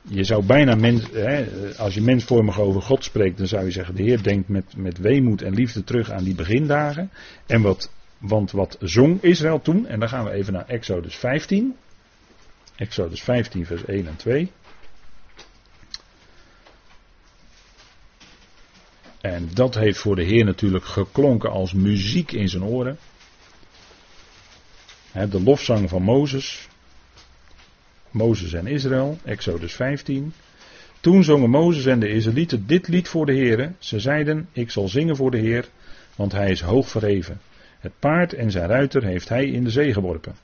Je 0.02 0.24
zou 0.24 0.46
bijna 0.46 0.76
mens, 0.76 1.12
hè, 1.12 1.46
als 1.78 1.94
je 1.94 2.02
mensvormig 2.02 2.60
over 2.60 2.82
God 2.82 3.04
spreekt, 3.04 3.38
dan 3.38 3.48
zou 3.48 3.66
je 3.66 3.72
zeggen: 3.72 3.96
de 3.96 4.04
Heer 4.04 4.24
denkt 4.24 4.50
met, 4.50 4.78
met 4.78 4.98
weemoed 4.98 5.42
en 5.42 5.54
liefde 5.54 5.84
terug 5.84 6.12
aan 6.12 6.24
die 6.24 6.36
begindagen. 6.36 7.10
En 7.46 7.62
wat, 7.62 7.92
want 8.18 8.52
wat 8.52 8.78
zong 8.80 9.22
Israël 9.22 9.62
toen? 9.62 9.88
En 9.88 10.00
dan 10.00 10.10
gaan 10.10 10.24
we 10.24 10.32
even 10.32 10.54
naar 10.54 10.68
Exodus 10.68 11.16
15. 11.16 11.76
Exodus 12.76 13.24
15, 13.24 13.66
vers 13.66 13.86
1 13.86 14.08
en 14.08 14.16
2. 14.16 14.52
En 19.26 19.50
dat 19.54 19.76
heeft 19.76 20.00
voor 20.00 20.16
de 20.16 20.24
Heer 20.24 20.46
natuurlijk 20.46 20.86
geklonken 20.86 21.52
als 21.52 21.74
muziek 21.74 22.32
in 22.32 22.50
zijn 22.50 22.64
oren. 22.64 22.98
De 25.12 25.42
lofzang 25.42 25.90
van 25.90 26.02
Mozes. 26.02 26.68
Mozes 28.12 28.54
en 28.54 28.68
Israël, 28.68 29.18
Exodus 29.24 29.74
15. 29.74 30.34
Toen 31.00 31.24
zongen 31.24 31.50
Mozes 31.50 31.86
en 31.86 32.00
de 32.00 32.10
Israëlieten 32.10 32.68
dit 32.68 32.88
lied 32.88 33.08
voor 33.08 33.26
de 33.26 33.34
Heer. 33.34 33.74
Ze 33.80 34.00
zeiden: 34.00 34.50
Ik 34.52 34.72
zal 34.72 34.88
zingen 34.88 35.16
voor 35.16 35.32
de 35.32 35.40
Heer, 35.40 35.68
want 36.16 36.32
hij 36.32 36.52
is 36.52 36.62
hoog 36.62 36.90
verheven. 36.90 37.42
Het 37.80 37.94
paard 38.00 38.34
en 38.34 38.52
zijn 38.52 38.68
ruiter 38.68 39.04
heeft 39.04 39.30
hij 39.30 39.46
in 39.46 39.64
de 39.64 39.70
zee 39.70 39.94
geworpen. 39.94 40.36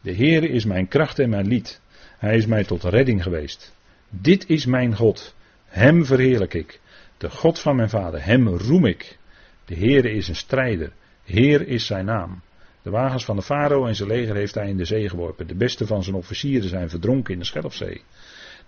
De 0.00 0.14
Heere 0.14 0.48
is 0.48 0.64
mijn 0.64 0.88
kracht 0.88 1.18
en 1.18 1.28
mijn 1.28 1.46
lied. 1.46 1.80
Hij 2.18 2.36
is 2.36 2.46
mij 2.46 2.64
tot 2.64 2.84
redding 2.84 3.22
geweest. 3.22 3.74
Dit 4.08 4.48
is 4.48 4.66
mijn 4.66 4.96
God. 4.96 5.34
Hem 5.64 6.04
verheerlijk 6.04 6.54
ik. 6.54 6.80
De 7.18 7.30
God 7.30 7.58
van 7.58 7.76
mijn 7.76 7.88
vader. 7.88 8.24
Hem 8.24 8.48
roem 8.48 8.84
ik. 8.84 9.18
De 9.64 9.74
Heere 9.74 10.10
is 10.10 10.28
een 10.28 10.36
strijder. 10.36 10.92
Heer 11.24 11.68
is 11.68 11.86
zijn 11.86 12.04
naam. 12.04 12.42
De 12.82 12.90
wagens 12.90 13.24
van 13.24 13.36
de 13.36 13.42
farao 13.42 13.86
en 13.86 13.94
zijn 13.94 14.08
leger 14.08 14.34
heeft 14.34 14.54
hij 14.54 14.68
in 14.68 14.76
de 14.76 14.84
zee 14.84 15.08
geworpen. 15.08 15.46
De 15.46 15.54
beste 15.54 15.86
van 15.86 16.02
zijn 16.02 16.16
officieren 16.16 16.68
zijn 16.68 16.90
verdronken 16.90 17.32
in 17.32 17.38
de 17.38 17.44
Schelfzee. 17.44 18.02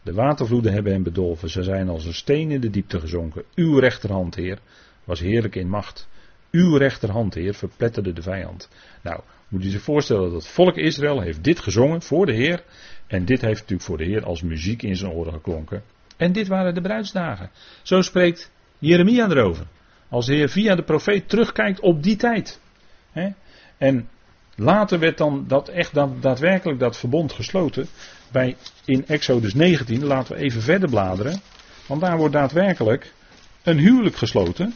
De 0.02 0.12
watervloeden 0.12 0.72
hebben 0.72 0.92
hem 0.92 1.02
bedolven. 1.02 1.50
Ze 1.50 1.62
zijn 1.62 1.88
als 1.88 2.04
een 2.04 2.14
steen 2.14 2.50
in 2.50 2.60
de 2.60 2.70
diepte 2.70 3.00
gezonken. 3.00 3.44
Uw 3.54 3.78
rechterhand, 3.78 4.34
Heer, 4.34 4.58
was 5.04 5.20
heerlijk 5.20 5.56
in 5.56 5.68
macht. 5.68 6.08
Uw 6.50 6.76
rechterhand, 6.76 7.34
Heer, 7.34 7.54
verpletterde 7.54 8.12
de 8.12 8.22
vijand. 8.22 8.68
Nou, 9.02 9.20
moet 9.48 9.62
je 9.62 9.70
zich 9.70 9.82
voorstellen 9.82 10.22
dat 10.22 10.32
het 10.32 10.46
volk 10.46 10.76
Israël 10.76 11.20
heeft 11.20 11.44
dit 11.44 11.60
gezongen 11.60 12.02
voor 12.02 12.26
de 12.26 12.34
Heer. 12.34 12.62
En 13.06 13.24
dit 13.24 13.40
heeft 13.40 13.60
natuurlijk 13.60 13.88
voor 13.88 13.98
de 13.98 14.04
Heer 14.04 14.24
als 14.24 14.42
muziek 14.42 14.82
in 14.82 14.96
zijn 14.96 15.12
oren 15.12 15.32
geklonken. 15.32 15.82
En 16.18 16.32
dit 16.32 16.48
waren 16.48 16.74
de 16.74 16.80
bruidsdagen. 16.80 17.50
Zo 17.82 18.00
spreekt 18.00 18.50
Jeremia 18.78 19.28
erover. 19.28 19.66
Als 20.08 20.26
de 20.26 20.34
Heer 20.34 20.48
via 20.48 20.74
de 20.74 20.82
profeet 20.82 21.28
terugkijkt 21.28 21.80
op 21.80 22.02
die 22.02 22.16
tijd. 22.16 22.60
En 23.78 24.08
later 24.54 24.98
werd 24.98 25.18
dan 25.18 25.44
dat 25.48 25.68
echt 25.68 25.94
daadwerkelijk 26.20 26.78
dat 26.78 26.96
verbond 26.96 27.32
gesloten. 27.32 27.86
Bij, 28.32 28.56
in 28.84 29.06
Exodus 29.06 29.54
19, 29.54 30.04
laten 30.04 30.34
we 30.34 30.42
even 30.42 30.62
verder 30.62 30.90
bladeren. 30.90 31.40
Want 31.86 32.00
daar 32.00 32.16
wordt 32.16 32.34
daadwerkelijk 32.34 33.12
een 33.62 33.78
huwelijk 33.78 34.16
gesloten. 34.16 34.74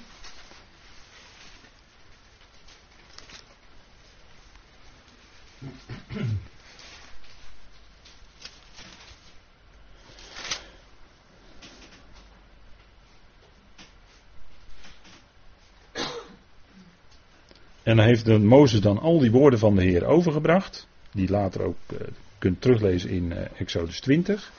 En 17.92 17.98
dan 17.98 18.06
heeft 18.06 18.38
Mozes 18.38 18.80
dan 18.80 18.98
al 18.98 19.18
die 19.18 19.30
woorden 19.30 19.58
van 19.58 19.74
de 19.74 19.82
Heer 19.82 20.04
overgebracht. 20.04 20.88
Die 21.10 21.30
later 21.30 21.62
ook 21.62 21.76
uh, 21.92 21.98
kunt 22.38 22.60
teruglezen 22.60 23.10
in 23.10 23.24
uh, 23.30 23.38
Exodus 23.58 24.00
20. 24.00 24.52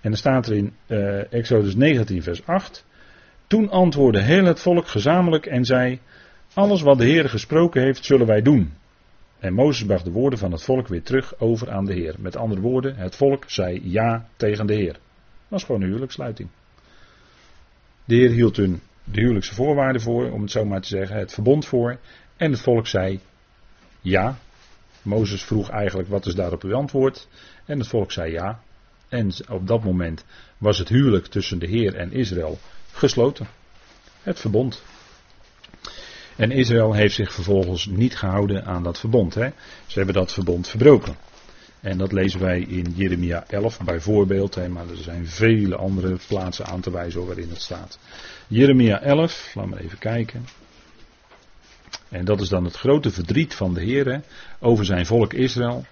En 0.00 0.10
dan 0.10 0.16
staat 0.16 0.46
er 0.46 0.56
in 0.56 0.72
uh, 0.86 1.32
Exodus 1.32 1.74
19, 1.74 2.22
vers 2.22 2.46
8. 2.46 2.84
Toen 3.46 3.70
antwoordde 3.70 4.22
heel 4.22 4.44
het 4.44 4.60
volk 4.60 4.86
gezamenlijk 4.88 5.46
en 5.46 5.64
zei: 5.64 6.00
Alles 6.54 6.82
wat 6.82 6.98
de 6.98 7.04
Heer 7.04 7.28
gesproken 7.28 7.82
heeft, 7.82 8.04
zullen 8.04 8.26
wij 8.26 8.42
doen. 8.42 8.72
En 9.38 9.54
Mozes 9.54 9.86
bracht 9.86 10.04
de 10.04 10.10
woorden 10.10 10.38
van 10.38 10.52
het 10.52 10.62
volk 10.62 10.88
weer 10.88 11.02
terug 11.02 11.40
over 11.40 11.70
aan 11.70 11.84
de 11.84 11.94
Heer. 11.94 12.14
Met 12.18 12.36
andere 12.36 12.60
woorden, 12.60 12.96
het 12.96 13.16
volk 13.16 13.44
zei 13.46 13.80
ja 13.84 14.28
tegen 14.36 14.66
de 14.66 14.74
Heer. 14.74 14.92
Dat 14.92 15.00
was 15.48 15.64
gewoon 15.64 15.80
een 15.80 15.86
huwelijkssluiting. 15.86 16.48
De 18.04 18.14
Heer 18.14 18.30
hield 18.30 18.56
hun 18.56 18.80
de 19.04 19.20
huwelijkse 19.20 19.54
voorwaarden 19.54 20.02
voor, 20.02 20.30
om 20.30 20.42
het 20.42 20.50
zo 20.50 20.64
maar 20.64 20.80
te 20.80 20.88
zeggen, 20.88 21.16
het 21.16 21.32
verbond 21.32 21.66
voor. 21.66 21.98
En 22.36 22.50
het 22.50 22.60
volk 22.60 22.86
zei 22.86 23.20
ja. 24.00 24.38
Mozes 25.02 25.42
vroeg 25.42 25.68
eigenlijk 25.68 26.08
wat 26.08 26.26
is 26.26 26.34
daarop 26.34 26.62
uw 26.62 26.74
antwoord. 26.74 27.28
En 27.64 27.78
het 27.78 27.88
volk 27.88 28.12
zei 28.12 28.32
ja. 28.32 28.60
En 29.08 29.32
op 29.48 29.66
dat 29.66 29.84
moment 29.84 30.24
was 30.58 30.78
het 30.78 30.88
huwelijk 30.88 31.26
tussen 31.26 31.58
de 31.58 31.66
Heer 31.66 31.94
en 31.94 32.12
Israël 32.12 32.58
gesloten. 32.92 33.46
Het 34.22 34.40
verbond. 34.40 34.82
En 36.36 36.50
Israël 36.50 36.92
heeft 36.92 37.14
zich 37.14 37.32
vervolgens 37.32 37.86
niet 37.86 38.16
gehouden 38.16 38.64
aan 38.64 38.82
dat 38.82 38.98
verbond. 38.98 39.34
Hè. 39.34 39.48
Ze 39.86 39.96
hebben 39.96 40.14
dat 40.14 40.32
verbond 40.32 40.68
verbroken. 40.68 41.16
En 41.80 41.98
dat 41.98 42.12
lezen 42.12 42.40
wij 42.40 42.60
in 42.60 42.92
Jeremia 42.94 43.44
11 43.46 43.80
bijvoorbeeld, 43.80 44.54
hè, 44.54 44.68
maar 44.68 44.88
er 44.88 44.96
zijn 44.96 45.26
vele 45.26 45.76
andere 45.76 46.18
plaatsen 46.28 46.66
aan 46.66 46.80
te 46.80 46.90
wijzen 46.90 47.26
waarin 47.26 47.48
het 47.48 47.62
staat. 47.62 47.98
Jeremia 48.46 49.00
11, 49.00 49.52
laat 49.54 49.66
maar 49.66 49.78
even 49.78 49.98
kijken. 49.98 50.46
En 52.12 52.24
dat 52.24 52.40
is 52.40 52.48
dan 52.48 52.64
het 52.64 52.76
grote 52.76 53.10
verdriet 53.10 53.54
van 53.54 53.74
de 53.74 53.82
Heer 53.82 54.22
over 54.60 54.84
zijn 54.84 55.06
volk 55.06 55.32
Israël. 55.32 55.84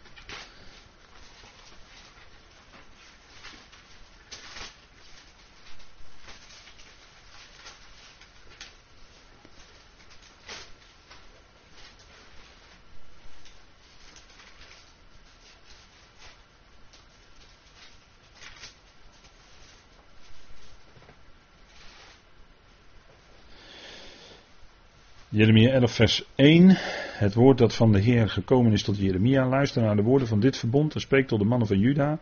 Jeremia 25.41 25.71
11, 25.71 25.93
vers 25.93 26.25
1. 26.35 26.71
Het 27.19 27.35
woord 27.35 27.59
dat 27.59 27.75
van 27.75 27.93
de 27.93 28.01
Heer 28.01 28.29
gekomen 28.29 28.73
is 28.73 28.83
tot 28.83 28.99
Jeremia. 28.99 29.49
Luister 29.49 29.83
naar 29.83 29.97
de 29.97 30.03
woorden 30.03 30.29
van 30.29 30.41
dit 30.41 30.57
verbond 30.57 30.95
en 30.95 31.01
spreek 31.01 31.27
tot 31.27 31.39
de 31.39 31.45
mannen 31.45 31.67
van 31.67 31.79
Juda 31.79 32.19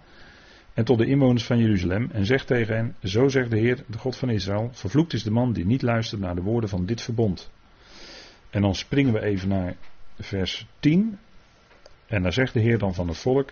en 0.75 0.85
tot 0.85 0.99
de 0.99 1.07
inwoners 1.07 1.45
van 1.45 1.59
Jeruzalem. 1.59 2.09
En 2.13 2.27
zeg 2.27 2.45
tegen 2.45 2.77
hen: 2.77 2.95
Zo 3.03 3.29
zegt 3.29 3.51
de 3.51 3.59
Heer, 3.59 3.85
de 3.87 3.99
God 3.99 4.17
van 4.17 4.31
Israël: 4.31 4.69
Vervloekt 4.73 5.13
is 5.13 5.23
de 5.23 5.31
man 5.31 5.53
die 5.53 5.67
niet 5.67 5.83
luistert 5.83 6.21
naar 6.21 6.35
de 6.35 6.43
woorden 6.43 6.71
van 6.71 6.87
dit 6.87 7.03
verbond. 7.03 7.51
En 8.51 8.63
dan 8.63 8.75
springen 8.75 9.13
we 9.13 9.23
even 9.23 9.49
naar 9.49 9.77
vers 10.19 10.67
10. 10.81 11.19
En 12.07 12.23
daar 12.23 12.33
zegt 12.33 12.53
de 12.53 12.61
Heer 12.61 12.79
dan 12.79 12.95
van 12.95 13.09
het 13.09 13.19
volk: 13.19 13.51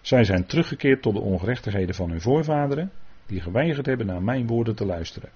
Zij 0.00 0.24
zijn 0.24 0.46
teruggekeerd 0.46 1.02
tot 1.02 1.14
de 1.14 1.20
ongerechtigheden 1.20 1.94
van 1.94 2.10
hun 2.10 2.20
voorvaderen, 2.20 2.90
die 3.26 3.40
geweigerd 3.40 3.86
hebben 3.86 4.06
naar 4.06 4.22
mijn 4.22 4.46
woorden 4.46 4.74
te 4.74 4.84
luisteren. 4.84 5.30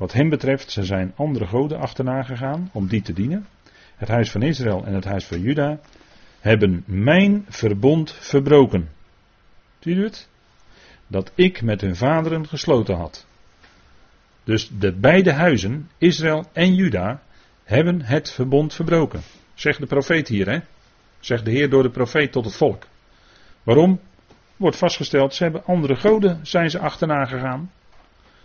Wat 0.00 0.12
hem 0.12 0.28
betreft, 0.28 0.70
ze 0.70 0.84
zijn 0.84 1.12
andere 1.16 1.46
goden 1.46 1.78
achterna 1.78 2.22
gegaan 2.22 2.70
om 2.72 2.86
die 2.86 3.02
te 3.02 3.12
dienen. 3.12 3.46
Het 3.96 4.08
huis 4.08 4.30
van 4.30 4.42
Israël 4.42 4.84
en 4.84 4.94
het 4.94 5.04
huis 5.04 5.24
van 5.24 5.40
Juda 5.40 5.80
hebben 6.40 6.82
mijn 6.86 7.44
verbond 7.48 8.12
verbroken. 8.12 8.88
Zie 9.78 9.94
je 9.94 10.02
het? 10.02 10.28
Dat 11.06 11.32
ik 11.34 11.62
met 11.62 11.80
hun 11.80 11.96
vaderen 11.96 12.48
gesloten 12.48 12.96
had. 12.96 13.26
Dus 14.44 14.70
de 14.78 14.92
beide 14.92 15.32
huizen, 15.32 15.90
Israël 15.98 16.44
en 16.52 16.74
Juda, 16.74 17.22
hebben 17.64 18.02
het 18.02 18.30
verbond 18.32 18.74
verbroken. 18.74 19.20
Zegt 19.54 19.80
de 19.80 19.86
profeet 19.86 20.28
hier, 20.28 20.50
hè? 20.50 20.58
Zegt 21.18 21.44
de 21.44 21.50
Heer 21.50 21.70
door 21.70 21.82
de 21.82 21.90
profeet 21.90 22.32
tot 22.32 22.44
het 22.44 22.56
volk. 22.56 22.86
Waarom? 23.62 24.00
Wordt 24.56 24.76
vastgesteld, 24.76 25.34
ze 25.34 25.42
hebben 25.42 25.64
andere 25.64 25.96
goden, 25.96 26.46
zijn 26.46 26.70
ze 26.70 26.78
achterna 26.78 27.24
gegaan. 27.24 27.70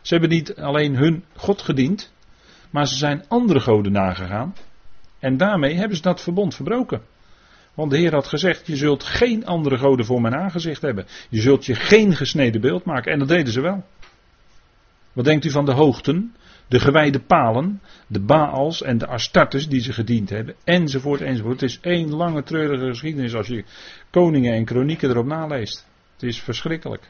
Ze 0.06 0.14
hebben 0.14 0.30
niet 0.30 0.56
alleen 0.56 0.96
hun 0.96 1.24
God 1.36 1.62
gediend, 1.62 2.14
maar 2.70 2.88
ze 2.88 2.96
zijn 2.96 3.24
andere 3.28 3.60
goden 3.60 3.92
nagegaan. 3.92 4.56
En 5.20 5.38
daarmee 5.38 5.76
hebben 5.76 5.96
ze 5.98 6.04
dat 6.04 6.22
verbond 6.22 6.56
verbroken. 6.56 7.02
Want 7.74 7.92
de 7.92 7.98
Heer 7.98 8.14
had 8.14 8.28
gezegd: 8.28 8.68
Je 8.68 8.76
zult 8.76 9.04
geen 9.04 9.46
andere 9.46 9.78
goden 9.78 10.06
voor 10.06 10.22
mijn 10.22 10.36
aangezicht 10.36 10.82
hebben. 10.82 11.06
Je 11.30 11.42
zult 11.42 11.66
je 11.66 11.76
geen 11.76 12.16
gesneden 12.16 12.62
beeld 12.62 12.86
maken. 12.86 13.12
En 13.12 13.20
dat 13.20 13.28
deden 13.28 13.54
ze 13.54 13.62
wel. 13.62 13.84
Wat 15.14 15.26
denkt 15.26 15.46
u 15.46 15.52
van 15.52 15.66
de 15.66 15.74
hoogten, 15.74 16.36
de 16.68 16.80
gewijde 16.80 17.20
palen, 17.20 17.82
de 18.08 18.20
Baals 18.20 18.82
en 18.82 18.98
de 18.98 19.08
Astartes 19.08 19.68
die 19.68 19.82
ze 19.82 19.94
gediend 19.94 20.30
hebben, 20.30 20.56
enzovoort, 20.64 21.22
enzovoort. 21.22 21.62
Het 21.62 21.70
is 21.70 21.80
één 21.82 22.10
lange 22.10 22.44
treurige 22.44 22.88
geschiedenis 22.88 23.36
als 23.36 23.48
je 23.48 23.64
koningen 24.10 24.54
en 24.54 24.66
kronieken 24.66 25.10
erop 25.10 25.26
naleest. 25.26 25.88
Het 26.14 26.24
is 26.24 26.40
verschrikkelijk. 26.40 27.10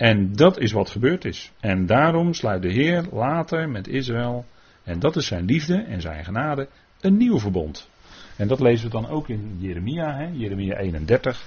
En 0.00 0.32
dat 0.32 0.58
is 0.58 0.72
wat 0.72 0.90
gebeurd 0.90 1.24
is. 1.24 1.52
En 1.60 1.86
daarom 1.86 2.34
sluit 2.34 2.62
de 2.62 2.72
Heer 2.72 3.04
later 3.12 3.68
met 3.68 3.88
Israël, 3.88 4.44
en 4.84 4.98
dat 4.98 5.16
is 5.16 5.26
zijn 5.26 5.44
liefde 5.44 5.74
en 5.74 6.00
zijn 6.00 6.24
genade, 6.24 6.68
een 7.00 7.16
nieuw 7.16 7.38
verbond. 7.38 7.88
En 8.36 8.48
dat 8.48 8.60
lezen 8.60 8.84
we 8.86 8.92
dan 8.92 9.08
ook 9.08 9.28
in 9.28 9.56
Jeremia, 9.58 10.16
hè, 10.16 10.28
Jeremia 10.32 10.76
31. 10.76 11.46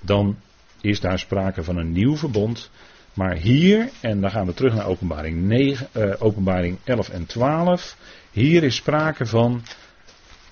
Dan 0.00 0.36
is 0.80 1.00
daar 1.00 1.18
sprake 1.18 1.62
van 1.62 1.76
een 1.76 1.92
nieuw 1.92 2.16
verbond. 2.16 2.70
Maar 3.14 3.34
hier, 3.34 3.90
en 4.00 4.20
dan 4.20 4.30
gaan 4.30 4.46
we 4.46 4.54
terug 4.54 4.74
naar 4.74 4.86
openbaring, 4.86 5.42
9, 5.42 5.88
uh, 5.92 6.14
openbaring 6.18 6.78
11 6.84 7.08
en 7.08 7.26
12. 7.26 7.96
Hier 8.30 8.62
is 8.62 8.76
sprake 8.76 9.26
van 9.26 9.62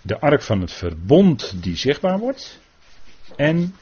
de 0.02 0.20
ark 0.20 0.42
van 0.42 0.60
het 0.60 0.72
verbond 0.72 1.62
die 1.62 1.76
zichtbaar 1.76 2.18
wordt. 2.18 2.60
En 3.36 3.74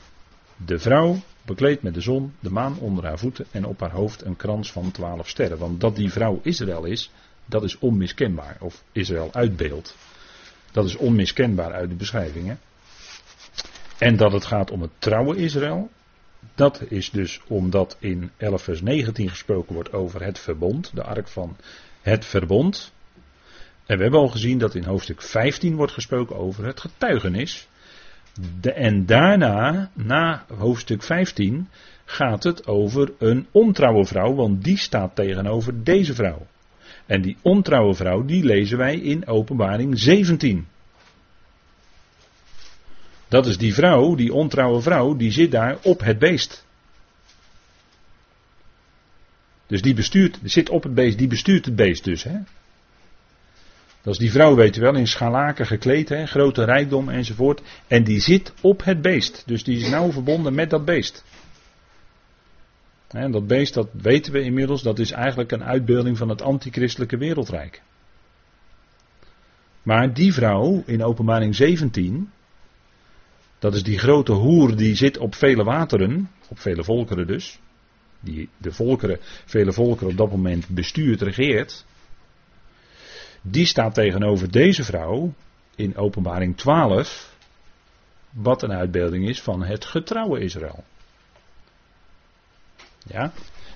de 0.57 0.78
vrouw 0.78 1.16
bekleed 1.49 1.82
met 1.82 1.94
de 1.94 2.01
zon, 2.01 2.34
de 2.40 2.51
maan 2.51 2.78
onder 2.78 3.05
haar 3.05 3.18
voeten 3.18 3.46
en 3.51 3.64
op 3.64 3.80
haar 3.80 3.90
hoofd 3.90 4.24
een 4.24 4.36
krans 4.36 4.72
van 4.72 4.90
twaalf 4.90 5.28
sterren. 5.28 5.59
Want 5.59 5.80
dat 5.80 5.96
die 5.96 6.12
vrouw 6.12 6.40
Israël 6.42 6.84
is, 6.84 7.11
dat 7.46 7.62
is 7.62 7.78
onmiskenbaar. 7.78 8.57
Of 8.61 8.84
Israël 8.92 9.28
uitbeeld. 9.32 9.96
Dat 10.72 10.84
is 10.84 10.96
onmiskenbaar 10.96 11.72
uit 11.72 11.88
de 11.88 11.94
beschrijvingen. 11.94 12.59
En 13.99 14.16
dat 14.16 14.32
het 14.32 14.44
gaat 14.44 14.70
om 14.70 14.82
het 14.82 14.90
trouwe 14.99 15.36
Israël, 15.36 15.90
dat 16.55 16.82
is 16.88 17.11
dus 17.11 17.40
omdat 17.46 17.96
in 17.99 18.30
11 18.36 18.62
vers 18.62 18.80
19 18.80 19.28
gesproken 19.28 19.74
wordt 19.74 19.92
over 19.92 20.24
het 20.24 20.38
verbond, 20.38 20.90
de 20.94 21.03
ark 21.03 21.28
van 21.28 21.57
het 22.01 22.24
verbond. 22.24 22.92
En 23.86 23.96
we 23.96 24.03
hebben 24.03 24.20
al 24.20 24.28
gezien 24.28 24.59
dat 24.59 24.74
in 24.74 24.84
hoofdstuk 24.84 25.22
15 25.22 25.76
wordt 25.76 25.92
gesproken 25.92 26.36
over 26.36 26.64
het 26.64 26.80
getuigenis. 26.80 27.68
De, 28.61 28.72
en 28.72 29.07
daarna, 29.07 29.91
na 29.95 30.45
hoofdstuk 30.57 31.03
15, 31.03 31.68
gaat 32.05 32.43
het 32.43 32.66
over 32.66 33.12
een 33.18 33.47
ontrouwe 33.51 34.05
vrouw, 34.05 34.34
want 34.34 34.64
die 34.64 34.78
staat 34.78 35.14
tegenover 35.14 35.84
deze 35.84 36.14
vrouw. 36.14 36.47
En 37.07 37.22
die 37.22 37.36
ontrouwe 37.43 37.95
vrouw, 37.95 38.24
die 38.24 38.45
lezen 38.45 38.78
wij 38.78 38.97
in 38.97 39.26
Openbaring 39.26 39.99
17. 39.99 40.66
Dat 43.28 43.47
is 43.47 43.59
die 43.59 43.74
vrouw, 43.74 44.14
die 44.14 44.32
ontrouwe 44.32 44.80
vrouw, 44.80 45.16
die 45.16 45.30
zit 45.30 45.51
daar 45.51 45.78
op 45.82 46.01
het 46.01 46.18
beest. 46.18 46.66
Dus 49.66 49.82
die 49.82 49.95
bestuurt, 49.95 50.39
zit 50.43 50.68
op 50.68 50.82
het 50.82 50.95
beest, 50.95 51.18
die 51.18 51.28
bestuurt 51.28 51.64
het 51.64 51.76
beest 51.76 52.05
dus. 52.05 52.22
Hè? 52.22 52.39
Dat 54.09 54.16
is 54.16 54.22
die 54.22 54.32
vrouw, 54.32 54.54
weet 54.54 54.76
u 54.76 54.80
wel, 54.80 54.94
in 54.94 55.06
schalaken 55.06 55.66
gekleed, 55.66 56.09
hè, 56.09 56.26
grote 56.26 56.64
rijkdom 56.64 57.09
enzovoort. 57.09 57.62
En 57.86 58.04
die 58.04 58.20
zit 58.20 58.52
op 58.61 58.84
het 58.84 59.02
beest. 59.02 59.42
Dus 59.46 59.64
die 59.64 59.78
is 59.78 59.90
nauw 59.90 60.12
verbonden 60.12 60.54
met 60.54 60.70
dat 60.70 60.84
beest. 60.84 61.24
En 63.09 63.30
dat 63.30 63.46
beest, 63.46 63.74
dat 63.74 63.88
weten 63.92 64.32
we 64.32 64.42
inmiddels, 64.42 64.82
dat 64.82 64.98
is 64.98 65.11
eigenlijk 65.11 65.52
een 65.52 65.64
uitbeelding 65.64 66.18
van 66.18 66.28
het 66.28 66.42
antichristelijke 66.42 67.16
wereldrijk. 67.16 67.82
Maar 69.82 70.14
die 70.14 70.32
vrouw 70.32 70.82
in 70.86 71.04
openbaring 71.04 71.54
17, 71.54 72.30
dat 73.59 73.74
is 73.74 73.82
die 73.82 73.98
grote 73.98 74.32
hoer 74.32 74.76
die 74.76 74.94
zit 74.94 75.18
op 75.18 75.34
vele 75.34 75.64
wateren, 75.64 76.30
op 76.48 76.59
vele 76.59 76.84
volkeren 76.84 77.26
dus, 77.26 77.61
die 78.20 78.48
de 78.56 78.72
volkeren, 78.72 79.18
vele 79.44 79.72
volkeren 79.72 80.11
op 80.11 80.16
dat 80.16 80.30
moment 80.30 80.68
bestuurt, 80.68 81.22
regeert. 81.22 81.86
Die 83.51 83.66
staat 83.66 83.94
tegenover 83.94 84.51
deze 84.51 84.84
vrouw 84.84 85.32
in 85.74 85.96
Openbaring 85.96 86.57
12, 86.57 87.36
wat 88.30 88.62
een 88.62 88.72
uitbeelding 88.72 89.28
is 89.28 89.42
van 89.42 89.62
het 89.62 89.84
getrouwe 89.84 90.40
Israël. 90.40 90.84
Ja, 93.07 93.32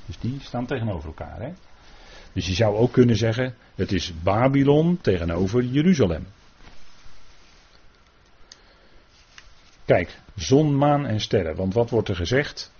dus 0.06 0.18
die 0.18 0.40
staan 0.40 0.66
tegenover 0.66 1.06
elkaar. 1.06 1.40
Hè? 1.40 1.52
Dus 2.32 2.46
je 2.46 2.54
zou 2.54 2.76
ook 2.76 2.92
kunnen 2.92 3.16
zeggen, 3.16 3.54
het 3.74 3.92
is 3.92 4.12
Babylon 4.22 4.98
tegenover 5.00 5.62
Jeruzalem. 5.64 6.26
Kijk, 9.84 10.18
zon, 10.34 10.76
maan 10.76 11.06
en 11.06 11.20
sterren. 11.20 11.56
Want 11.56 11.74
wat 11.74 11.90
wordt 11.90 12.08
er 12.08 12.16
gezegd? 12.16 12.72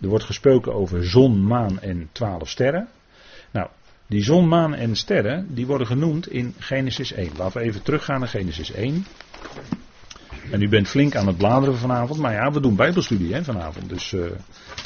Er 0.00 0.08
wordt 0.08 0.24
gesproken 0.24 0.74
over 0.74 1.06
zon, 1.06 1.46
maan 1.46 1.80
en 1.80 2.08
twaalf 2.12 2.48
sterren. 2.48 2.88
Die 4.12 4.22
zon, 4.22 4.48
maan 4.48 4.74
en 4.74 4.96
sterren, 4.96 5.54
die 5.54 5.66
worden 5.66 5.86
genoemd 5.86 6.28
in 6.28 6.54
Genesis 6.58 7.12
1. 7.12 7.30
Laten 7.36 7.60
we 7.60 7.66
even 7.66 7.82
teruggaan 7.82 8.20
naar 8.20 8.28
Genesis 8.28 8.72
1. 8.72 9.06
En 10.50 10.62
u 10.62 10.68
bent 10.68 10.88
flink 10.88 11.16
aan 11.16 11.26
het 11.26 11.36
bladeren 11.36 11.76
vanavond. 11.78 12.20
Maar 12.20 12.32
ja, 12.32 12.52
we 12.52 12.60
doen 12.60 12.76
bijbelstudie 12.76 13.34
hè, 13.34 13.44
vanavond. 13.44 13.88
Dus 13.88 14.12
uh, 14.12 14.30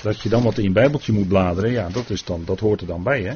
dat 0.03 0.21
je 0.21 0.29
dan 0.29 0.43
wat 0.43 0.59
in 0.59 0.65
je 0.65 0.71
bijbeltje 0.71 1.13
moet 1.13 1.29
bladeren, 1.29 1.71
ja, 1.71 1.89
dat, 1.89 2.11
is 2.11 2.25
dan, 2.25 2.45
dat 2.45 2.61
hoort 2.61 2.81
er 2.81 2.87
dan 2.87 3.03
bij. 3.03 3.23
Hè. 3.23 3.35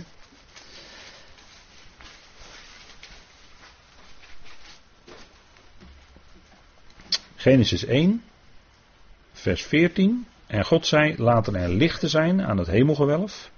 Genesis 7.37 7.85
1, 7.85 8.23
vers 9.33 9.63
14. 9.63 10.27
En 10.47 10.65
God 10.65 10.87
zei, 10.87 11.15
laten 11.17 11.55
er 11.55 11.69
lichten 11.69 12.09
zijn 12.09 12.43
aan 12.43 12.59
het 12.59 12.67
hemelgewelf. 12.67 13.51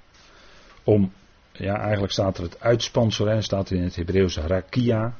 Om, 0.84 1.12
ja 1.52 1.80
eigenlijk 1.80 2.12
staat 2.12 2.36
er 2.36 2.42
het 2.42 2.60
uitspansel, 2.60 3.28
en 3.28 3.42
staat 3.42 3.70
in 3.70 3.82
het 3.82 3.96
Hebreeuws 3.96 4.36
rakia. 4.36 5.14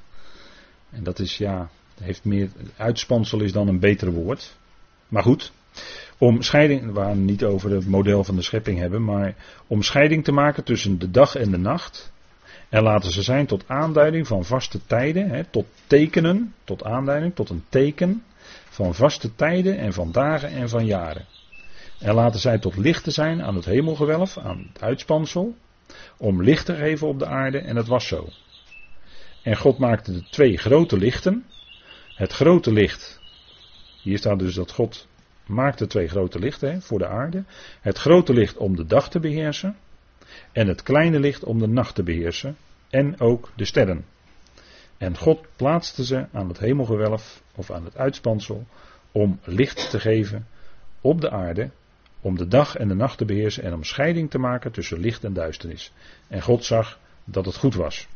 En 0.91 1.03
dat 1.03 1.19
is 1.19 1.39
ja, 1.39 1.69
heeft 2.01 2.25
meer, 2.25 2.49
uitspansel 2.77 3.41
is 3.41 3.53
dan 3.53 3.69
een 3.69 3.81
beter 3.81 4.13
woord. 4.13 4.57
Maar 5.09 5.23
goed, 5.23 5.53
om 6.19 6.43
scheiding, 6.43 6.93
we 6.93 7.01
gaan 7.01 7.25
niet 7.25 7.45
over 7.45 7.71
het 7.71 7.87
model 7.87 8.25
van 8.25 8.37
de 8.37 8.43
schepping 8.43 8.79
hebben, 8.79 9.05
maar 9.05 9.35
om 9.67 9.83
scheiding 9.83 10.25
te 10.25 10.33
maken 10.33 10.65
tussen 10.65 10.99
de 10.99 11.11
dag 11.11 11.35
en 11.35 11.51
de 11.51 11.59
nacht. 11.59 12.13
En 12.69 12.83
laten 12.83 13.11
ze 13.11 13.23
zijn 13.23 13.47
tot 13.47 13.65
aanduiding 13.67 14.27
van 14.27 14.45
vaste 14.45 14.81
tijden, 14.87 15.31
hè, 15.31 15.45
tot 15.45 15.67
tekenen, 15.87 16.55
tot 16.65 16.85
aanduiding, 16.85 17.35
tot 17.35 17.51
een 17.51 17.65
teken 17.69 18.23
van 18.69 18.95
vaste 18.95 19.35
tijden 19.35 19.79
en 19.79 19.93
van 19.93 20.13
dagen 20.13 20.49
en 20.49 20.69
van 20.69 20.87
jaren. 20.87 21.27
En 21.99 22.15
laten 22.15 22.41
zij 22.41 22.59
tot 22.59 22.77
lichten 22.77 23.13
zijn 23.13 23.43
aan 23.43 23.55
het 23.55 23.65
hemelgewelf, 23.65 24.39
aan 24.39 24.69
het 24.73 24.83
uitspansel, 24.83 25.55
om 26.17 26.43
licht 26.43 26.67
te 26.67 26.75
geven 26.75 27.09
op 27.09 27.19
de 27.19 27.27
aarde, 27.27 27.59
en 27.59 27.77
het 27.77 27.87
was 27.87 28.07
zo. 28.07 28.29
En 29.43 29.57
God 29.57 29.79
maakte 29.79 30.13
de 30.13 30.23
twee 30.29 30.57
grote 30.57 30.97
lichten. 30.97 31.45
Het 32.15 32.33
grote 32.33 32.73
licht, 32.73 33.21
hier 34.03 34.19
staat 34.19 34.39
dus 34.39 34.55
dat 34.55 34.73
God 34.73 35.09
maakte 35.47 35.87
twee 35.87 36.09
grote 36.09 36.39
lichten 36.39 36.83
voor 36.83 36.99
de 36.99 37.07
aarde. 37.07 37.45
Het 37.81 37.99
grote 37.99 38.33
licht 38.33 38.57
om 38.57 38.77
de 38.77 38.87
dag 38.87 39.11
te 39.11 39.21
beheersen. 39.21 39.77
En 40.53 40.69
het 40.69 40.83
kleine 40.83 41.21
licht 41.21 41.45
om 41.45 41.59
de 41.59 41.69
nacht 41.69 41.95
te 41.95 42.03
beheersen. 42.03 42.57
En 42.91 43.21
ook 43.21 43.53
de 43.57 43.65
sterren. 43.65 44.05
En 44.99 45.17
God 45.17 45.47
plaatste 45.57 46.05
ze 46.05 46.27
aan 46.33 46.49
het 46.49 46.59
hemelgewelf 46.59 47.43
of 47.55 47.71
aan 47.71 47.85
het 47.85 47.97
uitspansel 47.97 48.67
om 49.13 49.41
licht 49.45 49.91
te 49.91 50.01
geven 50.01 50.47
op 51.01 51.21
de 51.21 51.31
aarde, 51.31 51.71
om 52.23 52.37
de 52.37 52.49
dag 52.49 52.77
en 52.77 52.89
de 52.89 52.95
nacht 52.95 53.19
te 53.19 53.25
beheersen 53.25 53.63
en 53.63 53.75
om 53.75 53.85
scheiding 53.85 54.31
te 54.31 54.39
maken 54.39 54.73
tussen 54.73 55.01
licht 55.01 55.25
en 55.25 55.33
duisternis. 55.33 55.93
En 56.29 56.43
God 56.43 56.65
zag 56.65 56.99
dat 57.25 57.45
het 57.45 57.57
goed 57.57 57.75
was. 57.75 58.09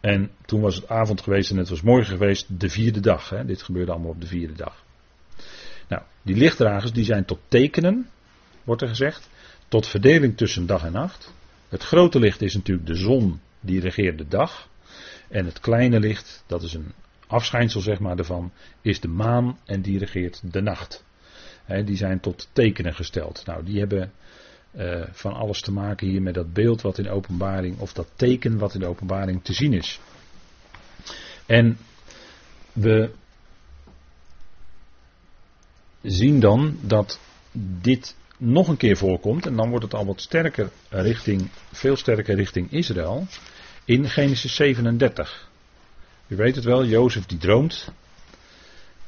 En 0.00 0.30
toen 0.44 0.60
was 0.60 0.74
het 0.74 0.88
avond 0.88 1.20
geweest 1.20 1.50
en 1.50 1.56
het 1.56 1.68
was 1.68 1.82
morgen 1.82 2.16
geweest, 2.16 2.60
de 2.60 2.68
vierde 2.68 3.00
dag. 3.00 3.28
Hè. 3.28 3.44
Dit 3.44 3.62
gebeurde 3.62 3.92
allemaal 3.92 4.10
op 4.10 4.20
de 4.20 4.26
vierde 4.26 4.54
dag. 4.54 4.84
Nou, 5.88 6.02
die 6.22 6.36
lichtdragers 6.36 6.92
die 6.92 7.04
zijn 7.04 7.24
tot 7.24 7.38
tekenen, 7.48 8.08
wordt 8.64 8.82
er 8.82 8.88
gezegd, 8.88 9.28
tot 9.68 9.86
verdeling 9.86 10.36
tussen 10.36 10.66
dag 10.66 10.84
en 10.84 10.92
nacht. 10.92 11.34
Het 11.68 11.82
grote 11.82 12.18
licht 12.18 12.42
is 12.42 12.54
natuurlijk 12.54 12.86
de 12.86 12.94
zon, 12.94 13.40
die 13.60 13.80
regeert 13.80 14.18
de 14.18 14.28
dag. 14.28 14.68
En 15.28 15.44
het 15.44 15.60
kleine 15.60 16.00
licht, 16.00 16.44
dat 16.46 16.62
is 16.62 16.74
een 16.74 16.92
afschijnsel 17.26 17.80
zeg 17.80 17.98
maar 17.98 18.18
ervan, 18.18 18.52
is 18.80 19.00
de 19.00 19.08
maan 19.08 19.58
en 19.64 19.82
die 19.82 19.98
regeert 19.98 20.52
de 20.52 20.60
nacht. 20.60 21.04
Die 21.66 21.96
zijn 21.96 22.20
tot 22.20 22.48
tekenen 22.52 22.94
gesteld. 22.94 23.42
Nou, 23.46 23.64
die 23.64 23.78
hebben 23.78 24.12
uh, 24.76 25.02
van 25.10 25.32
alles 25.32 25.60
te 25.60 25.72
maken 25.72 26.08
hier 26.08 26.22
met 26.22 26.34
dat 26.34 26.52
beeld 26.52 26.80
wat 26.80 26.98
in 26.98 27.08
openbaring, 27.08 27.78
of 27.78 27.92
dat 27.92 28.08
teken 28.16 28.58
wat 28.58 28.74
in 28.74 28.84
openbaring 28.84 29.44
te 29.44 29.52
zien 29.52 29.72
is. 29.72 30.00
En 31.46 31.78
we 32.72 33.10
zien 36.02 36.40
dan 36.40 36.78
dat 36.80 37.20
dit 37.80 38.16
nog 38.36 38.68
een 38.68 38.76
keer 38.76 38.96
voorkomt, 38.96 39.46
en 39.46 39.56
dan 39.56 39.68
wordt 39.68 39.84
het 39.84 39.94
al 39.94 40.06
wat 40.06 40.20
sterker 40.20 40.70
richting, 40.88 41.48
veel 41.72 41.96
sterker 41.96 42.34
richting 42.34 42.72
Israël, 42.72 43.26
in 43.84 44.08
Genesis 44.08 44.54
37. 44.54 45.50
U 46.26 46.36
weet 46.36 46.54
het 46.54 46.64
wel, 46.64 46.84
Jozef 46.84 47.26
die 47.26 47.38
droomt. 47.38 47.92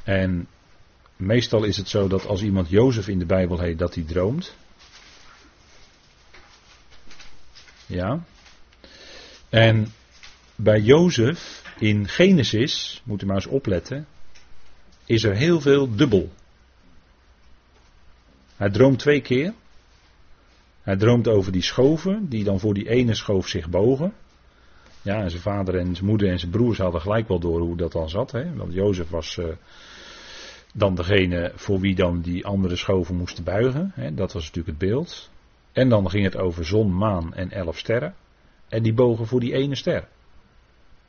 En 0.02 0.48
meestal 1.24 1.64
is 1.64 1.76
het 1.76 1.88
zo 1.88 2.08
dat 2.08 2.26
als 2.26 2.42
iemand 2.42 2.68
Jozef 2.68 3.08
in 3.08 3.18
de 3.18 3.26
Bijbel 3.26 3.58
heet, 3.58 3.78
dat 3.78 3.94
hij 3.94 4.04
droomt. 4.04 4.54
Ja. 7.86 8.24
En 9.48 9.92
bij 10.54 10.80
Jozef 10.80 11.62
in 11.78 12.08
Genesis, 12.08 13.02
moet 13.04 13.22
u 13.22 13.26
maar 13.26 13.36
eens 13.36 13.46
opletten, 13.46 14.06
is 15.04 15.24
er 15.24 15.34
heel 15.34 15.60
veel 15.60 15.96
dubbel. 15.96 16.32
Hij 18.56 18.70
droomt 18.70 18.98
twee 18.98 19.20
keer. 19.20 19.54
Hij 20.82 20.96
droomt 20.96 21.28
over 21.28 21.52
die 21.52 21.62
schoven, 21.62 22.28
die 22.28 22.44
dan 22.44 22.60
voor 22.60 22.74
die 22.74 22.88
ene 22.88 23.14
schoof 23.14 23.48
zich 23.48 23.68
bogen. 23.68 24.14
Ja, 25.02 25.22
en 25.22 25.30
zijn 25.30 25.42
vader 25.42 25.78
en 25.78 25.94
zijn 25.94 26.06
moeder 26.06 26.30
en 26.30 26.38
zijn 26.38 26.50
broers 26.50 26.78
hadden 26.78 27.00
gelijk 27.00 27.28
wel 27.28 27.38
door 27.38 27.60
hoe 27.60 27.76
dat 27.76 27.92
dan 27.92 28.08
zat. 28.08 28.32
Hè? 28.32 28.54
Want 28.54 28.72
Jozef 28.72 29.08
was 29.08 29.36
uh, 29.36 29.46
dan 30.76 30.94
degene 30.94 31.52
voor 31.54 31.80
wie 31.80 31.94
dan 31.94 32.20
die 32.20 32.46
andere 32.46 32.76
schoven 32.76 33.14
moesten 33.14 33.44
buigen. 33.44 33.90
Hè? 33.94 34.14
Dat 34.14 34.32
was 34.32 34.42
natuurlijk 34.42 34.78
het 34.78 34.88
beeld. 34.88 35.30
En 35.72 35.88
dan 35.88 36.10
ging 36.10 36.24
het 36.24 36.36
over 36.36 36.64
zon, 36.64 36.96
maan 36.96 37.34
en 37.34 37.50
elf 37.50 37.78
sterren. 37.78 38.14
En 38.68 38.82
die 38.82 38.94
bogen 38.94 39.26
voor 39.26 39.40
die 39.40 39.52
ene 39.52 39.74
ster. 39.74 40.08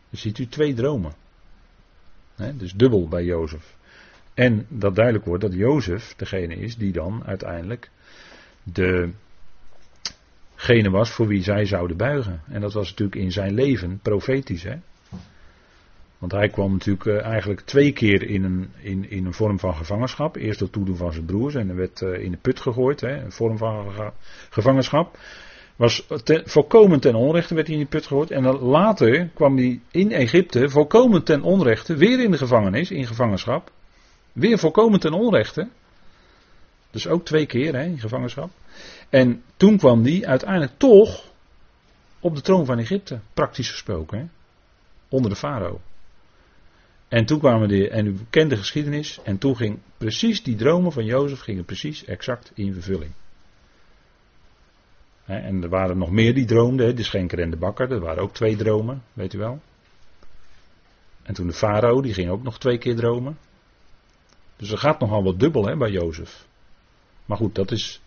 Dus 0.09 0.21
ziet 0.21 0.37
u 0.37 0.47
twee 0.47 0.73
dromen. 0.73 1.13
Hè? 2.35 2.55
Dus 2.55 2.73
dubbel 2.73 3.07
bij 3.07 3.23
Jozef. 3.23 3.75
En 4.33 4.65
dat 4.69 4.95
duidelijk 4.95 5.25
wordt 5.25 5.41
dat 5.41 5.53
Jozef 5.53 6.15
degene 6.15 6.55
is 6.55 6.77
die 6.77 6.91
dan 6.91 7.23
uiteindelijk 7.25 7.89
de 8.63 9.11
gene 10.55 10.89
was 10.89 11.11
voor 11.11 11.27
wie 11.27 11.43
zij 11.43 11.65
zouden 11.65 11.97
buigen. 11.97 12.41
En 12.47 12.61
dat 12.61 12.73
was 12.73 12.89
natuurlijk 12.89 13.17
in 13.17 13.31
zijn 13.31 13.53
leven 13.53 13.99
profetisch. 14.01 14.63
Hè? 14.63 14.75
Want 16.17 16.31
hij 16.31 16.49
kwam 16.49 16.71
natuurlijk 16.71 17.05
eh, 17.05 17.21
eigenlijk 17.21 17.61
twee 17.61 17.91
keer 17.91 18.23
in 18.23 18.43
een, 18.43 18.69
in, 18.81 19.09
in 19.09 19.25
een 19.25 19.33
vorm 19.33 19.59
van 19.59 19.75
gevangenschap. 19.75 20.35
Eerst 20.35 20.59
door 20.59 20.69
toedoen 20.69 20.95
van 20.95 21.13
zijn 21.13 21.25
broers 21.25 21.55
en 21.55 21.67
dan 21.67 21.75
werd 21.75 22.01
uh, 22.01 22.23
in 22.23 22.31
de 22.31 22.37
put 22.37 22.59
gegooid. 22.59 23.01
Hè? 23.01 23.23
Een 23.23 23.31
vorm 23.31 23.57
van 23.57 23.93
gevangenschap. 24.49 25.17
Was 25.75 26.07
volkomen 26.45 26.99
ten 26.99 27.15
onrechte 27.15 27.55
werd 27.55 27.67
hij 27.67 27.75
in 27.75 27.81
die 27.81 27.91
put 27.91 28.07
gegooid. 28.07 28.31
En 28.31 28.43
dan 28.43 28.59
later 28.59 29.29
kwam 29.33 29.57
hij 29.57 29.79
in 29.91 30.11
Egypte 30.11 30.69
volkomen 30.69 31.23
ten 31.23 31.41
onrechte 31.41 31.95
weer 31.95 32.23
in 32.23 32.31
de 32.31 32.37
gevangenis, 32.37 32.91
in 32.91 33.07
gevangenschap. 33.07 33.71
Weer 34.31 34.57
volkomen 34.57 34.99
ten 34.99 35.13
onrechte. 35.13 35.67
Dus 36.91 37.07
ook 37.07 37.25
twee 37.25 37.45
keer 37.45 37.75
hè, 37.75 37.83
in 37.83 37.99
gevangenschap. 37.99 38.49
En 39.09 39.43
toen 39.57 39.77
kwam 39.77 40.03
die 40.03 40.27
uiteindelijk 40.27 40.73
toch 40.77 41.23
op 42.19 42.35
de 42.35 42.41
troon 42.41 42.65
van 42.65 42.79
Egypte, 42.79 43.19
praktisch 43.33 43.69
gesproken, 43.69 44.17
hè? 44.17 44.25
onder 45.09 45.29
de 45.29 45.37
farao. 45.37 45.79
En 47.15 47.25
toen 47.25 47.39
kwamen 47.39 47.67
die, 47.67 47.89
en 47.89 48.05
u 48.05 48.17
kent 48.29 48.49
de 48.49 48.57
geschiedenis, 48.57 49.19
en 49.23 49.37
toen 49.37 49.55
ging 49.55 49.79
precies 49.97 50.43
die 50.43 50.55
dromen 50.55 50.91
van 50.91 51.05
Jozef 51.05 51.39
gingen 51.39 51.65
precies 51.65 52.05
exact 52.05 52.51
in 52.53 52.73
vervulling. 52.73 53.11
En 55.25 55.63
er 55.63 55.69
waren 55.69 55.97
nog 55.97 56.11
meer 56.11 56.33
die 56.33 56.45
droomden, 56.45 56.95
de 56.95 57.03
schenker 57.03 57.39
en 57.39 57.49
de 57.49 57.57
bakker, 57.57 57.87
dat 57.87 58.01
waren 58.01 58.23
ook 58.23 58.33
twee 58.33 58.55
dromen, 58.55 59.03
weet 59.13 59.33
u 59.33 59.37
wel. 59.37 59.61
En 61.23 61.33
toen 61.33 61.47
de 61.47 61.53
farao, 61.53 62.01
die 62.01 62.13
ging 62.13 62.29
ook 62.29 62.43
nog 62.43 62.59
twee 62.59 62.77
keer 62.77 62.95
dromen. 62.95 63.37
Dus 64.55 64.71
er 64.71 64.77
gaat 64.77 64.99
nogal 64.99 65.23
wat 65.23 65.39
dubbel 65.39 65.65
hè, 65.67 65.77
bij 65.77 65.91
Jozef. 65.91 66.45
Maar 67.25 67.37
goed, 67.37 67.55
dat 67.55 67.71
is 67.71 68.01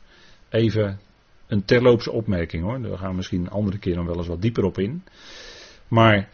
even 0.49 1.01
een 1.47 1.65
terloopse 1.65 2.11
opmerking 2.11 2.63
hoor. 2.63 2.83
Daar 2.83 2.99
gaan 2.99 3.11
we 3.11 3.17
misschien 3.17 3.41
een 3.41 3.51
andere 3.51 3.79
keer 3.79 3.97
nog 3.97 4.07
wel 4.07 4.17
eens 4.17 4.27
wat 4.27 4.43
dieper 4.43 4.65
op 4.65 4.79
in. 4.79 5.05
Maar 5.89 6.29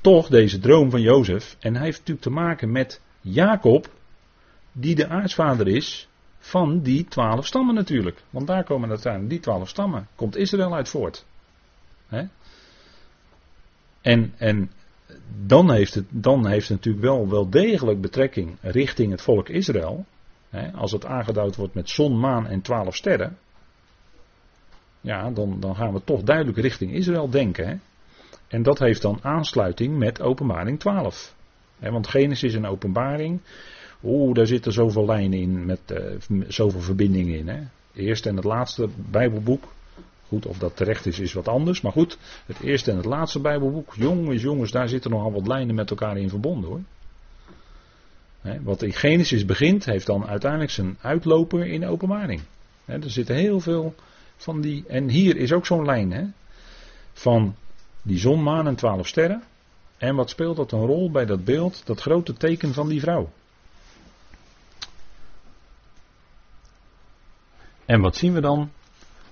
toch 0.00 0.28
deze 0.28 0.58
droom 0.58 0.90
van 0.90 1.00
Jozef. 1.00 1.56
En 1.60 1.74
hij 1.74 1.84
heeft 1.84 1.98
natuurlijk 1.98 2.26
te 2.26 2.32
maken 2.32 2.72
met 2.72 3.00
Jacob, 3.20 3.88
die 4.72 4.94
de 4.94 5.08
aartsvader 5.08 5.68
is 5.68 6.08
van 6.38 6.80
die 6.80 7.04
twaalf 7.04 7.46
stammen 7.46 7.74
natuurlijk. 7.74 8.22
Want 8.30 8.46
daar 8.46 8.64
komen 8.64 8.88
uiteindelijk 8.88 9.32
die 9.32 9.40
twaalf 9.40 9.68
stammen. 9.68 10.08
Komt 10.14 10.36
Israël 10.36 10.74
uit 10.74 10.88
voort. 10.88 11.26
En, 14.00 14.34
en 14.36 14.70
dan, 15.46 15.72
heeft 15.72 15.94
het, 15.94 16.04
dan 16.08 16.46
heeft 16.46 16.70
natuurlijk 16.70 17.04
wel, 17.04 17.28
wel 17.28 17.50
degelijk 17.50 18.00
betrekking 18.00 18.56
richting 18.60 19.10
het 19.10 19.22
volk 19.22 19.48
Israël. 19.48 20.04
als 20.74 20.92
het 20.92 21.04
aangeduid 21.04 21.56
wordt 21.56 21.74
met 21.74 21.90
zon, 21.90 22.20
maan 22.20 22.46
en 22.46 22.60
twaalf 22.60 22.96
sterren. 22.96 23.38
Ja, 25.00 25.30
dan, 25.30 25.60
dan 25.60 25.76
gaan 25.76 25.92
we 25.92 26.04
toch 26.04 26.22
duidelijk 26.22 26.58
richting 26.58 26.92
Israël 26.92 27.30
denken. 27.30 27.68
Hè? 27.68 27.76
En 28.50 28.62
dat 28.62 28.78
heeft 28.78 29.02
dan 29.02 29.18
aansluiting 29.22 29.98
met 29.98 30.20
openbaring 30.20 30.78
12. 30.78 31.34
want 31.78 32.06
Genesis 32.06 32.54
en 32.54 32.66
openbaring, 32.66 33.40
oeh, 34.04 34.34
daar 34.34 34.46
zitten 34.46 34.72
zoveel 34.72 35.06
lijnen 35.06 35.38
in, 35.38 35.66
met 35.66 35.80
uh, 35.90 36.42
zoveel 36.48 36.80
verbindingen 36.80 37.38
in. 37.38 37.48
Hè? 37.48 37.60
Eerste 37.94 38.28
en 38.28 38.36
het 38.36 38.44
laatste 38.44 38.88
Bijbelboek. 39.10 39.64
Goed, 40.28 40.46
of 40.46 40.58
dat 40.58 40.76
terecht 40.76 41.06
is, 41.06 41.18
is 41.18 41.32
wat 41.32 41.48
anders. 41.48 41.80
Maar 41.80 41.92
goed, 41.92 42.18
het 42.46 42.60
eerste 42.60 42.90
en 42.90 42.96
het 42.96 43.06
laatste 43.06 43.40
Bijbelboek. 43.40 43.94
Jongens, 43.94 44.42
jongens, 44.42 44.70
daar 44.70 44.88
zitten 44.88 45.10
nogal 45.10 45.32
wat 45.32 45.46
lijnen 45.46 45.74
met 45.74 45.90
elkaar 45.90 46.16
in 46.16 46.28
verbonden 46.28 46.70
hoor. 46.70 46.80
wat 48.62 48.82
in 48.82 48.92
Genesis 48.92 49.44
begint, 49.44 49.84
heeft 49.84 50.06
dan 50.06 50.26
uiteindelijk 50.26 50.70
zijn 50.70 50.98
uitloper 51.00 51.66
in 51.66 51.86
openbaring. 51.86 52.40
er 52.84 53.10
zitten 53.10 53.34
heel 53.34 53.60
veel 53.60 53.94
van 54.36 54.60
die. 54.60 54.84
En 54.88 55.08
hier 55.08 55.36
is 55.36 55.52
ook 55.52 55.66
zo'n 55.66 55.84
lijn 55.84 56.34
van 57.12 57.54
die 58.02 58.18
zon, 58.18 58.42
maan 58.42 58.66
en 58.66 58.76
twaalf 58.76 59.06
sterren. 59.06 59.42
En 59.98 60.14
wat 60.14 60.30
speelt 60.30 60.56
dat 60.56 60.72
een 60.72 60.86
rol 60.86 61.10
bij 61.10 61.26
dat 61.26 61.44
beeld, 61.44 61.86
dat 61.86 62.00
grote 62.00 62.32
teken 62.32 62.74
van 62.74 62.88
die 62.88 63.00
vrouw? 63.00 63.30
En 67.84 68.00
wat 68.00 68.16
zien 68.16 68.32
we 68.32 68.40
dan? 68.40 68.70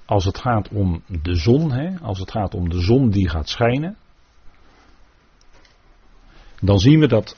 Als 0.05 0.25
het 0.25 0.39
gaat 0.39 0.69
om 0.69 1.03
de 1.07 1.35
zon, 1.35 1.73
hè, 1.73 1.99
als 1.99 2.19
het 2.19 2.31
gaat 2.31 2.55
om 2.55 2.69
de 2.69 2.81
zon 2.81 3.11
die 3.11 3.29
gaat 3.29 3.49
schijnen, 3.49 3.97
dan 6.61 6.79
zien 6.79 7.01
we 7.01 7.09
dat 7.09 7.37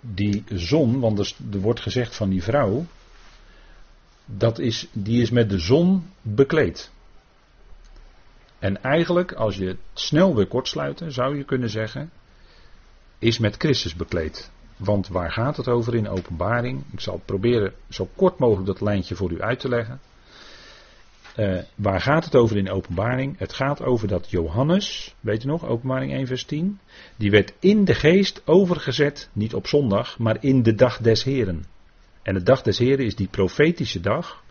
die 0.00 0.44
zon, 0.46 1.00
want 1.00 1.36
er 1.52 1.60
wordt 1.60 1.80
gezegd 1.80 2.16
van 2.16 2.28
die 2.28 2.42
vrouw, 2.42 2.84
dat 4.24 4.58
is, 4.58 4.88
die 4.92 5.22
is 5.22 5.30
met 5.30 5.50
de 5.50 5.58
zon 5.58 6.10
bekleed. 6.22 6.90
En 8.58 8.82
eigenlijk, 8.82 9.32
als 9.32 9.56
je 9.56 9.66
het 9.66 9.78
snel 9.92 10.34
wil 10.34 10.46
kortsluiten, 10.46 11.12
zou 11.12 11.36
je 11.36 11.44
kunnen 11.44 11.70
zeggen, 11.70 12.10
is 13.18 13.38
met 13.38 13.56
Christus 13.56 13.94
bekleed. 13.94 14.50
Want 14.76 15.08
waar 15.08 15.32
gaat 15.32 15.56
het 15.56 15.68
over 15.68 15.94
in 15.94 16.08
openbaring? 16.08 16.84
Ik 16.92 17.00
zal 17.00 17.20
proberen 17.24 17.72
zo 17.88 18.08
kort 18.16 18.38
mogelijk 18.38 18.66
dat 18.66 18.80
lijntje 18.80 19.14
voor 19.14 19.30
u 19.30 19.42
uit 19.42 19.60
te 19.60 19.68
leggen. 19.68 20.00
Uh, 21.36 21.58
waar 21.74 22.00
gaat 22.00 22.24
het 22.24 22.34
over 22.34 22.56
in 22.56 22.70
openbaring? 22.70 23.38
Het 23.38 23.52
gaat 23.52 23.82
over 23.82 24.08
dat 24.08 24.30
Johannes, 24.30 25.14
weet 25.20 25.44
u 25.44 25.46
nog, 25.46 25.66
openbaring 25.66 26.12
1 26.12 26.26
vers 26.26 26.44
10, 26.44 26.78
die 27.16 27.30
werd 27.30 27.52
in 27.58 27.84
de 27.84 27.94
geest 27.94 28.42
overgezet, 28.44 29.28
niet 29.32 29.54
op 29.54 29.66
zondag, 29.66 30.18
maar 30.18 30.36
in 30.40 30.62
de 30.62 30.74
dag 30.74 30.98
des 30.98 31.24
Heren. 31.24 31.64
En 32.22 32.34
de 32.34 32.42
dag 32.42 32.62
des 32.62 32.78
Heren 32.78 33.04
is 33.04 33.16
die 33.16 33.28
profetische 33.28 34.00
dag, 34.00 34.42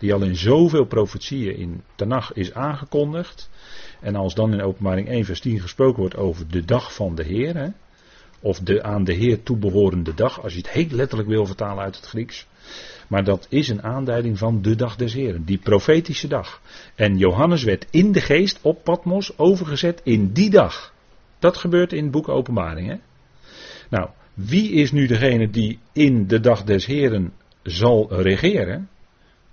die 0.00 0.14
al 0.14 0.22
in 0.22 0.36
zoveel 0.36 0.84
profetieën 0.84 1.56
in 1.56 1.82
Tanach 1.94 2.32
is 2.32 2.54
aangekondigd. 2.54 3.50
En 4.00 4.16
als 4.16 4.34
dan 4.34 4.52
in 4.52 4.62
openbaring 4.62 5.08
1 5.08 5.24
vers 5.24 5.40
10 5.40 5.60
gesproken 5.60 6.00
wordt 6.00 6.16
over 6.16 6.48
de 6.48 6.64
dag 6.64 6.94
van 6.94 7.14
de 7.14 7.24
Heer, 7.24 7.72
of 8.40 8.58
de 8.58 8.82
aan 8.82 9.04
de 9.04 9.12
Heer 9.12 9.42
toebehorende 9.42 10.14
dag, 10.14 10.42
als 10.42 10.52
je 10.52 10.58
het 10.58 10.70
heel 10.70 10.86
letterlijk 10.90 11.28
wil 11.28 11.46
vertalen 11.46 11.84
uit 11.84 11.96
het 11.96 12.06
Grieks, 12.06 12.46
maar 13.08 13.24
dat 13.24 13.46
is 13.48 13.68
een 13.68 13.82
aanduiding 13.82 14.38
van 14.38 14.62
de 14.62 14.74
dag 14.74 14.96
des 14.96 15.12
Heren, 15.12 15.44
die 15.44 15.58
profetische 15.58 16.28
dag. 16.28 16.60
En 16.94 17.18
Johannes 17.18 17.62
werd 17.62 17.86
in 17.90 18.12
de 18.12 18.20
geest 18.20 18.58
op 18.62 18.84
Patmos 18.84 19.38
overgezet 19.38 20.00
in 20.04 20.32
die 20.32 20.50
dag. 20.50 20.94
Dat 21.38 21.56
gebeurt 21.56 21.92
in 21.92 22.02
het 22.02 22.12
boek 22.12 22.28
Openbaring. 22.28 22.88
Hè? 22.88 22.96
Nou, 23.88 24.08
wie 24.34 24.70
is 24.70 24.92
nu 24.92 25.06
degene 25.06 25.50
die 25.50 25.78
in 25.92 26.26
de 26.26 26.40
dag 26.40 26.64
des 26.64 26.86
Heren 26.86 27.32
zal 27.62 28.22
regeren? 28.22 28.88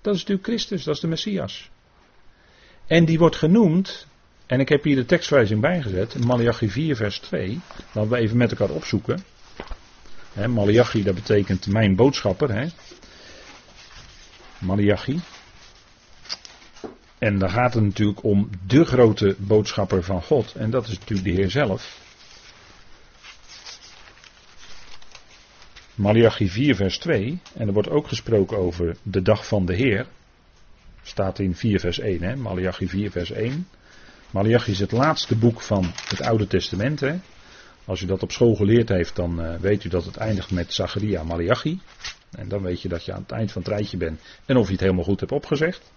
Dat 0.08 0.16
is 0.16 0.22
natuurlijk 0.22 0.48
Christus, 0.48 0.84
dat 0.84 0.96
is 0.96 1.02
de 1.02 1.08
Messias. 1.08 1.70
En 2.86 3.06
die 3.06 3.18
wordt 3.18 3.36
genoemd, 3.36 4.08
en 4.46 4.60
ik 4.60 4.70
heb 4.70 4.84
hier 4.84 4.96
de 4.96 5.06
tekstverwijzing 5.06 5.62
bijgezet, 5.62 6.26
Malachi 6.26 6.70
4 6.70 6.96
vers 6.96 7.20
2. 7.20 7.60
Laten 7.92 8.12
we 8.12 8.18
even 8.18 8.38
met 8.38 8.52
elkaar 8.52 8.76
opzoeken. 8.76 9.24
Malachi, 10.48 11.04
dat 11.04 11.16
betekent 11.16 11.68
mijn 11.68 11.96
boodschapper. 11.96 12.54
Hè? 12.54 12.68
Malachi. 14.60 15.20
En 17.18 17.40
dan 17.40 17.50
gaat 17.50 17.74
het 17.74 17.84
natuurlijk 17.84 18.24
om 18.24 18.50
de 18.68 18.86
grote 18.86 19.36
boodschapper 19.38 20.04
van 20.04 20.24
God. 20.24 20.54
En 20.56 20.70
dat 20.70 20.88
is 20.88 21.00
natuurlijk 21.00 21.28
de 21.28 21.34
Heer 21.34 21.52
zelf. 21.52 22.07
Malachi 25.98 26.50
4 26.50 26.76
vers 26.76 26.98
2. 26.98 27.40
En 27.54 27.68
er 27.68 27.74
wordt 27.74 27.90
ook 27.90 28.08
gesproken 28.08 28.58
over 28.58 28.98
de 29.04 29.22
dag 29.22 29.48
van 29.48 29.66
de 29.66 29.76
Heer. 29.76 30.06
Staat 31.04 31.40
in 31.40 31.56
4 31.56 31.80
vers 31.80 32.00
1. 32.00 32.22
Hè? 32.22 32.36
Malachi 32.36 32.88
4 32.88 33.12
vers 33.12 33.32
1. 33.32 33.68
Malachi 34.32 34.72
is 34.72 34.80
het 34.80 34.92
laatste 34.92 35.36
boek 35.36 35.62
van 35.62 35.92
het 36.08 36.22
Oude 36.22 36.48
Testament. 36.48 37.00
Hè? 37.00 37.16
Als 37.86 38.02
u 38.02 38.06
dat 38.06 38.24
op 38.24 38.32
school 38.32 38.56
geleerd 38.56 38.90
heeft, 38.90 39.16
dan 39.16 39.42
uh, 39.42 39.56
weet 39.56 39.84
u 39.84 39.90
dat 39.90 40.06
het 40.06 40.18
eindigt 40.18 40.52
met 40.52 40.74
Zacharia 40.74 41.24
Malachi. 41.24 41.80
En 42.32 42.48
dan 42.48 42.62
weet 42.62 42.82
je 42.82 42.88
dat 42.88 43.06
je 43.06 43.14
aan 43.14 43.22
het 43.22 43.32
eind 43.32 43.52
van 43.52 43.62
het 43.62 43.72
rijtje 43.72 43.98
bent 43.98 44.22
en 44.46 44.58
of 44.58 44.66
je 44.66 44.72
het 44.72 44.82
helemaal 44.82 45.04
goed 45.04 45.20
hebt 45.20 45.32
opgezegd. 45.32 45.92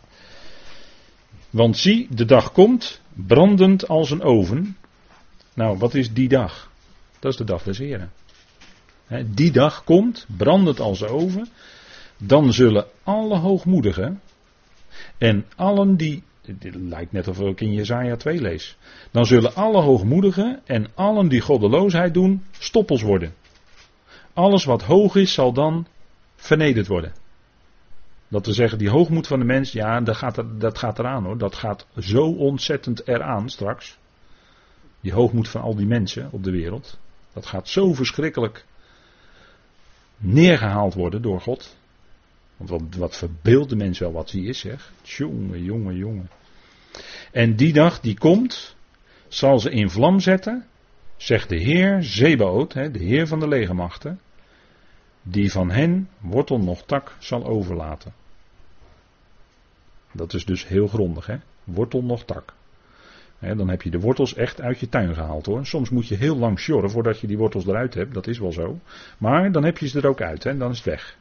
Want 1.50 1.76
zie, 1.76 2.06
de 2.10 2.24
dag 2.24 2.52
komt, 2.52 3.00
brandend 3.26 3.88
als 3.88 4.10
een 4.10 4.22
oven. 4.22 4.76
Nou, 5.54 5.78
wat 5.78 5.94
is 5.94 6.12
die 6.12 6.28
dag? 6.28 6.70
Dat 7.18 7.32
is 7.32 7.38
de 7.38 7.44
dag 7.44 7.62
des 7.62 7.78
Heren. 7.78 8.12
Die 9.26 9.50
dag 9.50 9.84
komt, 9.84 10.26
brandend 10.36 10.80
als 10.80 11.04
oven. 11.04 11.48
Dan 12.18 12.52
zullen 12.52 12.86
alle 13.02 13.36
hoogmoedigen 13.36 14.20
en 15.18 15.46
allen 15.56 15.96
die 15.96 16.22
het 16.46 16.74
lijkt 16.74 17.12
net 17.12 17.28
of 17.28 17.40
ik 17.40 17.60
in 17.60 17.72
Jezaja 17.72 18.16
2 18.16 18.40
lees. 18.40 18.76
Dan 19.10 19.26
zullen 19.26 19.54
alle 19.54 19.80
hoogmoedigen 19.80 20.60
en 20.64 20.86
allen 20.94 21.28
die 21.28 21.40
goddeloosheid 21.40 22.14
doen, 22.14 22.44
stoppels 22.50 23.02
worden. 23.02 23.34
Alles 24.32 24.64
wat 24.64 24.82
hoog 24.82 25.16
is, 25.16 25.32
zal 25.32 25.52
dan 25.52 25.86
vernederd 26.36 26.86
worden. 26.86 27.12
Dat 28.28 28.46
we 28.46 28.52
zeggen, 28.52 28.78
die 28.78 28.90
hoogmoed 28.90 29.26
van 29.26 29.38
de 29.38 29.44
mens, 29.44 29.72
ja, 29.72 30.00
dat 30.00 30.16
gaat, 30.16 30.36
er, 30.36 30.58
dat 30.58 30.78
gaat 30.78 30.98
eraan 30.98 31.24
hoor. 31.24 31.38
Dat 31.38 31.54
gaat 31.54 31.86
zo 31.98 32.26
ontzettend 32.26 33.08
eraan 33.08 33.48
straks. 33.48 33.98
Die 35.00 35.12
hoogmoed 35.12 35.48
van 35.48 35.60
al 35.60 35.74
die 35.74 35.86
mensen 35.86 36.28
op 36.32 36.44
de 36.44 36.50
wereld. 36.50 36.98
Dat 37.32 37.46
gaat 37.46 37.68
zo 37.68 37.94
verschrikkelijk 37.94 38.64
neergehaald 40.20 40.94
worden 40.94 41.22
door 41.22 41.40
God. 41.40 41.76
Want 42.56 42.70
wat, 42.70 42.82
wat 42.96 43.16
verbeeldt 43.16 43.70
de 43.70 43.76
mens 43.76 43.98
wel 43.98 44.12
wat 44.12 44.30
hij 44.30 44.40
is, 44.40 44.58
zeg. 44.58 44.92
Jongen, 45.02 45.62
jongen, 45.62 45.96
jongen. 45.96 46.30
En 47.32 47.56
die 47.56 47.72
dag 47.72 48.00
die 48.00 48.18
komt, 48.18 48.76
zal 49.28 49.58
ze 49.58 49.70
in 49.70 49.90
vlam 49.90 50.20
zetten, 50.20 50.66
zegt 51.16 51.48
de 51.48 51.56
Heer 51.56 52.02
Zebaot, 52.02 52.72
de 52.72 52.98
Heer 52.98 53.26
van 53.26 53.40
de 53.40 53.48
legermachten 53.48 54.20
die 55.22 55.52
van 55.52 55.70
hen 55.70 56.08
wortel 56.20 56.58
nog 56.58 56.82
tak 56.82 57.16
zal 57.18 57.44
overlaten. 57.44 58.12
Dat 60.12 60.34
is 60.34 60.44
dus 60.44 60.68
heel 60.68 60.86
grondig, 60.86 61.26
hè? 61.26 61.36
Wortel 61.64 62.02
nog 62.02 62.24
tak. 62.24 62.54
Dan 63.40 63.68
heb 63.68 63.82
je 63.82 63.90
de 63.90 64.00
wortels 64.00 64.34
echt 64.34 64.60
uit 64.60 64.78
je 64.78 64.88
tuin 64.88 65.14
gehaald 65.14 65.46
hoor. 65.46 65.66
Soms 65.66 65.90
moet 65.90 66.08
je 66.08 66.14
heel 66.14 66.36
lang 66.36 66.58
sjorren 66.58 66.90
voordat 66.90 67.20
je 67.20 67.26
die 67.26 67.38
wortels 67.38 67.66
eruit 67.66 67.94
hebt, 67.94 68.14
dat 68.14 68.26
is 68.26 68.38
wel 68.38 68.52
zo. 68.52 68.78
Maar 69.18 69.52
dan 69.52 69.64
heb 69.64 69.78
je 69.78 69.88
ze 69.88 69.98
er 69.98 70.08
ook 70.08 70.20
uit, 70.20 70.44
hè? 70.44 70.56
dan 70.56 70.70
is 70.70 70.76
het 70.76 70.86
weg. 70.86 71.16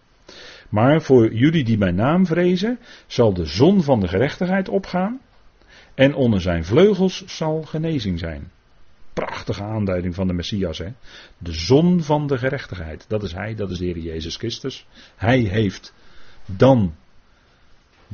Maar 0.69 1.01
voor 1.01 1.33
jullie 1.33 1.63
die 1.63 1.77
mijn 1.77 1.95
naam 1.95 2.25
vrezen, 2.25 2.79
zal 3.07 3.33
de 3.33 3.45
zon 3.45 3.83
van 3.83 3.99
de 3.99 4.07
gerechtigheid 4.07 4.69
opgaan. 4.69 5.19
En 5.95 6.13
onder 6.13 6.41
zijn 6.41 6.65
vleugels 6.65 7.25
zal 7.25 7.61
genezing 7.61 8.19
zijn 8.19 8.51
prachtige 9.25 9.63
aanduiding 9.63 10.15
van 10.15 10.27
de 10.27 10.33
Messias. 10.33 10.77
Hè? 10.77 10.89
De 11.37 11.53
zon 11.53 12.01
van 12.01 12.27
de 12.27 12.37
gerechtigheid. 12.37 13.05
Dat 13.07 13.23
is 13.23 13.33
hij, 13.33 13.55
dat 13.55 13.69
is 13.69 13.77
de 13.77 13.85
Heer 13.85 13.97
Jezus 13.97 14.35
Christus. 14.35 14.87
Hij 15.15 15.39
heeft 15.39 15.93
dan 16.45 16.95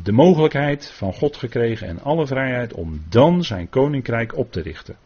de 0.04 0.12
mogelijkheid 0.12 0.92
van 0.92 1.14
God 1.14 1.38
gekregen 1.38 1.88
en 1.88 2.02
alle 2.02 2.28
vrijheid 2.28 2.74
om 2.74 3.04
dan 3.10 3.44
zijn 3.44 3.70
koninkrijk 3.70 4.38
op 4.38 4.52
te 4.52 4.62
richten. 4.62 4.98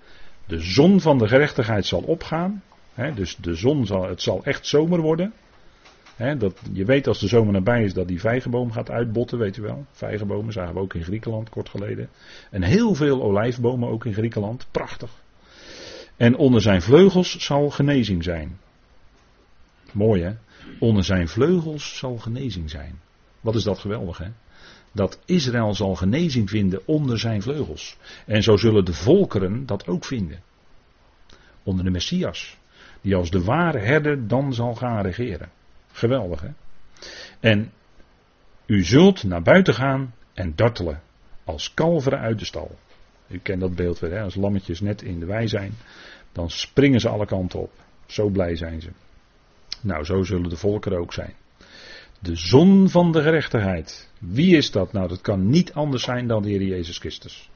De 0.45 0.59
zon 0.59 1.01
van 1.01 1.17
de 1.17 1.27
gerechtigheid 1.27 1.85
zal 1.85 2.01
opgaan. 2.01 2.63
Hè, 2.93 3.13
dus 3.13 3.35
de 3.35 3.55
zon 3.55 3.85
zal, 3.85 4.07
het 4.07 4.21
zal 4.21 4.43
echt 4.43 4.67
zomer 4.67 4.99
worden. 4.99 5.33
Hè, 6.15 6.37
dat, 6.37 6.61
je 6.73 6.85
weet 6.85 7.07
als 7.07 7.19
de 7.19 7.27
zomer 7.27 7.53
nabij 7.53 7.83
is 7.83 7.93
dat 7.93 8.07
die 8.07 8.19
vijgenboom 8.19 8.71
gaat 8.71 8.89
uitbotten, 8.89 9.37
weet 9.37 9.57
u 9.57 9.61
wel. 9.61 9.85
Vijgenbomen 9.91 10.53
zagen 10.53 10.73
we 10.73 10.79
ook 10.79 10.93
in 10.93 11.03
Griekenland 11.03 11.49
kort 11.49 11.69
geleden. 11.69 12.09
En 12.51 12.63
heel 12.63 12.95
veel 12.95 13.21
olijfbomen 13.21 13.89
ook 13.89 14.05
in 14.05 14.13
Griekenland. 14.13 14.67
Prachtig. 14.71 15.11
En 16.17 16.35
onder 16.35 16.61
zijn 16.61 16.81
vleugels 16.81 17.45
zal 17.45 17.69
genezing 17.69 18.23
zijn. 18.23 18.59
Mooi 19.91 20.21
hè? 20.23 20.33
Onder 20.79 21.03
zijn 21.03 21.27
vleugels 21.27 21.97
zal 21.97 22.17
genezing 22.17 22.69
zijn. 22.69 22.99
Wat 23.41 23.55
is 23.55 23.63
dat 23.63 23.79
geweldig 23.79 24.17
hè? 24.17 24.27
Dat 24.91 25.19
Israël 25.25 25.75
zal 25.75 25.95
genezing 25.95 26.49
vinden 26.49 26.81
onder 26.85 27.19
zijn 27.19 27.41
vleugels. 27.41 27.97
En 28.25 28.43
zo 28.43 28.57
zullen 28.57 28.85
de 28.85 28.93
volkeren 28.93 29.65
dat 29.65 29.87
ook 29.87 30.05
vinden. 30.05 30.39
Onder 31.63 31.85
de 31.85 31.91
Messias. 31.91 32.57
Die 33.01 33.15
als 33.15 33.31
de 33.31 33.43
ware 33.43 33.79
herder 33.79 34.27
dan 34.27 34.53
zal 34.53 34.75
gaan 34.75 35.01
regeren. 35.01 35.49
Geweldig 35.91 36.41
hè? 36.41 36.49
En 37.39 37.71
u 38.65 38.83
zult 38.83 39.23
naar 39.23 39.41
buiten 39.41 39.73
gaan 39.73 40.13
en 40.33 40.55
dartelen. 40.55 41.01
Als 41.43 41.73
kalveren 41.73 42.19
uit 42.19 42.39
de 42.39 42.45
stal. 42.45 42.77
U 43.27 43.39
kent 43.39 43.59
dat 43.59 43.75
beeld 43.75 43.99
weer, 43.99 44.11
hè? 44.11 44.21
als 44.21 44.35
lammetjes 44.35 44.79
net 44.79 45.01
in 45.01 45.19
de 45.19 45.25
wei 45.25 45.47
zijn, 45.47 45.73
dan 46.31 46.49
springen 46.49 46.99
ze 46.99 47.09
alle 47.09 47.25
kanten 47.25 47.59
op. 47.59 47.71
Zo 48.05 48.29
blij 48.29 48.55
zijn 48.55 48.81
ze. 48.81 48.89
Nou, 49.81 50.03
zo 50.03 50.23
zullen 50.23 50.49
de 50.49 50.57
volkeren 50.57 50.99
ook 50.99 51.13
zijn. 51.13 51.33
De 52.19 52.35
zon 52.35 52.89
van 52.89 53.11
de 53.11 53.21
gerechtigheid. 53.21 54.08
Wie 54.19 54.57
is 54.57 54.71
dat? 54.71 54.93
Nou, 54.93 55.07
dat 55.07 55.21
kan 55.21 55.49
niet 55.49 55.73
anders 55.73 56.03
zijn 56.03 56.27
dan 56.27 56.41
de 56.41 56.49
Heer 56.49 56.63
Jezus 56.63 56.97
Christus. 56.97 57.49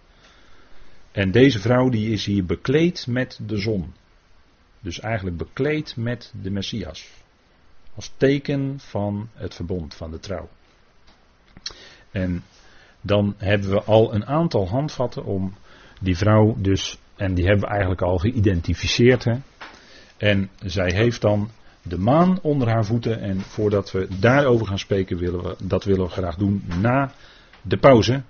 En 1.12 1.32
deze 1.32 1.60
vrouw 1.60 1.90
die 1.90 2.12
is 2.12 2.26
hier 2.26 2.46
bekleed 2.46 3.08
met 3.08 3.40
de 3.46 3.58
zon. 3.58 3.94
Dus 4.80 5.00
eigenlijk 5.00 5.38
bekleed 5.38 5.96
met 5.96 6.34
de 6.42 6.50
Messias. 6.50 7.10
Als 7.96 8.14
teken 8.18 8.80
van 8.80 9.30
het 9.34 9.54
verbond, 9.54 9.96
van 9.96 10.12
de 10.12 10.20
trouw. 10.20 10.50
En 12.12 12.44
dan 13.02 13.36
hebben 13.38 13.70
we 13.70 13.84
al 13.84 14.14
een 14.14 14.26
aantal 14.26 14.68
handvatten 14.68 15.26
om 15.26 15.54
die 16.02 16.18
vrouw 16.18 16.56
dus, 16.58 16.98
en 17.16 17.34
die 17.34 17.46
hebben 17.46 17.64
we 17.64 17.70
eigenlijk 17.70 18.02
al 18.02 18.18
geïdentificeerd. 18.18 19.24
Hè? 19.24 19.36
En 20.18 20.50
zij 20.64 20.92
heeft 20.94 21.22
dan 21.22 21.50
de 21.84 21.98
maan 21.98 22.40
onder 22.42 22.70
haar 22.70 22.86
voeten. 22.86 23.22
En 23.22 23.42
voordat 23.42 23.92
we 23.92 24.08
daarover 24.20 24.68
gaan 24.68 24.80
spreken, 24.80 25.18
willen 25.18 25.44
we, 25.44 25.56
dat 25.64 25.84
willen 25.84 26.06
we 26.06 26.12
graag 26.12 26.36
doen 26.36 26.64
na 26.82 27.12
de 27.62 27.78
pauze. 27.78 28.22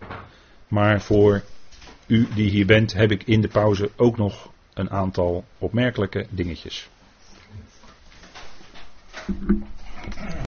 Maar 0.67 1.01
voor 1.01 1.43
u 2.07 2.27
die 2.35 2.49
hier 2.49 2.65
bent, 2.65 2.93
heb 2.93 3.11
ik 3.11 3.23
in 3.23 3.41
de 3.41 3.47
pauze 3.47 3.89
ook 3.95 4.17
nog 4.17 4.49
een 4.73 4.89
aantal 4.89 5.43
opmerkelijke 5.57 6.25
dingetjes. 6.29 6.89